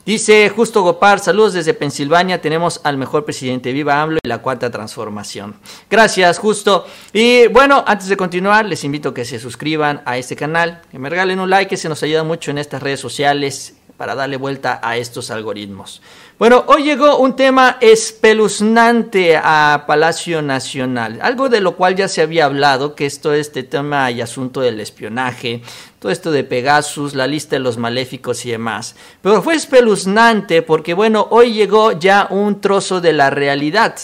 Dice 0.10 0.50
Justo 0.50 0.82
Gopar, 0.82 1.20
saludos 1.20 1.54
desde 1.54 1.76
Pensilvania, 1.76 2.42
tenemos 2.42 2.82
al 2.84 2.98
mejor 2.98 3.26
presidente, 3.26 3.72
viva 3.72 4.02
AMLO 4.02 4.18
y 4.24 4.28
la 4.28 4.40
cuarta 4.40 4.72
transformación. 4.72 5.58
Gracias, 5.88 6.40
Justo. 6.40 6.88
Y 7.14 7.46
bueno, 7.50 7.84
antes 7.86 8.08
de 8.08 8.18
continuar, 8.18 8.66
les 8.66 8.84
invito 8.84 9.10
a 9.10 9.14
que 9.14 9.24
se 9.24 9.38
suscriban 9.38 10.02
a 10.06 10.18
este 10.18 10.36
canal, 10.36 10.82
que 10.90 10.98
me 10.98 11.12
regalen 11.12 11.40
un 11.40 11.52
like, 11.52 11.70
que 11.70 11.78
se 11.78 11.90
nos 11.90 12.02
ayuda 12.02 12.24
mucho 12.24 12.50
en 12.50 12.58
estas 12.58 12.82
redes 12.82 13.00
sociales 13.00 13.76
para 13.98 14.16
darle 14.16 14.38
vuelta 14.38 14.80
a 14.82 14.98
estos 14.98 15.30
algoritmos. 15.30 16.02
Bueno, 16.40 16.64
hoy 16.68 16.84
llegó 16.84 17.18
un 17.18 17.36
tema 17.36 17.78
espeluznante 17.82 19.36
a 19.36 19.84
Palacio 19.86 20.42
Nacional, 20.42 21.20
algo 21.22 21.50
de 21.50 21.60
lo 21.60 21.76
cual 21.76 21.98
ya 21.98 22.08
se 22.08 22.22
había 22.22 22.46
hablado, 22.46 22.96
que 22.96 23.06
esto 23.06 23.34
este 23.34 23.64
tema 23.64 24.10
y 24.10 24.22
asunto 24.22 24.62
del 24.62 24.80
espionaje, 24.80 25.62
todo 26.00 26.14
esto 26.14 26.32
de 26.32 26.46
Pegasus, 26.46 27.14
la 27.14 27.28
lista 27.28 27.58
de 27.58 27.60
los 27.60 27.78
maléficos 27.78 28.46
y 28.46 28.52
demás. 28.52 28.96
Pero 29.22 29.44
fue 29.44 29.56
espeluznante 29.56 30.62
porque, 30.62 30.94
bueno, 30.94 31.28
hoy 31.30 31.52
llegó 31.52 31.92
ya 31.92 32.28
un 32.30 32.62
trozo 32.62 33.02
de 33.02 33.12
la 33.12 33.30
realidad, 33.30 33.98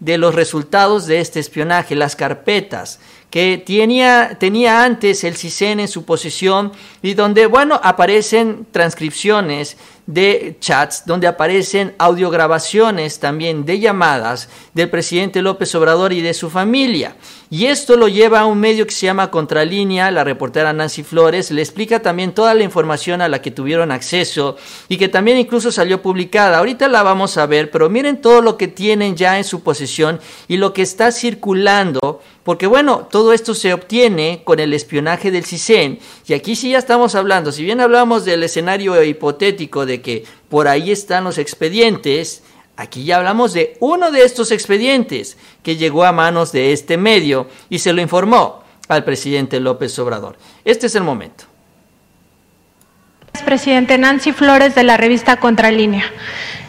de 0.00 0.18
los 0.18 0.34
resultados 0.34 1.06
de 1.06 1.20
este 1.20 1.38
espionaje, 1.38 1.94
las 1.94 2.16
carpetas 2.16 2.98
que 3.30 3.62
tenía, 3.64 4.36
tenía 4.38 4.84
antes 4.84 5.24
el 5.24 5.36
CISEN 5.36 5.80
en 5.80 5.88
su 5.88 6.04
posesión 6.04 6.72
y 7.02 7.14
donde, 7.14 7.46
bueno, 7.46 7.78
aparecen 7.82 8.66
transcripciones 8.72 9.76
de 10.06 10.56
chats, 10.60 11.04
donde 11.04 11.26
aparecen 11.26 11.94
audiograbaciones 11.98 13.18
también 13.18 13.64
de 13.64 13.80
llamadas 13.80 14.48
del 14.72 14.88
presidente 14.88 15.42
López 15.42 15.74
Obrador 15.74 16.12
y 16.12 16.20
de 16.20 16.34
su 16.34 16.48
familia. 16.48 17.16
Y 17.48 17.66
esto 17.66 17.96
lo 17.96 18.08
lleva 18.08 18.40
a 18.40 18.46
un 18.46 18.58
medio 18.58 18.86
que 18.86 18.92
se 18.92 19.06
llama 19.06 19.30
Contralínea, 19.30 20.10
la 20.10 20.24
reportera 20.24 20.72
Nancy 20.72 21.04
Flores, 21.04 21.52
le 21.52 21.62
explica 21.62 22.02
también 22.02 22.32
toda 22.32 22.54
la 22.54 22.64
información 22.64 23.20
a 23.20 23.28
la 23.28 23.40
que 23.40 23.52
tuvieron 23.52 23.92
acceso 23.92 24.56
y 24.88 24.96
que 24.96 25.08
también 25.08 25.38
incluso 25.38 25.70
salió 25.70 26.02
publicada. 26.02 26.58
Ahorita 26.58 26.88
la 26.88 27.04
vamos 27.04 27.36
a 27.36 27.46
ver, 27.46 27.70
pero 27.70 27.88
miren 27.88 28.20
todo 28.20 28.42
lo 28.42 28.56
que 28.56 28.66
tienen 28.66 29.16
ya 29.16 29.38
en 29.38 29.44
su 29.44 29.62
posesión 29.62 30.18
y 30.48 30.56
lo 30.56 30.72
que 30.72 30.82
está 30.82 31.12
circulando 31.12 32.20
porque 32.46 32.68
bueno, 32.68 33.08
todo 33.10 33.32
esto 33.32 33.56
se 33.56 33.74
obtiene 33.74 34.42
con 34.44 34.60
el 34.60 34.72
espionaje 34.72 35.32
del 35.32 35.44
CISEN. 35.44 35.98
Y 36.28 36.32
aquí 36.32 36.54
sí 36.54 36.70
ya 36.70 36.78
estamos 36.78 37.16
hablando, 37.16 37.50
si 37.50 37.64
bien 37.64 37.80
hablamos 37.80 38.24
del 38.24 38.44
escenario 38.44 39.02
hipotético 39.02 39.84
de 39.84 40.00
que 40.00 40.24
por 40.48 40.68
ahí 40.68 40.92
están 40.92 41.24
los 41.24 41.38
expedientes, 41.38 42.44
aquí 42.76 43.04
ya 43.04 43.16
hablamos 43.16 43.52
de 43.52 43.76
uno 43.80 44.10
de 44.10 44.24
estos 44.24 44.50
expedientes 44.50 45.36
que 45.62 45.76
llegó 45.76 46.04
a 46.04 46.12
manos 46.12 46.52
de 46.52 46.72
este 46.72 46.96
medio 46.96 47.48
y 47.68 47.78
se 47.78 47.92
lo 47.92 48.00
informó 48.00 48.62
al 48.88 49.04
presidente 49.04 49.60
López 49.60 49.98
Obrador. 49.98 50.36
Este 50.64 50.86
es 50.86 50.94
el 50.94 51.02
momento. 51.02 51.44
Presidente 53.44 53.98
Nancy 53.98 54.32
Flores 54.32 54.74
de 54.74 54.82
la 54.82 54.96
revista 54.96 55.36
Contralínea. 55.36 56.04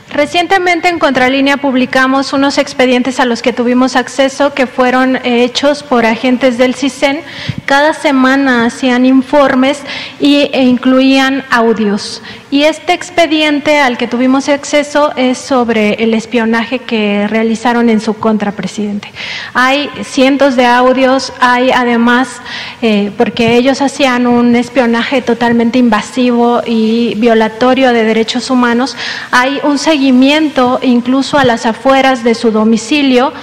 Recientemente 0.10 0.88
en 0.88 1.00
Contralínea 1.00 1.58
publicamos 1.58 2.32
unos 2.32 2.58
expedientes 2.58 3.20
a 3.20 3.26
los 3.26 3.42
que 3.42 3.52
tuvimos 3.52 3.98
acceso 3.98 4.54
que 4.54 4.66
fueron 4.66 5.20
hechos 5.26 5.84
por 5.84 6.06
agentes 6.06 6.58
del 6.58 6.76
CISEN. 6.76 7.20
Cada 7.66 7.94
semana 7.94 8.66
hacían 8.66 9.06
informes 9.06 9.82
y, 10.20 10.50
e 10.54 10.64
incluían 10.64 11.44
audios. 11.52 12.22
Y 12.50 12.64
este 12.64 12.94
expediente 12.94 13.80
al 13.80 13.98
que 13.98 14.08
tuvimos 14.08 14.48
acceso 14.48 15.12
es 15.18 15.38
sobre 15.38 15.96
el 15.96 16.14
espionaje 16.14 16.80
que 16.80 17.28
realizaron 17.28 17.90
en 17.90 18.00
su 18.00 18.14
contra, 18.14 18.54
presidente. 18.54 19.12
Hay 19.54 19.90
cientos 20.04 20.56
de 20.56 20.66
audios, 20.66 21.34
hay 21.42 21.72
además, 21.72 22.30
eh, 22.82 23.12
porque 23.18 23.58
ellos 23.58 23.82
hacían 23.82 24.28
un 24.28 24.56
espionaje 24.56 25.22
totalmente 25.22 25.78
invasivo 25.78 26.62
y 26.66 27.16
violatorio 27.16 27.92
de 27.92 28.06
derechos 28.06 28.50
humanos, 28.50 28.96
hay 29.32 29.60
un 29.64 29.78
seguimiento 29.78 30.80
incluso 30.82 31.38
a 31.38 31.44
las 31.44 31.66
afueras 31.66 32.24
de 32.24 32.34
su 32.34 32.52
domicilio 32.52 33.34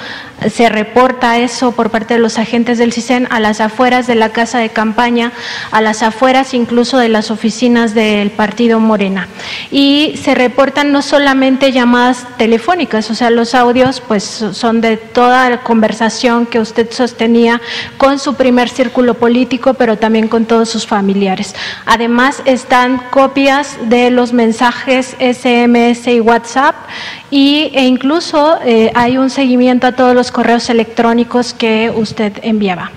se 0.49 0.69
reporta 0.69 1.39
eso 1.39 1.73
por 1.73 1.91
parte 1.91 2.15
de 2.15 2.21
los 2.21 2.39
agentes 2.39 2.79
del 2.79 2.93
CISEN 2.93 3.27
a 3.31 3.41
las 3.41 3.61
afueras 3.61 4.07
de 4.07 4.15
la 4.15 4.31
casa 4.31 4.59
de 4.59 4.71
campaña, 4.71 5.33
a 5.71 5.81
las 5.81 6.03
afueras 6.03 6.55
incluso 6.55 6.99
de 6.99 7.09
las 7.09 7.31
oficinas 7.31 7.95
del 7.95 8.31
partido 8.31 8.81
Morena. 8.81 9.29
Y 9.71 10.15
se 10.23 10.35
reportan 10.35 10.93
no 10.93 11.03
solamente 11.03 11.73
llamadas 11.73 12.27
telefónicas, 12.37 13.11
o 13.11 13.15
sea, 13.15 13.31
los 13.31 13.55
audios 13.55 14.01
pues 14.01 14.25
son 14.25 14.81
de 14.81 14.97
toda 14.97 15.51
la 15.51 15.61
conversación 15.63 16.47
que 16.47 16.61
usted 16.61 16.91
sostenía 16.91 17.61
con 17.97 18.19
su 18.19 18.35
primer 18.35 18.69
círculo 18.69 19.15
político, 19.15 19.75
pero 19.75 19.99
también 19.99 20.29
con 20.29 20.45
todos 20.45 20.69
sus 20.69 20.87
familiares. 20.87 21.55
Además 21.87 22.43
están 22.45 23.03
copias 23.11 23.77
de 23.83 24.11
los 24.11 24.33
mensajes 24.33 25.17
SMS 25.21 26.07
y 26.07 26.21
WhatsApp 26.21 26.75
y, 27.31 27.73
e 27.75 27.85
incluso 27.87 28.59
eh, 28.65 28.93
hay 28.95 29.19
un 29.19 29.31
seguimiento 29.31 29.87
a 29.87 29.93
todos 29.93 30.15
los 30.15 30.31
correos 30.35 30.69
electrónicos 30.69 31.55
que 31.55 31.93
usted 31.95 32.33
enviaba. 32.43 32.91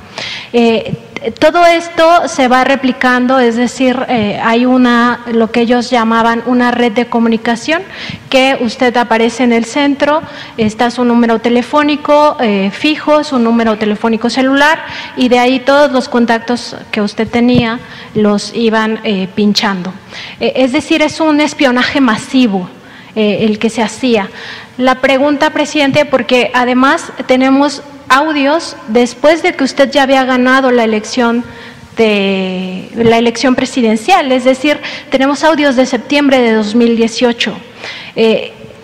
Eh, 0.51 0.97
todo 1.39 1.65
esto 1.65 2.27
se 2.27 2.47
va 2.47 2.63
replicando, 2.63 3.37
es 3.37 3.55
decir, 3.55 3.95
eh, 4.09 4.39
hay 4.43 4.65
una, 4.65 5.21
lo 5.31 5.51
que 5.51 5.61
ellos 5.61 5.91
llamaban 5.91 6.41
una 6.47 6.71
red 6.71 6.93
de 6.93 7.05
comunicación, 7.05 7.83
que 8.29 8.57
usted 8.61 8.95
aparece 8.97 9.43
en 9.43 9.53
el 9.53 9.65
centro, 9.65 10.21
está 10.57 10.89
su 10.89 11.03
número 11.03 11.39
telefónico 11.39 12.37
fijo, 12.71 13.23
su 13.23 13.37
número 13.39 13.77
telefónico 13.77 14.29
celular, 14.29 14.79
y 15.15 15.29
de 15.29 15.39
ahí 15.39 15.59
todos 15.59 15.91
los 15.91 16.09
contactos 16.09 16.75
que 16.91 17.01
usted 17.01 17.27
tenía 17.27 17.79
los 18.15 18.53
iban 18.55 18.99
pinchando. 19.35 19.93
es 20.39 20.71
decir, 20.71 21.01
es 21.01 21.19
un 21.19 21.41
espionaje 21.41 21.99
masivo. 21.99 22.69
Eh, 23.17 23.45
el 23.45 23.57
que 23.57 23.71
se 23.71 23.81
hacía. 23.81 24.29
La 24.77 25.01
pregunta, 25.01 25.49
presidente, 25.49 26.05
porque 26.05 26.51
además 26.53 27.11
tenemos 27.25 27.81
audios 28.09 28.75
después 28.87 29.41
de 29.41 29.53
que 29.53 29.63
usted 29.63 29.89
ya 29.91 30.03
había 30.03 30.23
ganado 30.23 30.71
la 30.71 30.83
elección 30.83 31.43
de 31.97 32.89
la 32.93 33.17
elección 33.17 33.55
presidencial, 33.55 34.31
es 34.31 34.43
decir, 34.43 34.79
tenemos 35.09 35.43
audios 35.43 35.75
de 35.75 35.87
septiembre 35.87 36.39
de 36.39 36.53
2018 36.53 37.57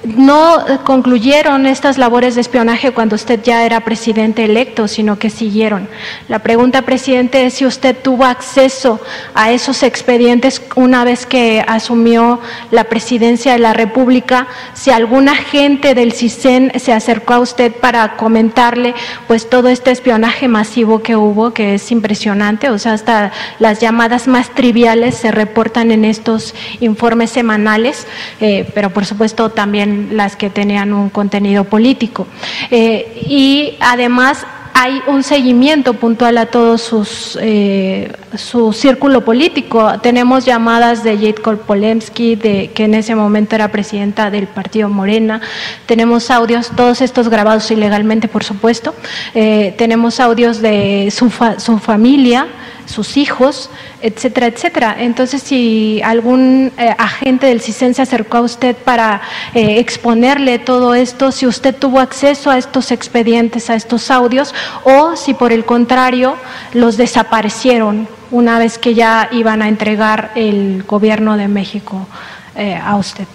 no 0.04 0.64
concluyeron 0.84 1.66
estas 1.66 1.98
labores 1.98 2.36
de 2.36 2.42
espionaje 2.42 2.92
cuando 2.92 3.16
usted 3.16 3.42
ya 3.42 3.66
era 3.66 3.82
presidente 3.82 4.44
electo, 4.44 4.88
sino 4.88 5.18
que 5.18 5.30
siguieron. 5.30 5.88
La 6.28 6.40
pregunta, 6.40 6.82
presidente, 6.82 7.46
es 7.46 7.54
si 7.56 7.66
usted 7.66 7.96
tuvo 7.96 8.26
acceso 8.26 9.00
a 9.34 9.52
esos 9.52 9.84
expedientes 9.84 10.62
una 10.76 11.04
vez 11.04 11.26
que 11.26 11.64
asumió 11.68 12.40
la 12.72 12.86
presidencia 12.86 13.54
de 13.54 13.60
la 13.60 13.74
República, 13.74 14.48
si 14.74 14.92
algún 14.92 15.30
agente 15.30 15.96
del 15.96 16.14
CISEN 16.14 16.72
se 16.80 16.94
acercó 16.94 17.36
a 17.36 17.40
usted 17.40 17.72
para 17.72 18.18
comentarle 18.18 18.94
pues 19.28 19.50
todo 19.50 19.70
este 19.70 19.92
espionaje 19.92 20.48
masivo 20.48 21.02
que 21.02 21.16
hubo, 21.16 21.54
que 21.54 21.76
es 21.76 21.92
impresionante, 21.92 22.70
o 22.70 22.78
sea, 22.78 22.94
hasta 22.94 23.32
las 23.60 23.80
llamadas 23.80 24.28
más 24.28 24.50
triviales 24.50 25.16
se 25.16 25.32
reportan 25.32 25.92
en 25.92 26.06
estos 26.06 26.54
informes 26.80 27.30
semanales, 27.32 28.06
eh, 28.42 28.70
pero 28.74 28.90
por 28.90 29.06
supuesto 29.06 29.50
también 29.50 29.93
las 30.12 30.36
que 30.36 30.50
tenían 30.50 30.94
un 30.94 31.10
contenido 31.10 31.64
político. 31.64 32.28
Eh, 32.72 33.26
y 33.28 33.76
además 33.80 34.46
hay 34.74 35.02
un 35.08 35.24
seguimiento 35.24 35.94
puntual 35.94 36.38
a 36.38 36.48
todo 36.48 36.78
sus, 36.78 37.38
eh, 37.40 38.12
su 38.36 38.74
círculo 38.74 39.24
político. 39.24 40.00
Tenemos 40.02 40.46
llamadas 40.46 41.04
de 41.04 41.16
Jade 41.16 41.58
Polemski, 41.58 42.36
de, 42.36 42.72
que 42.74 42.86
en 42.86 42.96
ese 42.96 43.16
momento 43.16 43.56
era 43.56 43.70
presidenta 43.70 44.32
del 44.32 44.48
partido 44.48 44.90
Morena. 44.90 45.42
Tenemos 45.86 46.32
audios, 46.32 46.72
todos 46.76 47.02
estos 47.02 47.30
grabados 47.30 47.70
ilegalmente, 47.70 48.28
por 48.28 48.44
supuesto. 48.44 48.96
Eh, 49.36 49.76
tenemos 49.78 50.20
audios 50.20 50.60
de 50.60 51.10
su, 51.12 51.32
su 51.58 51.78
familia 51.78 52.48
sus 52.86 53.18
hijos, 53.18 53.70
etcétera, 54.02 54.48
etcétera. 54.48 54.96
Entonces, 55.00 55.42
si 55.42 56.02
algún 56.04 56.72
eh, 56.78 56.96
agente 56.98 57.48
del 57.48 57.62
CISEN 57.62 57.94
se 57.94 58.02
acercó 58.02 58.38
a 58.38 58.42
usted 58.42 58.76
para 58.76 59.22
eh, 59.54 59.80
exponerle 59.80 60.60
todo 60.60 60.94
esto, 60.94 61.32
si 61.32 61.48
usted 61.48 61.76
tuvo 61.76 62.00
acceso 62.00 62.50
a 62.50 62.58
estos 62.58 62.92
expedientes, 62.92 63.70
a 63.70 63.76
estos 63.76 64.12
audios, 64.12 64.54
o 64.84 65.16
si 65.16 65.34
por 65.34 65.52
el 65.52 65.66
contrario 65.66 66.36
los 66.74 66.98
desaparecieron 66.98 68.08
una 68.32 68.60
vez 68.60 68.78
que 68.78 68.96
ya 68.96 69.30
iban 69.32 69.62
a 69.62 69.68
entregar 69.68 70.32
el 70.36 70.84
gobierno 70.84 71.38
de 71.38 71.48
México 71.48 72.08
eh, 72.56 72.76
a 72.76 72.96
usted. 72.96 73.28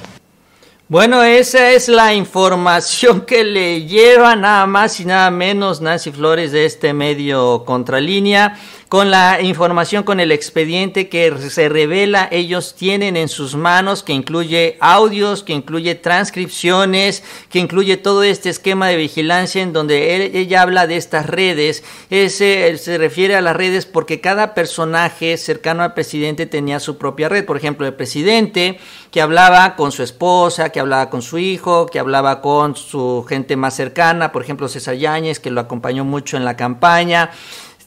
Bueno, 0.90 1.22
esa 1.22 1.72
es 1.72 1.88
la 1.88 2.14
información 2.14 3.20
que 3.26 3.44
le 3.44 3.84
lleva 3.84 4.34
nada 4.36 4.66
más 4.66 4.98
y 5.00 5.04
nada 5.04 5.30
menos 5.30 5.82
Nancy 5.82 6.10
Flores 6.12 6.50
de 6.50 6.64
este 6.64 6.94
medio 6.94 7.64
Contralínea 7.66 8.58
con 8.88 9.10
la 9.10 9.42
información, 9.42 10.02
con 10.02 10.18
el 10.18 10.32
expediente 10.32 11.10
que 11.10 11.36
se 11.50 11.68
revela, 11.68 12.26
ellos 12.32 12.74
tienen 12.74 13.18
en 13.18 13.28
sus 13.28 13.54
manos, 13.54 14.02
que 14.02 14.14
incluye 14.14 14.78
audios, 14.80 15.42
que 15.42 15.52
incluye 15.52 15.94
transcripciones, 15.94 17.22
que 17.50 17.58
incluye 17.58 17.98
todo 17.98 18.22
este 18.22 18.48
esquema 18.48 18.88
de 18.88 18.96
vigilancia 18.96 19.62
en 19.62 19.74
donde 19.74 20.38
ella 20.38 20.62
habla 20.62 20.86
de 20.86 20.96
estas 20.96 21.26
redes. 21.26 21.84
Ese, 22.08 22.78
se 22.78 22.96
refiere 22.96 23.36
a 23.36 23.42
las 23.42 23.56
redes 23.56 23.84
porque 23.84 24.22
cada 24.22 24.54
personaje 24.54 25.36
cercano 25.36 25.82
al 25.82 25.92
presidente 25.92 26.46
tenía 26.46 26.80
su 26.80 26.96
propia 26.96 27.28
red. 27.28 27.44
Por 27.44 27.58
ejemplo, 27.58 27.86
el 27.86 27.94
presidente 27.94 28.78
que 29.10 29.20
hablaba 29.20 29.76
con 29.76 29.92
su 29.92 30.02
esposa, 30.02 30.70
que 30.70 30.80
hablaba 30.80 31.10
con 31.10 31.20
su 31.20 31.36
hijo, 31.36 31.86
que 31.86 31.98
hablaba 31.98 32.40
con 32.40 32.74
su 32.74 33.26
gente 33.28 33.54
más 33.56 33.74
cercana, 33.74 34.32
por 34.32 34.42
ejemplo 34.42 34.66
César 34.68 34.94
Yáñez, 34.94 35.40
que 35.40 35.50
lo 35.50 35.60
acompañó 35.60 36.06
mucho 36.06 36.38
en 36.38 36.46
la 36.46 36.56
campaña 36.56 37.30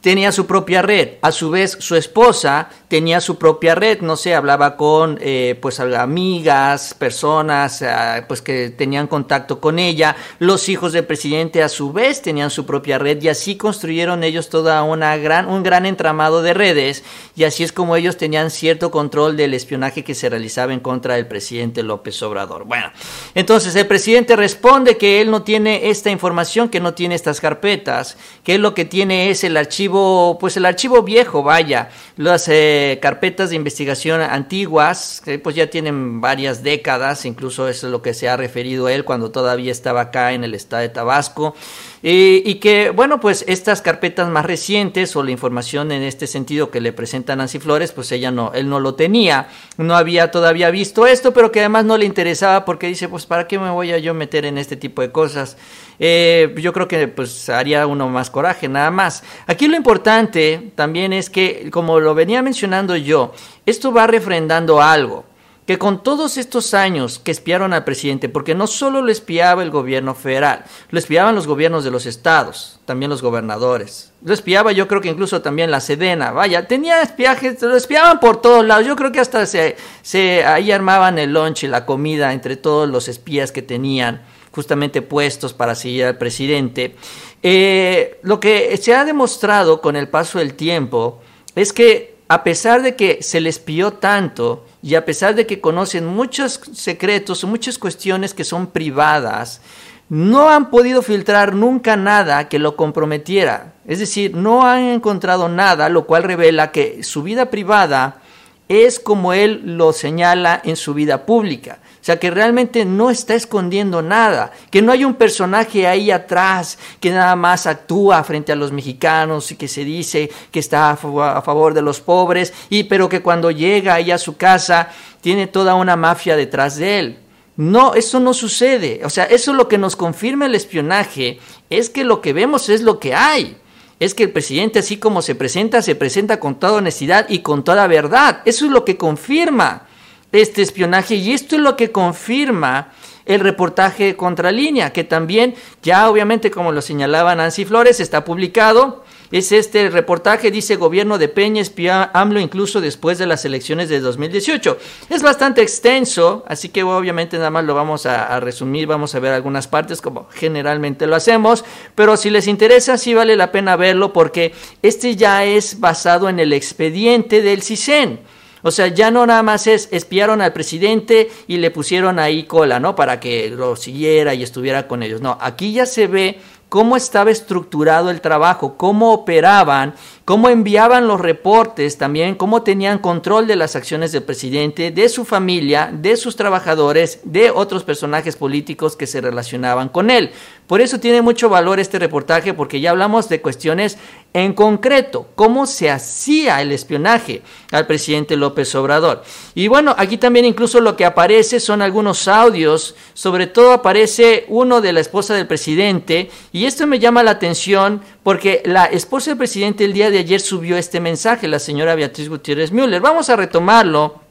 tenía 0.01 0.31
su 0.31 0.45
propia 0.45 0.81
red. 0.81 1.17
A 1.21 1.31
su 1.31 1.49
vez, 1.49 1.77
su 1.79 1.95
esposa 1.95 2.69
tenía 2.91 3.21
su 3.21 3.37
propia 3.37 3.73
red, 3.73 4.01
no 4.01 4.17
sé, 4.17 4.35
hablaba 4.35 4.75
con 4.75 5.17
eh, 5.21 5.57
pues 5.61 5.79
amigas, 5.79 6.93
personas 6.93 7.81
eh, 7.81 7.87
pues 8.27 8.41
que 8.41 8.69
tenían 8.69 9.07
contacto 9.07 9.61
con 9.61 9.79
ella. 9.79 10.17
Los 10.39 10.67
hijos 10.67 10.91
del 10.91 11.05
presidente 11.05 11.63
a 11.63 11.69
su 11.69 11.93
vez 11.93 12.21
tenían 12.21 12.49
su 12.49 12.65
propia 12.65 12.97
red 12.97 13.23
y 13.23 13.29
así 13.29 13.55
construyeron 13.55 14.25
ellos 14.25 14.49
toda 14.49 14.83
una 14.83 15.15
gran 15.15 15.47
un 15.47 15.63
gran 15.63 15.85
entramado 15.85 16.41
de 16.41 16.53
redes 16.53 17.05
y 17.33 17.45
así 17.45 17.63
es 17.63 17.71
como 17.71 17.95
ellos 17.95 18.17
tenían 18.17 18.51
cierto 18.51 18.91
control 18.91 19.37
del 19.37 19.53
espionaje 19.53 20.03
que 20.03 20.13
se 20.13 20.27
realizaba 20.27 20.73
en 20.73 20.81
contra 20.81 21.15
del 21.15 21.27
presidente 21.27 21.83
López 21.83 22.21
Obrador. 22.23 22.65
Bueno, 22.65 22.91
entonces 23.35 23.73
el 23.77 23.87
presidente 23.87 24.35
responde 24.35 24.97
que 24.97 25.21
él 25.21 25.31
no 25.31 25.43
tiene 25.43 25.89
esta 25.89 26.11
información, 26.11 26.67
que 26.67 26.81
no 26.81 26.93
tiene 26.93 27.15
estas 27.15 27.39
carpetas, 27.39 28.17
que 28.43 28.57
lo 28.57 28.73
que 28.73 28.83
tiene 28.83 29.29
es 29.29 29.45
el 29.45 29.55
archivo 29.55 30.37
pues 30.41 30.57
el 30.57 30.65
archivo 30.65 31.03
viejo, 31.03 31.41
vaya, 31.41 31.89
las, 32.17 32.49
eh, 32.49 32.80
carpetas 33.01 33.49
de 33.49 33.55
investigación 33.55 34.21
antiguas, 34.21 35.21
que 35.23 35.39
pues 35.39 35.55
ya 35.55 35.69
tienen 35.69 36.21
varias 36.21 36.63
décadas, 36.63 37.25
incluso 37.25 37.67
eso 37.67 37.88
es 37.88 37.91
lo 37.91 38.01
que 38.01 38.13
se 38.13 38.29
ha 38.29 38.38
referido 38.38 38.89
él 38.89 39.03
cuando 39.03 39.32
todavía 39.32 39.71
estaba 39.71 40.01
acá 40.01 40.34
en 40.34 40.43
el 40.43 40.53
estado 40.53 40.82
de 40.82 40.89
Tabasco. 40.89 41.55
Y 42.03 42.55
que, 42.55 42.89
bueno, 42.89 43.19
pues 43.19 43.45
estas 43.47 43.81
carpetas 43.81 44.27
más 44.27 44.45
recientes 44.45 45.15
o 45.15 45.23
la 45.23 45.29
información 45.29 45.91
en 45.91 46.01
este 46.01 46.25
sentido 46.25 46.71
que 46.71 46.81
le 46.81 46.93
presenta 46.93 47.35
Nancy 47.35 47.59
Flores, 47.59 47.91
pues 47.91 48.11
ella 48.11 48.31
no, 48.31 48.51
él 48.53 48.67
no 48.69 48.79
lo 48.79 48.95
tenía, 48.95 49.49
no 49.77 49.95
había 49.95 50.31
todavía 50.31 50.71
visto 50.71 51.05
esto, 51.05 51.31
pero 51.31 51.51
que 51.51 51.59
además 51.59 51.85
no 51.85 51.97
le 51.97 52.05
interesaba 52.05 52.65
porque 52.65 52.87
dice, 52.87 53.07
pues, 53.07 53.27
¿para 53.27 53.47
qué 53.47 53.59
me 53.59 53.69
voy 53.69 53.91
a 53.91 53.99
yo 53.99 54.13
meter 54.13 54.45
en 54.45 54.57
este 54.57 54.75
tipo 54.75 55.01
de 55.01 55.11
cosas? 55.11 55.57
Eh, 55.99 56.55
yo 56.57 56.73
creo 56.73 56.87
que 56.87 57.07
pues 57.07 57.49
haría 57.49 57.85
uno 57.85 58.09
más 58.09 58.31
coraje, 58.31 58.67
nada 58.67 58.89
más. 58.89 59.23
Aquí 59.45 59.67
lo 59.67 59.77
importante 59.77 60.71
también 60.73 61.13
es 61.13 61.29
que, 61.29 61.69
como 61.69 61.99
lo 61.99 62.15
venía 62.15 62.41
mencionando 62.41 62.95
yo, 62.95 63.33
esto 63.67 63.93
va 63.93 64.07
refrendando 64.07 64.81
algo 64.81 65.25
que 65.66 65.78
con 65.78 66.03
todos 66.03 66.38
estos 66.38 66.74
años 66.74 67.20
que 67.20 67.32
espiaron 67.32 67.74
al 67.74 67.84
presidente, 67.84 68.30
porque 68.30 68.55
no 68.55 68.68
solo 68.68 69.01
lo 69.01 69.12
espiaba 69.12 69.62
el 69.62 69.70
gobierno 69.70 70.16
federal, 70.16 70.66
lo 70.89 70.97
espiaban 70.99 71.36
los 71.36 71.47
gobiernos 71.47 71.84
de 71.84 71.91
los 71.91 72.05
estados, 72.05 72.80
también 72.86 73.09
los 73.09 73.22
gobernadores, 73.22 74.12
lo 74.24 74.34
espiaba 74.34 74.72
yo 74.72 74.88
creo 74.88 75.01
que 75.01 75.09
incluso 75.09 75.41
también 75.41 75.72
la 75.72 75.80
Sedena, 75.80 76.32
vaya, 76.32 76.68
tenía 76.68 77.01
espiajes, 77.01 77.62
lo 77.62 77.76
espiaban 77.76 78.20
por 78.20 78.41
todos 78.41 78.66
lados, 78.66 78.88
yo 78.88 78.95
creo 78.95 79.12
que 79.12 79.20
hasta 79.20 79.45
se, 79.45 79.78
se 80.01 80.43
ahí 80.45 80.72
armaban 80.72 81.20
el 81.20 81.34
lunch 81.34 81.64
y 81.64 81.68
la 81.68 81.86
comida 81.86 82.34
entre 82.34 82.57
todos 82.57 82.89
los 82.89 83.07
espías 83.07 83.51
que 83.51 83.62
tenían 83.62 84.22
justamente 84.51 85.01
puestos 85.01 85.53
para 85.53 85.76
seguir 85.76 86.05
al 86.05 86.18
presidente. 86.18 86.95
Eh, 87.41 88.20
lo 88.24 88.39
que 88.39 88.78
se 88.78 88.93
ha 88.93 89.05
demostrado 89.05 89.82
con 89.82 89.95
el 89.95 90.07
paso 90.07 90.39
del 90.39 90.53
tiempo 90.53 91.22
es 91.55 91.74
que 91.74 92.16
a 92.28 92.43
pesar 92.43 92.82
de 92.82 92.95
que 92.95 93.24
se 93.24 93.41
les 93.41 93.59
pidió 93.59 93.93
tanto 93.93 94.66
y 94.84 94.95
a 94.95 95.05
pesar 95.05 95.36
de 95.36 95.45
que 95.45 95.61
conocen 95.61 96.07
muchos 96.07 96.59
secretos, 96.73 97.43
muchas 97.43 97.77
cuestiones 97.77 98.34
que 98.34 98.43
son 98.43 98.67
privadas, 98.67 99.61
no 100.09 100.49
han 100.49 100.69
podido 100.69 101.01
filtrar 101.01 101.55
nunca 101.55 101.95
nada 101.95 102.49
que 102.49 102.59
lo 102.59 102.75
comprometiera. 102.75 103.73
Es 103.88 103.99
decir, 103.99 104.36
no 104.36 104.65
han 104.65 104.84
encontrado 104.84 105.47
nada, 105.47 105.88
lo 105.88 106.05
cual 106.05 106.23
revela 106.23 106.71
que 106.71 107.03
su 107.03 107.23
vida 107.23 107.49
privada 107.49 108.21
es 108.67 108.99
como 108.99 109.34
él 109.34 109.61
lo 109.63 109.93
señala 109.93 110.61
en 110.63 110.75
su 110.75 110.93
vida 110.93 111.25
pública. 111.25 111.79
O 112.01 112.03
sea, 112.03 112.17
que 112.17 112.31
realmente 112.31 112.83
no 112.83 113.11
está 113.11 113.35
escondiendo 113.35 114.01
nada, 114.01 114.51
que 114.71 114.81
no 114.81 114.91
hay 114.91 115.05
un 115.05 115.13
personaje 115.13 115.85
ahí 115.85 116.09
atrás 116.09 116.79
que 116.99 117.11
nada 117.11 117.35
más 117.35 117.67
actúa 117.67 118.23
frente 118.23 118.51
a 118.51 118.55
los 118.55 118.71
mexicanos 118.71 119.51
y 119.51 119.55
que 119.55 119.67
se 119.67 119.85
dice 119.85 120.31
que 120.49 120.59
está 120.59 120.89
a 120.89 120.95
favor 120.97 121.75
de 121.75 121.83
los 121.83 122.01
pobres, 122.01 122.53
y 122.71 122.85
pero 122.85 123.07
que 123.07 123.21
cuando 123.21 123.51
llega 123.51 123.93
ahí 123.93 124.09
a 124.09 124.17
su 124.17 124.35
casa 124.35 124.89
tiene 125.21 125.45
toda 125.45 125.75
una 125.75 125.95
mafia 125.95 126.35
detrás 126.35 126.77
de 126.77 126.97
él. 126.97 127.19
No, 127.55 127.93
eso 127.93 128.19
no 128.19 128.33
sucede. 128.33 129.01
O 129.03 129.09
sea, 129.11 129.25
eso 129.25 129.51
es 129.51 129.57
lo 129.57 129.67
que 129.67 129.77
nos 129.77 129.95
confirma 129.95 130.47
el 130.47 130.55
espionaje, 130.55 131.39
es 131.69 131.91
que 131.91 132.03
lo 132.03 132.19
que 132.19 132.33
vemos 132.33 132.69
es 132.69 132.81
lo 132.81 132.99
que 132.99 133.13
hay 133.13 133.57
es 133.99 134.15
que 134.15 134.23
el 134.23 134.31
presidente, 134.31 134.79
así 134.79 134.97
como 134.97 135.21
se 135.21 135.35
presenta, 135.35 135.83
se 135.83 135.93
presenta 135.93 136.39
con 136.39 136.59
toda 136.59 136.79
honestidad 136.79 137.27
y 137.29 137.39
con 137.43 137.63
toda 137.63 137.85
verdad. 137.85 138.41
Eso 138.45 138.65
es 138.65 138.71
lo 138.71 138.83
que 138.83 138.97
confirma 138.97 139.85
este 140.32 140.61
espionaje 140.61 141.15
y 141.15 141.34
esto 141.34 141.55
es 141.55 141.61
lo 141.61 141.75
que 141.75 141.91
confirma 141.91 142.91
el 143.25 143.39
reportaje 143.39 144.05
de 144.05 144.15
Contralínea, 144.15 144.93
que 144.93 145.03
también 145.03 145.55
ya 145.84 146.09
obviamente 146.09 146.51
como 146.51 146.71
lo 146.71 146.82
señalaba 146.82 147.36
Nancy 147.36 147.65
Flores, 147.65 147.99
está 147.99 148.25
publicado. 148.25 149.03
Es 149.32 149.53
este 149.53 149.89
reportaje, 149.89 150.51
dice 150.51 150.75
gobierno 150.75 151.17
de 151.17 151.29
Peña 151.29 151.61
espía 151.61 152.11
AMLO 152.13 152.41
incluso 152.41 152.82
después 152.82 153.17
de 153.17 153.27
las 153.27 153.45
elecciones 153.45 153.88
de 153.88 154.01
2018. 154.01 154.77
Es 155.09 155.21
bastante 155.21 155.61
extenso, 155.61 156.43
así 156.49 156.67
que 156.67 156.84
obviamente 156.84 157.38
nada 157.38 157.49
más 157.49 157.63
lo 157.63 157.73
vamos 157.73 158.05
a, 158.05 158.25
a, 158.25 158.41
resumir, 158.41 158.88
vamos 158.88 159.15
a 159.15 159.19
ver 159.19 159.32
algunas 159.32 159.69
partes 159.69 160.01
como 160.01 160.27
generalmente 160.32 161.07
lo 161.07 161.15
hacemos, 161.15 161.63
pero 161.95 162.17
si 162.17 162.29
les 162.29 162.47
interesa 162.47 162.97
sí 162.97 163.13
vale 163.13 163.38
la 163.38 163.53
pena 163.53 163.77
verlo 163.77 164.11
porque 164.11 164.53
este 164.82 165.15
ya 165.15 165.45
es 165.45 165.79
basado 165.79 166.27
en 166.27 166.39
el 166.39 166.51
expediente 166.51 167.41
del 167.41 167.61
CISEN. 167.61 168.19
O 168.64 168.72
sea, 168.72 168.88
ya 168.88 169.12
no 169.12 169.26
nada 169.26 169.43
más 169.43 169.68
es 169.68 169.89
espiaron 169.91 170.41
al 170.41 170.53
presidente 170.53 171.30
y 171.47 171.57
le 171.57 171.72
pusieron 171.72 172.20
ahí 172.20 172.43
cola, 172.43 172.80
¿no? 172.80 172.95
Para 172.95 173.20
que 173.20 173.49
lo 173.49 173.76
siguiera 173.76 174.34
y 174.34 174.43
estuviera 174.43 174.88
con 174.88 175.03
ellos. 175.03 175.22
No, 175.22 175.38
aquí 175.41 175.74
ya 175.74 175.86
se 175.86 176.07
ve 176.07 176.39
cómo 176.72 176.95
estaba 176.95 177.32
estructurado 177.32 178.09
el 178.12 178.22
trabajo, 178.22 178.78
cómo 178.78 179.12
operaban, 179.12 179.93
cómo 180.24 180.47
enviaban 180.47 181.05
los 181.05 181.20
reportes 181.20 181.97
también, 181.97 182.36
cómo 182.36 182.64
tenían 182.64 182.99
control 182.99 183.45
de 183.45 183.57
las 183.57 183.76
acciones 183.76 184.14
del 184.14 184.24
presidente, 184.24 184.89
de 184.89 185.09
su 185.09 185.26
familia, 185.26 185.91
de 185.93 186.16
sus 186.16 186.38
trabajadores, 186.38 187.20
de 187.26 187.51
otros 187.51 187.84
personajes 187.84 188.38
políticos 188.38 188.95
que 188.95 189.05
se 189.05 189.20
relacionaban 189.20 189.89
con 189.89 190.09
él. 190.09 190.32
Por 190.66 190.80
eso 190.80 191.01
tiene 191.01 191.22
mucho 191.22 191.49
valor 191.49 191.82
este 191.82 191.99
reportaje 191.99 192.53
porque 192.53 192.80
ya 192.80 192.91
hablamos 192.91 193.28
de 193.28 193.41
cuestiones 193.41 193.97
en 194.34 194.53
concreto, 194.53 195.27
cómo 195.36 195.65
se 195.65 195.89
hacía 195.89 196.61
el 196.61 196.71
espionaje 196.71 197.41
al 197.71 197.86
presidente 197.86 198.38
López 198.38 198.73
Obrador. 198.75 199.23
Y 199.55 199.67
bueno, 199.67 199.93
aquí 199.97 200.17
también 200.17 200.45
incluso 200.45 200.79
lo 200.79 200.95
que 200.95 201.03
aparece 201.03 201.59
son 201.59 201.82
algunos 201.82 202.29
audios, 202.29 202.95
sobre 203.13 203.47
todo 203.47 203.73
aparece 203.73 204.45
uno 204.47 204.79
de 204.79 204.93
la 204.93 205.01
esposa 205.01 205.34
del 205.34 205.47
presidente, 205.47 206.32
y 206.53 206.65
esto 206.65 206.88
me 206.88 206.99
llama 206.99 207.23
la 207.23 207.32
atención 207.32 208.01
porque 208.23 208.61
la 208.63 208.86
esposa 208.86 209.32
del 209.32 209.38
presidente 209.38 209.84
el 209.84 209.93
día 209.93 210.09
de 210.09 210.19
ayer 210.19 210.39
subió 210.39 210.77
este 210.77 211.01
mensaje, 211.01 211.49
la 211.49 211.59
señora 211.59 211.95
Beatriz 211.95 212.29
Gutiérrez 212.29 212.71
Müller. 212.71 213.01
Vamos 213.01 213.29
a 213.29 213.36
retomarlo, 213.36 214.21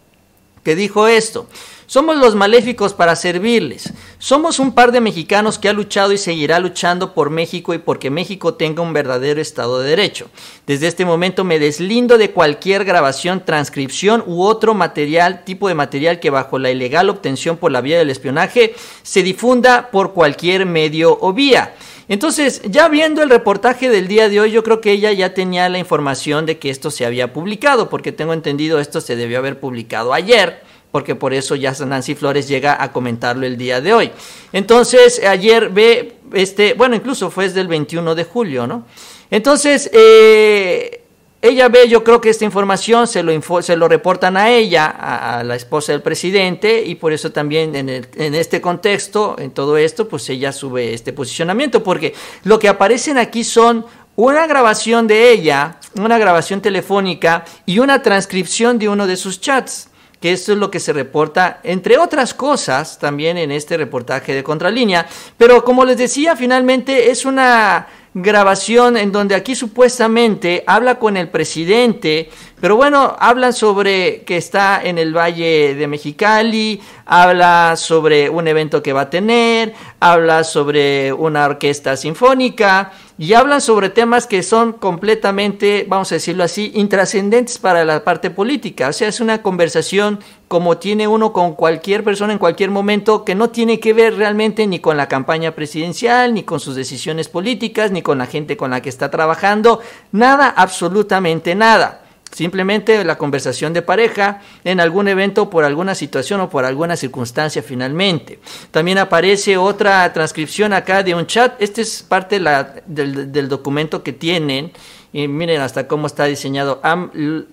que 0.64 0.74
dijo 0.74 1.08
esto. 1.08 1.46
Somos 1.90 2.18
los 2.18 2.36
maléficos 2.36 2.94
para 2.94 3.16
servirles. 3.16 3.92
Somos 4.20 4.60
un 4.60 4.74
par 4.74 4.92
de 4.92 5.00
mexicanos 5.00 5.58
que 5.58 5.68
ha 5.68 5.72
luchado 5.72 6.12
y 6.12 6.18
seguirá 6.18 6.60
luchando 6.60 7.14
por 7.14 7.30
México 7.30 7.74
y 7.74 7.78
porque 7.78 8.10
México 8.10 8.54
tenga 8.54 8.80
un 8.80 8.92
verdadero 8.92 9.40
Estado 9.40 9.80
de 9.80 9.90
Derecho. 9.90 10.30
Desde 10.68 10.86
este 10.86 11.04
momento 11.04 11.42
me 11.42 11.58
deslindo 11.58 12.16
de 12.16 12.30
cualquier 12.30 12.84
grabación, 12.84 13.44
transcripción 13.44 14.22
u 14.24 14.44
otro 14.44 14.72
material, 14.72 15.42
tipo 15.44 15.66
de 15.66 15.74
material 15.74 16.20
que 16.20 16.30
bajo 16.30 16.60
la 16.60 16.70
ilegal 16.70 17.10
obtención 17.10 17.56
por 17.56 17.72
la 17.72 17.80
vía 17.80 17.98
del 17.98 18.10
espionaje 18.10 18.72
se 19.02 19.24
difunda 19.24 19.90
por 19.90 20.12
cualquier 20.12 20.66
medio 20.66 21.18
o 21.20 21.32
vía. 21.32 21.74
Entonces, 22.06 22.62
ya 22.66 22.86
viendo 22.88 23.20
el 23.20 23.30
reportaje 23.30 23.90
del 23.90 24.06
día 24.06 24.28
de 24.28 24.38
hoy, 24.38 24.52
yo 24.52 24.62
creo 24.62 24.80
que 24.80 24.92
ella 24.92 25.10
ya 25.10 25.34
tenía 25.34 25.68
la 25.68 25.78
información 25.78 26.46
de 26.46 26.60
que 26.60 26.70
esto 26.70 26.92
se 26.92 27.04
había 27.04 27.32
publicado, 27.32 27.88
porque 27.88 28.12
tengo 28.12 28.32
entendido 28.32 28.78
esto 28.78 29.00
se 29.00 29.16
debió 29.16 29.38
haber 29.38 29.58
publicado 29.58 30.14
ayer 30.14 30.69
porque 30.90 31.14
por 31.14 31.32
eso 31.32 31.54
ya 31.54 31.72
Nancy 31.86 32.14
Flores 32.14 32.48
llega 32.48 32.82
a 32.82 32.92
comentarlo 32.92 33.46
el 33.46 33.56
día 33.56 33.80
de 33.80 33.94
hoy. 33.94 34.10
Entonces, 34.52 35.22
ayer 35.24 35.68
ve, 35.68 36.16
este, 36.32 36.74
bueno, 36.74 36.96
incluso 36.96 37.30
fue 37.30 37.44
desde 37.44 37.60
el 37.60 37.68
21 37.68 38.14
de 38.14 38.24
julio, 38.24 38.66
¿no? 38.66 38.86
Entonces, 39.30 39.88
eh, 39.92 41.04
ella 41.42 41.68
ve, 41.68 41.88
yo 41.88 42.04
creo 42.04 42.20
que 42.20 42.28
esta 42.28 42.44
información 42.44 43.06
se 43.06 43.22
lo, 43.22 43.62
se 43.62 43.76
lo 43.76 43.88
reportan 43.88 44.36
a 44.36 44.50
ella, 44.50 44.86
a, 44.86 45.44
la 45.44 45.54
esposa 45.54 45.92
del 45.92 46.02
presidente, 46.02 46.82
y 46.84 46.96
por 46.96 47.12
eso 47.12 47.30
también 47.30 47.74
en, 47.76 47.88
en 47.88 48.34
este 48.34 48.60
contexto, 48.60 49.36
en 49.38 49.52
todo 49.52 49.78
esto, 49.78 50.08
pues 50.08 50.28
ella 50.28 50.52
sube 50.52 50.92
este 50.92 51.12
posicionamiento, 51.12 51.82
porque 51.82 52.14
lo 52.44 52.58
que 52.58 52.68
aparecen 52.68 53.16
aquí 53.16 53.44
son 53.44 53.86
una 54.16 54.46
grabación 54.46 55.06
de 55.06 55.30
ella, 55.30 55.78
una 55.94 56.18
grabación 56.18 56.60
telefónica 56.60 57.44
y 57.64 57.78
una 57.78 58.02
transcripción 58.02 58.78
de 58.78 58.88
uno 58.88 59.06
de 59.06 59.16
sus 59.16 59.40
chats 59.40 59.89
que 60.20 60.32
esto 60.32 60.52
es 60.52 60.58
lo 60.58 60.70
que 60.70 60.80
se 60.80 60.92
reporta, 60.92 61.60
entre 61.62 61.98
otras 61.98 62.34
cosas, 62.34 62.98
también 62.98 63.38
en 63.38 63.50
este 63.50 63.76
reportaje 63.76 64.34
de 64.34 64.44
Contralínea. 64.44 65.06
Pero 65.38 65.64
como 65.64 65.84
les 65.84 65.96
decía, 65.96 66.36
finalmente 66.36 67.10
es 67.10 67.24
una 67.24 67.88
grabación 68.12 68.96
en 68.96 69.12
donde 69.12 69.36
aquí 69.36 69.54
supuestamente 69.54 70.64
habla 70.66 70.98
con 70.98 71.16
el 71.16 71.28
presidente, 71.28 72.28
pero 72.60 72.74
bueno, 72.76 73.16
hablan 73.18 73.52
sobre 73.52 74.22
que 74.24 74.36
está 74.36 74.82
en 74.82 74.98
el 74.98 75.16
Valle 75.16 75.76
de 75.76 75.86
Mexicali, 75.86 76.80
habla 77.06 77.76
sobre 77.76 78.28
un 78.28 78.48
evento 78.48 78.82
que 78.82 78.92
va 78.92 79.02
a 79.02 79.10
tener, 79.10 79.74
habla 80.00 80.44
sobre 80.44 81.12
una 81.12 81.44
orquesta 81.44 81.94
sinfónica 81.96 82.92
y 83.18 83.34
hablan 83.34 83.60
sobre 83.60 83.90
temas 83.90 84.26
que 84.26 84.42
son 84.42 84.72
completamente, 84.72 85.84
vamos 85.86 86.10
a 86.10 86.14
decirlo 86.14 86.42
así, 86.42 86.72
intrascendentes 86.74 87.58
para 87.58 87.84
la 87.84 88.02
parte 88.02 88.30
política. 88.30 88.88
O 88.88 88.92
sea, 88.94 89.08
es 89.08 89.20
una 89.20 89.42
conversación 89.42 90.20
como 90.48 90.78
tiene 90.78 91.06
uno 91.06 91.34
con 91.34 91.54
cualquier 91.54 92.02
persona 92.02 92.32
en 92.32 92.38
cualquier 92.38 92.70
momento 92.70 93.26
que 93.26 93.34
no 93.34 93.50
tiene 93.50 93.78
que 93.78 93.92
ver 93.92 94.16
realmente 94.16 94.66
ni 94.66 94.80
con 94.80 94.96
la 94.96 95.06
campaña 95.06 95.54
presidencial, 95.54 96.32
ni 96.32 96.44
con 96.44 96.60
sus 96.60 96.74
decisiones 96.74 97.28
políticas, 97.28 97.90
ni 97.90 98.00
con 98.00 98.16
la 98.16 98.26
gente 98.26 98.56
con 98.56 98.70
la 98.70 98.80
que 98.80 98.88
está 98.88 99.10
trabajando, 99.10 99.80
nada, 100.12 100.48
absolutamente 100.48 101.54
nada. 101.54 102.00
Simplemente 102.32 103.04
la 103.04 103.18
conversación 103.18 103.72
de 103.72 103.82
pareja 103.82 104.40
en 104.64 104.80
algún 104.80 105.08
evento 105.08 105.50
por 105.50 105.64
alguna 105.64 105.94
situación 105.94 106.40
o 106.40 106.48
por 106.48 106.64
alguna 106.64 106.96
circunstancia 106.96 107.62
finalmente. 107.62 108.38
También 108.70 108.98
aparece 108.98 109.56
otra 109.56 110.12
transcripción 110.12 110.72
acá 110.72 111.02
de 111.02 111.14
un 111.14 111.26
chat. 111.26 111.60
Este 111.60 111.82
es 111.82 112.02
parte 112.02 112.40
del, 112.86 113.32
del 113.32 113.48
documento 113.48 114.02
que 114.02 114.12
tienen 114.12 114.72
Y 115.12 115.26
miren 115.26 115.60
hasta 115.60 115.88
cómo 115.88 116.06
está 116.06 116.24
diseñado 116.24 116.80
AM 116.82 117.10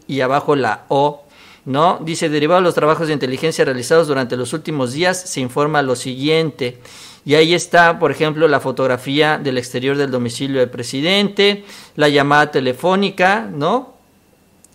y 0.07 0.21
abajo 0.21 0.55
la 0.55 0.85
O. 0.89 1.23
¿No? 1.65 1.99
Dice, 2.01 2.29
derivado 2.29 2.61
de 2.61 2.63
los 2.63 2.75
trabajos 2.75 3.07
de 3.07 3.13
inteligencia 3.13 3.65
realizados 3.65 4.07
durante 4.07 4.37
los 4.37 4.53
últimos 4.53 4.93
días, 4.93 5.19
se 5.19 5.41
informa 5.41 5.81
lo 5.81 5.97
siguiente. 5.97 6.79
Y 7.25 7.35
ahí 7.35 7.53
está, 7.53 7.99
por 7.99 8.09
ejemplo, 8.09 8.47
la 8.47 8.61
fotografía 8.61 9.37
del 9.37 9.57
exterior 9.57 9.97
del 9.97 10.09
domicilio 10.09 10.61
del 10.61 10.69
presidente, 10.69 11.65
la 11.97 12.07
llamada 12.07 12.51
telefónica, 12.51 13.49
¿no? 13.51 13.96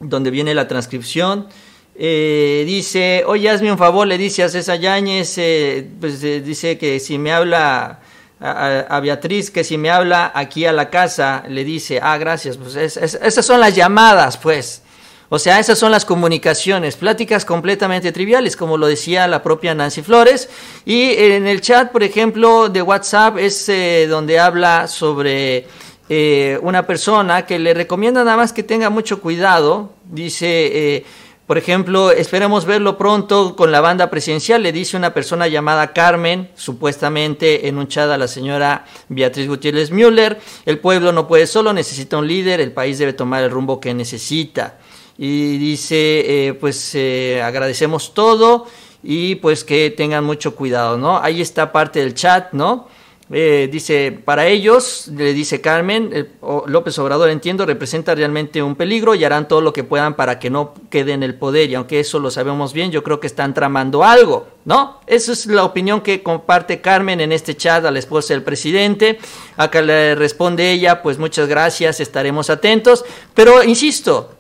Donde 0.03 0.31
viene 0.31 0.55
la 0.55 0.69
transcripción. 0.69 1.49
Eh, 1.95 2.65
dice, 2.67 3.23
oye, 3.27 3.51
hazme 3.51 3.71
un 3.71 3.79
favor, 3.79 4.07
le 4.07 4.17
dice 4.17 4.43
a 4.43 4.49
César 4.49 4.79
Yáñez, 4.81 5.37
eh, 5.37 5.87
pues 6.01 6.25
eh, 6.25 6.41
dice 6.41 6.79
que 6.79 6.99
si 6.99 7.19
me 7.19 7.33
habla 7.33 8.01
a, 8.41 8.99
Beatriz, 9.01 9.51
que 9.51 9.63
si 9.63 9.79
me 9.79 9.91
habla 9.91 10.33
aquí 10.35 10.65
a 10.65 10.73
la 10.73 10.91
casa, 10.91 11.45
le 11.49 11.65
dice, 11.65 12.01
ah, 12.03 12.19
gracias, 12.19 12.57
pues 12.57 12.75
esas 12.75 13.47
son 13.47 13.61
las 13.61 13.77
llamadas, 13.77 14.37
pues. 14.37 14.83
O 15.29 15.39
sea, 15.39 15.61
esas 15.61 15.79
son 15.79 15.93
las 15.93 16.05
comunicaciones, 16.05 16.97
pláticas 16.97 17.45
completamente 17.45 18.11
triviales, 18.11 18.57
como 18.57 18.77
lo 18.77 18.87
decía 18.87 19.29
la 19.29 19.43
propia 19.43 19.75
Nancy 19.75 20.03
Flores. 20.03 20.49
Y 20.85 21.05
en 21.05 21.47
el 21.47 21.61
chat, 21.61 21.91
por 21.91 22.03
ejemplo, 22.03 22.69
de 22.69 22.83
WhatsApp 22.83 23.39
es 23.39 23.71
donde 24.11 24.39
habla 24.39 24.89
sobre 24.89 25.67
eh, 26.15 26.59
una 26.61 26.87
persona 26.87 27.47
que 27.47 27.59
le 27.59 27.73
recomienda 27.73 28.23
nada 28.23 28.37
más 28.37 28.53
que 28.53 28.63
tenga 28.63 28.91
mucho 28.91 29.23
cuidado. 29.23 29.95
Dice, 30.05 30.97
eh, 30.97 31.05
por 31.47 31.57
ejemplo, 31.57 32.11
esperemos 32.11 32.67
verlo 32.67 32.99
pronto 32.99 33.57
con 33.57 33.73
la 33.73 33.81
banda 33.81 34.11
presidencial, 34.11 34.63
le 34.63 34.73
dice 34.73 34.99
una 34.99 35.15
persona 35.15 35.49
llamada 35.49 35.95
Carmen, 35.95 36.51
supuestamente 36.55 37.67
en 37.67 37.79
un 37.79 37.89
chat 37.89 38.11
a 38.11 38.19
la 38.19 38.29
señora 38.29 38.85
Beatriz 39.09 39.49
Gutiérrez 39.49 39.91
Müller. 39.91 40.39
El 40.67 40.81
pueblo 40.81 41.13
no 41.13 41.27
puede 41.27 41.47
solo, 41.47 41.73
necesita 41.73 42.19
un 42.19 42.27
líder, 42.27 42.61
el 42.61 42.73
país 42.73 42.99
debe 42.99 43.15
tomar 43.15 43.43
el 43.43 43.51
rumbo 43.51 43.81
que 43.81 43.95
necesita 43.95 44.77
y 45.17 45.57
dice, 45.57 46.49
eh, 46.49 46.53
pues 46.53 46.95
eh, 46.95 47.41
agradecemos 47.43 48.13
todo 48.13 48.67
y 49.03 49.37
pues 49.37 49.65
que 49.65 49.91
tengan 49.91 50.25
mucho 50.25 50.55
cuidado, 50.55 50.99
¿no? 50.99 51.19
Ahí 51.23 51.41
está 51.41 51.73
parte 51.73 52.01
del 52.01 52.13
chat, 52.13 52.53
¿no? 52.53 52.89
Eh, 53.35 53.71
dice, 53.73 54.13
para 54.13 54.47
ellos, 54.47 55.09
le 55.09 55.33
dice 55.33 55.63
Carmen, 55.63 56.29
López 56.67 56.99
Obrador, 56.99 57.31
entiendo, 57.31 57.65
representa 57.65 58.15
realmente 58.15 58.63
un 58.63 58.77
peligro 58.77 59.15
y 59.15 59.25
harán 59.25 59.49
todo 59.49 59.63
lo 59.63 59.73
que 59.73 59.85
puedan 59.85 60.17
para 60.17 60.39
que 60.39 60.51
no 60.51 60.75
quede 60.91 61.13
en 61.13 61.23
el 61.23 61.35
poder. 61.35 61.71
Y 61.71 61.75
aunque 61.75 61.99
eso 62.01 62.19
lo 62.19 62.31
sabemos 62.31 62.75
bien, 62.75 62.91
yo 62.91 63.03
creo 63.03 63.21
que 63.21 63.27
están 63.27 63.55
tramando 63.55 64.05
algo, 64.05 64.49
¿no? 64.67 65.01
Esa 65.07 65.33
es 65.33 65.47
la 65.47 65.65
opinión 65.65 66.03
que 66.03 66.23
comparte 66.23 66.83
Carmen 66.83 67.23
en 67.23 67.33
este 67.33 67.57
chat 67.57 67.83
a 67.87 67.91
la 67.91 67.99
esposa 67.99 68.35
del 68.35 68.43
presidente. 68.43 69.19
Acá 69.57 69.81
le 69.81 70.15
responde 70.15 70.71
ella, 70.71 71.01
pues 71.03 71.19
muchas 71.19 71.49
gracias, 71.49 72.01
estaremos 72.01 72.51
atentos. 72.51 73.03
Pero 73.33 73.65
insisto, 73.65 74.33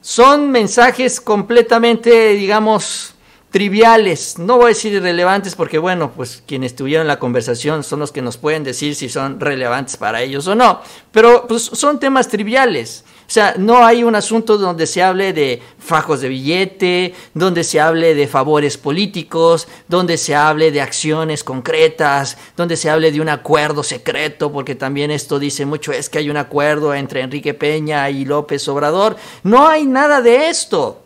son 0.00 0.50
mensajes 0.50 1.20
completamente, 1.20 2.30
digamos, 2.30 3.11
triviales, 3.52 4.38
no 4.38 4.56
voy 4.56 4.64
a 4.64 4.68
decir 4.68 4.94
irrelevantes 4.94 5.54
porque 5.54 5.78
bueno, 5.78 6.10
pues 6.16 6.42
quienes 6.46 6.74
tuvieron 6.74 7.06
la 7.06 7.18
conversación 7.18 7.84
son 7.84 8.00
los 8.00 8.10
que 8.10 8.22
nos 8.22 8.38
pueden 8.38 8.64
decir 8.64 8.94
si 8.94 9.10
son 9.10 9.38
relevantes 9.38 9.98
para 9.98 10.22
ellos 10.22 10.46
o 10.48 10.54
no, 10.54 10.80
pero 11.12 11.46
pues 11.46 11.62
son 11.62 12.00
temas 12.00 12.28
triviales. 12.28 13.04
O 13.28 13.30
sea, 13.32 13.54
no 13.56 13.84
hay 13.84 14.04
un 14.04 14.14
asunto 14.14 14.58
donde 14.58 14.86
se 14.86 15.02
hable 15.02 15.32
de 15.32 15.62
fajos 15.78 16.20
de 16.20 16.28
billete, 16.28 17.14
donde 17.32 17.64
se 17.64 17.80
hable 17.80 18.14
de 18.14 18.26
favores 18.26 18.76
políticos, 18.76 19.68
donde 19.88 20.18
se 20.18 20.34
hable 20.34 20.70
de 20.70 20.82
acciones 20.82 21.44
concretas, 21.44 22.36
donde 22.56 22.76
se 22.76 22.90
hable 22.90 23.10
de 23.10 23.22
un 23.22 23.30
acuerdo 23.30 23.82
secreto, 23.82 24.52
porque 24.52 24.74
también 24.74 25.10
esto 25.10 25.38
dice 25.38 25.64
mucho, 25.64 25.92
es 25.92 26.10
que 26.10 26.18
hay 26.18 26.28
un 26.28 26.36
acuerdo 26.36 26.94
entre 26.94 27.20
Enrique 27.20 27.54
Peña 27.54 28.10
y 28.10 28.26
López 28.26 28.66
Obrador. 28.68 29.16
No 29.44 29.66
hay 29.66 29.86
nada 29.86 30.20
de 30.20 30.50
esto. 30.50 31.02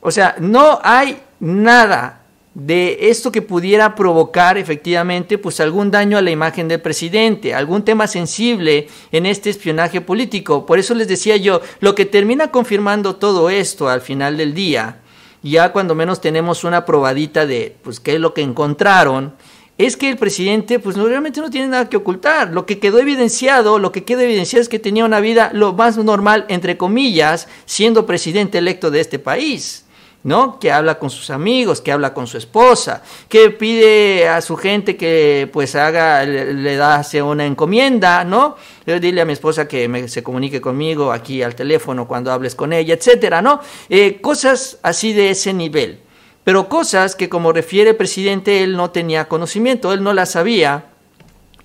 O 0.00 0.12
sea, 0.12 0.36
no 0.38 0.78
hay 0.82 1.23
nada 1.40 2.24
de 2.54 3.10
esto 3.10 3.32
que 3.32 3.42
pudiera 3.42 3.96
provocar 3.96 4.56
efectivamente 4.58 5.38
pues 5.38 5.58
algún 5.58 5.90
daño 5.90 6.16
a 6.16 6.22
la 6.22 6.30
imagen 6.30 6.68
del 6.68 6.80
presidente, 6.80 7.52
algún 7.52 7.84
tema 7.84 8.06
sensible 8.06 8.86
en 9.10 9.26
este 9.26 9.50
espionaje 9.50 10.00
político. 10.00 10.64
Por 10.64 10.78
eso 10.78 10.94
les 10.94 11.08
decía 11.08 11.36
yo, 11.36 11.60
lo 11.80 11.94
que 11.94 12.06
termina 12.06 12.50
confirmando 12.50 13.16
todo 13.16 13.50
esto 13.50 13.88
al 13.88 14.00
final 14.00 14.36
del 14.36 14.54
día, 14.54 15.00
ya 15.42 15.72
cuando 15.72 15.94
menos 15.94 16.20
tenemos 16.20 16.64
una 16.64 16.86
probadita 16.86 17.44
de 17.44 17.76
pues 17.82 17.98
qué 17.98 18.14
es 18.14 18.20
lo 18.20 18.32
que 18.34 18.42
encontraron, 18.42 19.34
es 19.76 19.96
que 19.96 20.08
el 20.08 20.16
presidente 20.16 20.78
pues 20.78 20.96
realmente 20.96 21.40
no 21.40 21.50
tiene 21.50 21.66
nada 21.66 21.88
que 21.88 21.96
ocultar. 21.96 22.52
Lo 22.52 22.64
que 22.64 22.78
quedó 22.78 23.00
evidenciado, 23.00 23.80
lo 23.80 23.90
que 23.90 24.04
queda 24.04 24.22
evidenciado 24.22 24.62
es 24.62 24.68
que 24.68 24.78
tenía 24.78 25.04
una 25.04 25.18
vida 25.18 25.50
lo 25.52 25.72
más 25.72 25.96
normal 25.98 26.46
entre 26.48 26.76
comillas 26.76 27.48
siendo 27.66 28.06
presidente 28.06 28.58
electo 28.58 28.92
de 28.92 29.00
este 29.00 29.18
país. 29.18 29.83
¿No? 30.24 30.58
Que 30.58 30.72
habla 30.72 30.98
con 30.98 31.10
sus 31.10 31.30
amigos, 31.30 31.80
que 31.80 31.92
habla 31.92 32.12
con 32.12 32.26
su 32.26 32.38
esposa, 32.38 33.02
que 33.28 33.50
pide 33.50 34.26
a 34.26 34.40
su 34.40 34.56
gente 34.56 34.96
que 34.96 35.48
pues 35.52 35.76
haga, 35.76 36.24
le, 36.24 36.76
da 36.76 37.02
una 37.22 37.44
encomienda, 37.46 38.24
¿no? 38.24 38.56
Dile 38.86 39.20
a 39.20 39.24
mi 39.26 39.34
esposa 39.34 39.68
que 39.68 40.08
se 40.08 40.22
comunique 40.22 40.60
conmigo 40.60 41.12
aquí 41.12 41.42
al 41.42 41.54
teléfono 41.54 42.08
cuando 42.08 42.32
hables 42.32 42.54
con 42.54 42.72
ella, 42.72 42.94
etcétera, 42.94 43.42
¿no? 43.42 43.60
Eh, 43.88 44.20
cosas 44.20 44.78
así 44.82 45.12
de 45.12 45.30
ese 45.30 45.52
nivel. 45.52 46.00
Pero 46.42 46.68
cosas 46.68 47.16
que 47.16 47.28
como 47.28 47.52
refiere 47.52 47.90
el 47.90 47.96
presidente 47.96 48.62
él 48.62 48.76
no 48.76 48.90
tenía 48.90 49.28
conocimiento, 49.28 49.92
él 49.92 50.02
no 50.02 50.14
las 50.14 50.32
sabía 50.32 50.86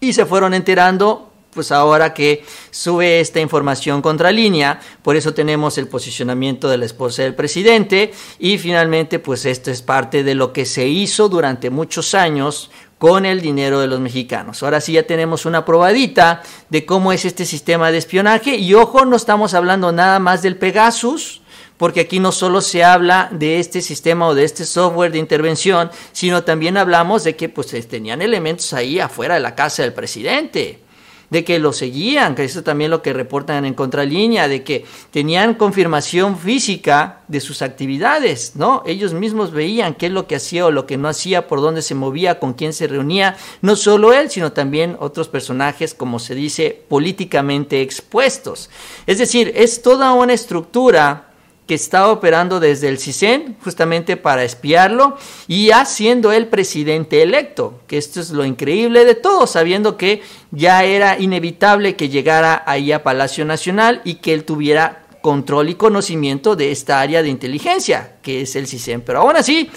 y 0.01 0.13
se 0.13 0.25
fueron 0.25 0.53
enterando 0.53 1.28
pues 1.59 1.73
ahora 1.73 2.13
que 2.13 2.45
sube 2.71 3.19
esta 3.19 3.41
información 3.41 4.01
contra 4.01 4.31
línea, 4.31 4.79
por 5.03 5.17
eso 5.17 5.33
tenemos 5.33 5.77
el 5.77 5.89
posicionamiento 5.89 6.69
de 6.69 6.77
la 6.77 6.85
esposa 6.85 7.23
del 7.23 7.35
presidente 7.35 8.13
y 8.39 8.57
finalmente 8.57 9.19
pues 9.19 9.43
esto 9.43 9.69
es 9.69 9.81
parte 9.81 10.23
de 10.23 10.35
lo 10.35 10.53
que 10.53 10.65
se 10.65 10.87
hizo 10.87 11.27
durante 11.27 11.69
muchos 11.69 12.15
años 12.15 12.71
con 12.97 13.25
el 13.25 13.41
dinero 13.41 13.81
de 13.81 13.87
los 13.87 13.99
mexicanos. 13.99 14.63
Ahora 14.63 14.79
sí 14.79 14.93
ya 14.93 15.03
tenemos 15.03 15.45
una 15.45 15.65
probadita 15.65 16.43
de 16.69 16.85
cómo 16.85 17.11
es 17.11 17.25
este 17.25 17.45
sistema 17.45 17.91
de 17.91 17.97
espionaje 17.97 18.55
y 18.55 18.73
ojo, 18.73 19.03
no 19.03 19.17
estamos 19.17 19.53
hablando 19.53 19.91
nada 19.91 20.19
más 20.19 20.41
del 20.41 20.55
Pegasus, 20.55 21.41
porque 21.75 21.99
aquí 21.99 22.21
no 22.21 22.31
solo 22.31 22.61
se 22.61 22.85
habla 22.85 23.27
de 23.33 23.59
este 23.59 23.81
sistema 23.81 24.29
o 24.29 24.33
de 24.33 24.45
este 24.45 24.63
software 24.63 25.11
de 25.11 25.19
intervención, 25.19 25.91
sino 26.13 26.45
también 26.45 26.77
hablamos 26.77 27.25
de 27.25 27.35
que 27.35 27.49
pues 27.49 27.67
tenían 27.89 28.21
elementos 28.21 28.71
ahí 28.71 29.01
afuera 29.01 29.33
de 29.33 29.41
la 29.41 29.55
casa 29.55 29.83
del 29.83 29.91
presidente 29.91 30.83
de 31.29 31.43
que 31.43 31.59
lo 31.59 31.73
seguían, 31.73 32.35
que 32.35 32.43
eso 32.43 32.63
también 32.63 32.91
lo 32.91 33.01
que 33.01 33.13
reportan 33.13 33.65
en 33.65 33.73
contralínea, 33.73 34.47
de 34.47 34.63
que 34.63 34.85
tenían 35.11 35.53
confirmación 35.53 36.37
física 36.37 37.21
de 37.27 37.39
sus 37.39 37.61
actividades, 37.61 38.53
¿no? 38.55 38.83
Ellos 38.85 39.13
mismos 39.13 39.51
veían 39.51 39.93
qué 39.93 40.07
es 40.07 40.11
lo 40.11 40.27
que 40.27 40.35
hacía 40.35 40.65
o 40.65 40.71
lo 40.71 40.85
que 40.85 40.97
no 40.97 41.07
hacía, 41.07 41.47
por 41.47 41.61
dónde 41.61 41.81
se 41.81 41.95
movía, 41.95 42.39
con 42.39 42.53
quién 42.53 42.73
se 42.73 42.87
reunía, 42.87 43.37
no 43.61 43.75
solo 43.75 44.13
él, 44.13 44.29
sino 44.29 44.51
también 44.51 44.97
otros 44.99 45.29
personajes, 45.29 45.93
como 45.93 46.19
se 46.19 46.35
dice, 46.35 46.83
políticamente 46.87 47.81
expuestos. 47.81 48.69
Es 49.05 49.17
decir, 49.17 49.53
es 49.55 49.81
toda 49.81 50.13
una 50.13 50.33
estructura 50.33 51.28
que 51.69 51.75
estaba 51.75 52.11
operando 52.11 52.59
desde 52.59 52.87
el 52.87 52.97
CISEN 52.97 53.55
justamente 53.63 54.17
para 54.17 54.43
espiarlo 54.43 55.15
y 55.47 55.69
haciendo 55.69 56.31
el 56.31 56.47
presidente 56.47 57.21
electo, 57.21 57.81
que 57.85 57.99
esto 57.99 58.19
es 58.19 58.31
lo 58.31 58.43
increíble 58.43 59.05
de 59.05 59.13
todo, 59.13 59.45
sabiendo 59.45 59.95
que 59.95 60.23
ya 60.49 60.83
era 60.83 61.19
inevitable 61.19 61.95
que 61.95 62.09
llegara 62.09 62.63
ahí 62.65 62.91
a 62.91 63.03
Palacio 63.03 63.45
Nacional 63.45 64.01
y 64.03 64.15
que 64.15 64.33
él 64.33 64.45
tuviera 64.45 65.05
control 65.21 65.69
y 65.69 65.75
conocimiento 65.75 66.55
de 66.55 66.71
esta 66.71 67.01
área 67.01 67.21
de 67.21 67.29
inteligencia, 67.29 68.15
que 68.23 68.41
es 68.41 68.55
el 68.55 68.65
CISEN. 68.65 69.01
Pero 69.01 69.19
aún 69.19 69.35
así, 69.35 69.69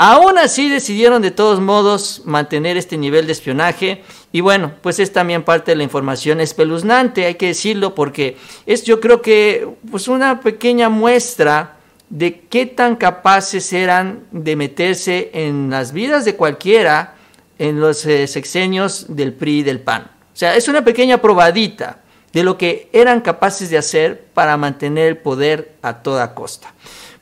Aún 0.00 0.38
así 0.38 0.68
decidieron 0.68 1.22
de 1.22 1.32
todos 1.32 1.58
modos 1.58 2.22
mantener 2.24 2.76
este 2.76 2.96
nivel 2.96 3.26
de 3.26 3.32
espionaje 3.32 4.04
y 4.30 4.40
bueno, 4.40 4.72
pues 4.82 4.98
es 4.98 5.12
también 5.12 5.42
parte 5.42 5.70
de 5.70 5.76
la 5.76 5.84
información 5.84 6.40
espeluznante, 6.40 7.24
hay 7.24 7.36
que 7.36 7.46
decirlo, 7.46 7.94
porque 7.94 8.36
es 8.66 8.84
yo 8.84 9.00
creo 9.00 9.22
que 9.22 9.68
pues 9.90 10.06
una 10.08 10.40
pequeña 10.40 10.88
muestra 10.88 11.76
de 12.10 12.40
qué 12.40 12.66
tan 12.66 12.96
capaces 12.96 13.72
eran 13.72 14.24
de 14.30 14.56
meterse 14.56 15.30
en 15.32 15.70
las 15.70 15.92
vidas 15.92 16.24
de 16.24 16.36
cualquiera 16.36 17.14
en 17.58 17.80
los 17.80 18.04
eh, 18.06 18.26
sexenios 18.26 19.06
del 19.08 19.32
PRI 19.32 19.58
y 19.58 19.62
del 19.62 19.80
PAN. 19.80 20.02
O 20.02 20.36
sea, 20.36 20.56
es 20.56 20.68
una 20.68 20.84
pequeña 20.84 21.20
probadita 21.20 22.00
de 22.32 22.42
lo 22.42 22.56
que 22.56 22.88
eran 22.92 23.20
capaces 23.20 23.70
de 23.70 23.78
hacer 23.78 24.26
para 24.34 24.56
mantener 24.56 25.08
el 25.08 25.16
poder 25.16 25.74
a 25.82 26.02
toda 26.02 26.34
costa. 26.34 26.72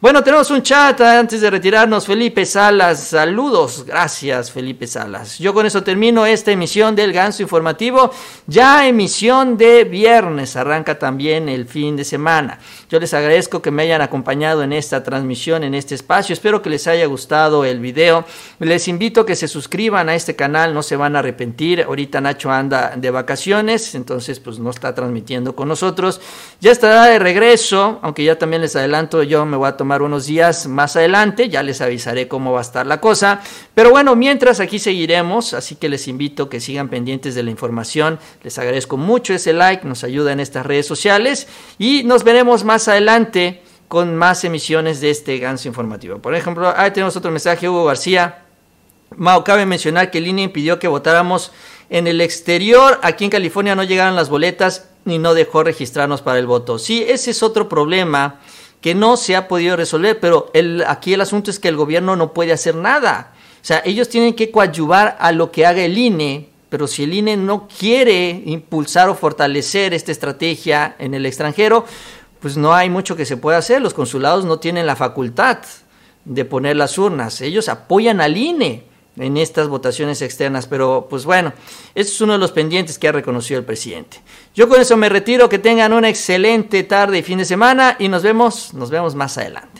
Bueno, 0.06 0.22
tenemos 0.22 0.52
un 0.52 0.62
chat 0.62 1.00
antes 1.00 1.40
de 1.40 1.50
retirarnos. 1.50 2.06
Felipe 2.06 2.46
Salas, 2.46 3.08
saludos. 3.08 3.84
Gracias, 3.84 4.52
Felipe 4.52 4.86
Salas. 4.86 5.36
Yo 5.40 5.52
con 5.52 5.66
eso 5.66 5.82
termino 5.82 6.24
esta 6.24 6.52
emisión 6.52 6.94
del 6.94 7.12
Ganso 7.12 7.42
Informativo. 7.42 8.12
Ya 8.46 8.86
emisión 8.86 9.56
de 9.56 9.82
viernes. 9.82 10.54
Arranca 10.54 10.96
también 10.96 11.48
el 11.48 11.66
fin 11.66 11.96
de 11.96 12.04
semana. 12.04 12.60
Yo 12.88 13.00
les 13.00 13.12
agradezco 13.14 13.60
que 13.60 13.72
me 13.72 13.82
hayan 13.82 14.00
acompañado 14.00 14.62
en 14.62 14.72
esta 14.72 15.02
transmisión, 15.02 15.64
en 15.64 15.74
este 15.74 15.96
espacio. 15.96 16.34
Espero 16.34 16.62
que 16.62 16.70
les 16.70 16.86
haya 16.86 17.06
gustado 17.06 17.64
el 17.64 17.80
video. 17.80 18.24
Les 18.60 18.86
invito 18.86 19.22
a 19.22 19.26
que 19.26 19.34
se 19.34 19.48
suscriban 19.48 20.08
a 20.08 20.14
este 20.14 20.36
canal. 20.36 20.72
No 20.72 20.84
se 20.84 20.94
van 20.94 21.16
a 21.16 21.18
arrepentir. 21.18 21.82
Ahorita 21.82 22.20
Nacho 22.20 22.52
anda 22.52 22.94
de 22.96 23.10
vacaciones, 23.10 23.96
entonces 23.96 24.38
pues 24.38 24.60
no 24.60 24.70
está 24.70 24.94
transmitiendo 24.94 25.56
con 25.56 25.66
nosotros. 25.66 26.20
Ya 26.60 26.70
estará 26.70 27.06
de 27.06 27.18
regreso, 27.18 27.98
aunque 28.02 28.22
ya 28.22 28.38
también 28.38 28.62
les 28.62 28.76
adelanto, 28.76 29.24
yo 29.24 29.44
me 29.44 29.56
voy 29.56 29.68
a 29.68 29.76
tomar 29.76 29.95
unos 30.02 30.26
días 30.26 30.66
más 30.66 30.96
adelante, 30.96 31.48
ya 31.48 31.62
les 31.62 31.80
avisaré 31.80 32.28
cómo 32.28 32.52
va 32.52 32.58
a 32.58 32.62
estar 32.62 32.86
la 32.86 33.00
cosa. 33.00 33.40
Pero 33.74 33.90
bueno, 33.90 34.16
mientras 34.16 34.60
aquí 34.60 34.78
seguiremos, 34.78 35.54
así 35.54 35.76
que 35.76 35.88
les 35.88 36.08
invito 36.08 36.44
a 36.44 36.50
que 36.50 36.60
sigan 36.60 36.88
pendientes 36.88 37.34
de 37.34 37.42
la 37.42 37.50
información. 37.50 38.18
Les 38.42 38.58
agradezco 38.58 38.96
mucho 38.96 39.34
ese 39.34 39.52
like, 39.52 39.86
nos 39.86 40.04
ayuda 40.04 40.32
en 40.32 40.40
estas 40.40 40.66
redes 40.66 40.86
sociales 40.86 41.48
y 41.78 42.04
nos 42.04 42.24
veremos 42.24 42.64
más 42.64 42.88
adelante 42.88 43.62
con 43.88 44.16
más 44.16 44.44
emisiones 44.44 45.00
de 45.00 45.10
este 45.10 45.38
ganso 45.38 45.68
informativo. 45.68 46.18
Por 46.18 46.34
ejemplo, 46.34 46.72
ahí 46.76 46.90
tenemos 46.90 47.16
otro 47.16 47.30
mensaje, 47.30 47.68
Hugo 47.68 47.84
García. 47.84 48.42
Mao, 49.16 49.44
cabe 49.44 49.66
mencionar 49.66 50.10
que 50.10 50.20
Línea 50.20 50.44
impidió 50.44 50.78
que 50.78 50.88
votáramos 50.88 51.52
en 51.90 52.06
el 52.06 52.20
exterior. 52.20 52.98
Aquí 53.02 53.24
en 53.24 53.30
California 53.30 53.74
no 53.74 53.84
llegaron 53.84 54.16
las 54.16 54.28
boletas 54.28 54.88
ni 55.04 55.18
no 55.18 55.34
dejó 55.34 55.62
registrarnos 55.62 56.20
para 56.20 56.38
el 56.38 56.46
voto. 56.46 56.78
Sí, 56.78 57.04
ese 57.06 57.30
es 57.30 57.42
otro 57.42 57.68
problema 57.68 58.40
que 58.80 58.94
no 58.94 59.16
se 59.16 59.36
ha 59.36 59.48
podido 59.48 59.76
resolver, 59.76 60.20
pero 60.20 60.50
el, 60.54 60.84
aquí 60.86 61.14
el 61.14 61.20
asunto 61.20 61.50
es 61.50 61.58
que 61.58 61.68
el 61.68 61.76
gobierno 61.76 62.16
no 62.16 62.32
puede 62.32 62.52
hacer 62.52 62.74
nada. 62.74 63.32
O 63.62 63.64
sea, 63.66 63.82
ellos 63.84 64.08
tienen 64.08 64.34
que 64.34 64.50
coadyuvar 64.50 65.16
a 65.18 65.32
lo 65.32 65.50
que 65.50 65.66
haga 65.66 65.82
el 65.82 65.98
INE, 65.98 66.50
pero 66.68 66.86
si 66.86 67.04
el 67.04 67.14
INE 67.14 67.36
no 67.36 67.68
quiere 67.68 68.42
impulsar 68.44 69.08
o 69.08 69.14
fortalecer 69.14 69.94
esta 69.94 70.12
estrategia 70.12 70.94
en 70.98 71.14
el 71.14 71.26
extranjero, 71.26 71.84
pues 72.40 72.56
no 72.56 72.74
hay 72.74 72.90
mucho 72.90 73.16
que 73.16 73.24
se 73.24 73.36
pueda 73.36 73.58
hacer. 73.58 73.80
Los 73.82 73.94
consulados 73.94 74.44
no 74.44 74.58
tienen 74.58 74.86
la 74.86 74.94
facultad 74.94 75.58
de 76.24 76.44
poner 76.44 76.76
las 76.76 76.98
urnas. 76.98 77.40
Ellos 77.40 77.68
apoyan 77.68 78.20
al 78.20 78.36
INE 78.36 78.84
en 79.16 79.36
estas 79.36 79.68
votaciones 79.68 80.22
externas. 80.22 80.66
Pero 80.66 81.06
pues 81.08 81.24
bueno, 81.24 81.52
este 81.94 82.12
es 82.12 82.20
uno 82.20 82.34
de 82.34 82.38
los 82.38 82.52
pendientes 82.52 82.98
que 82.98 83.08
ha 83.08 83.12
reconocido 83.12 83.58
el 83.58 83.66
presidente. 83.66 84.20
Yo 84.54 84.68
con 84.68 84.80
eso 84.80 84.96
me 84.96 85.08
retiro, 85.08 85.48
que 85.48 85.58
tengan 85.58 85.92
una 85.92 86.08
excelente 86.08 86.82
tarde 86.84 87.18
y 87.18 87.22
fin 87.22 87.38
de 87.38 87.44
semana 87.44 87.96
y 87.98 88.08
nos 88.08 88.22
vemos, 88.22 88.74
nos 88.74 88.90
vemos 88.90 89.14
más 89.14 89.36
adelante. 89.38 89.75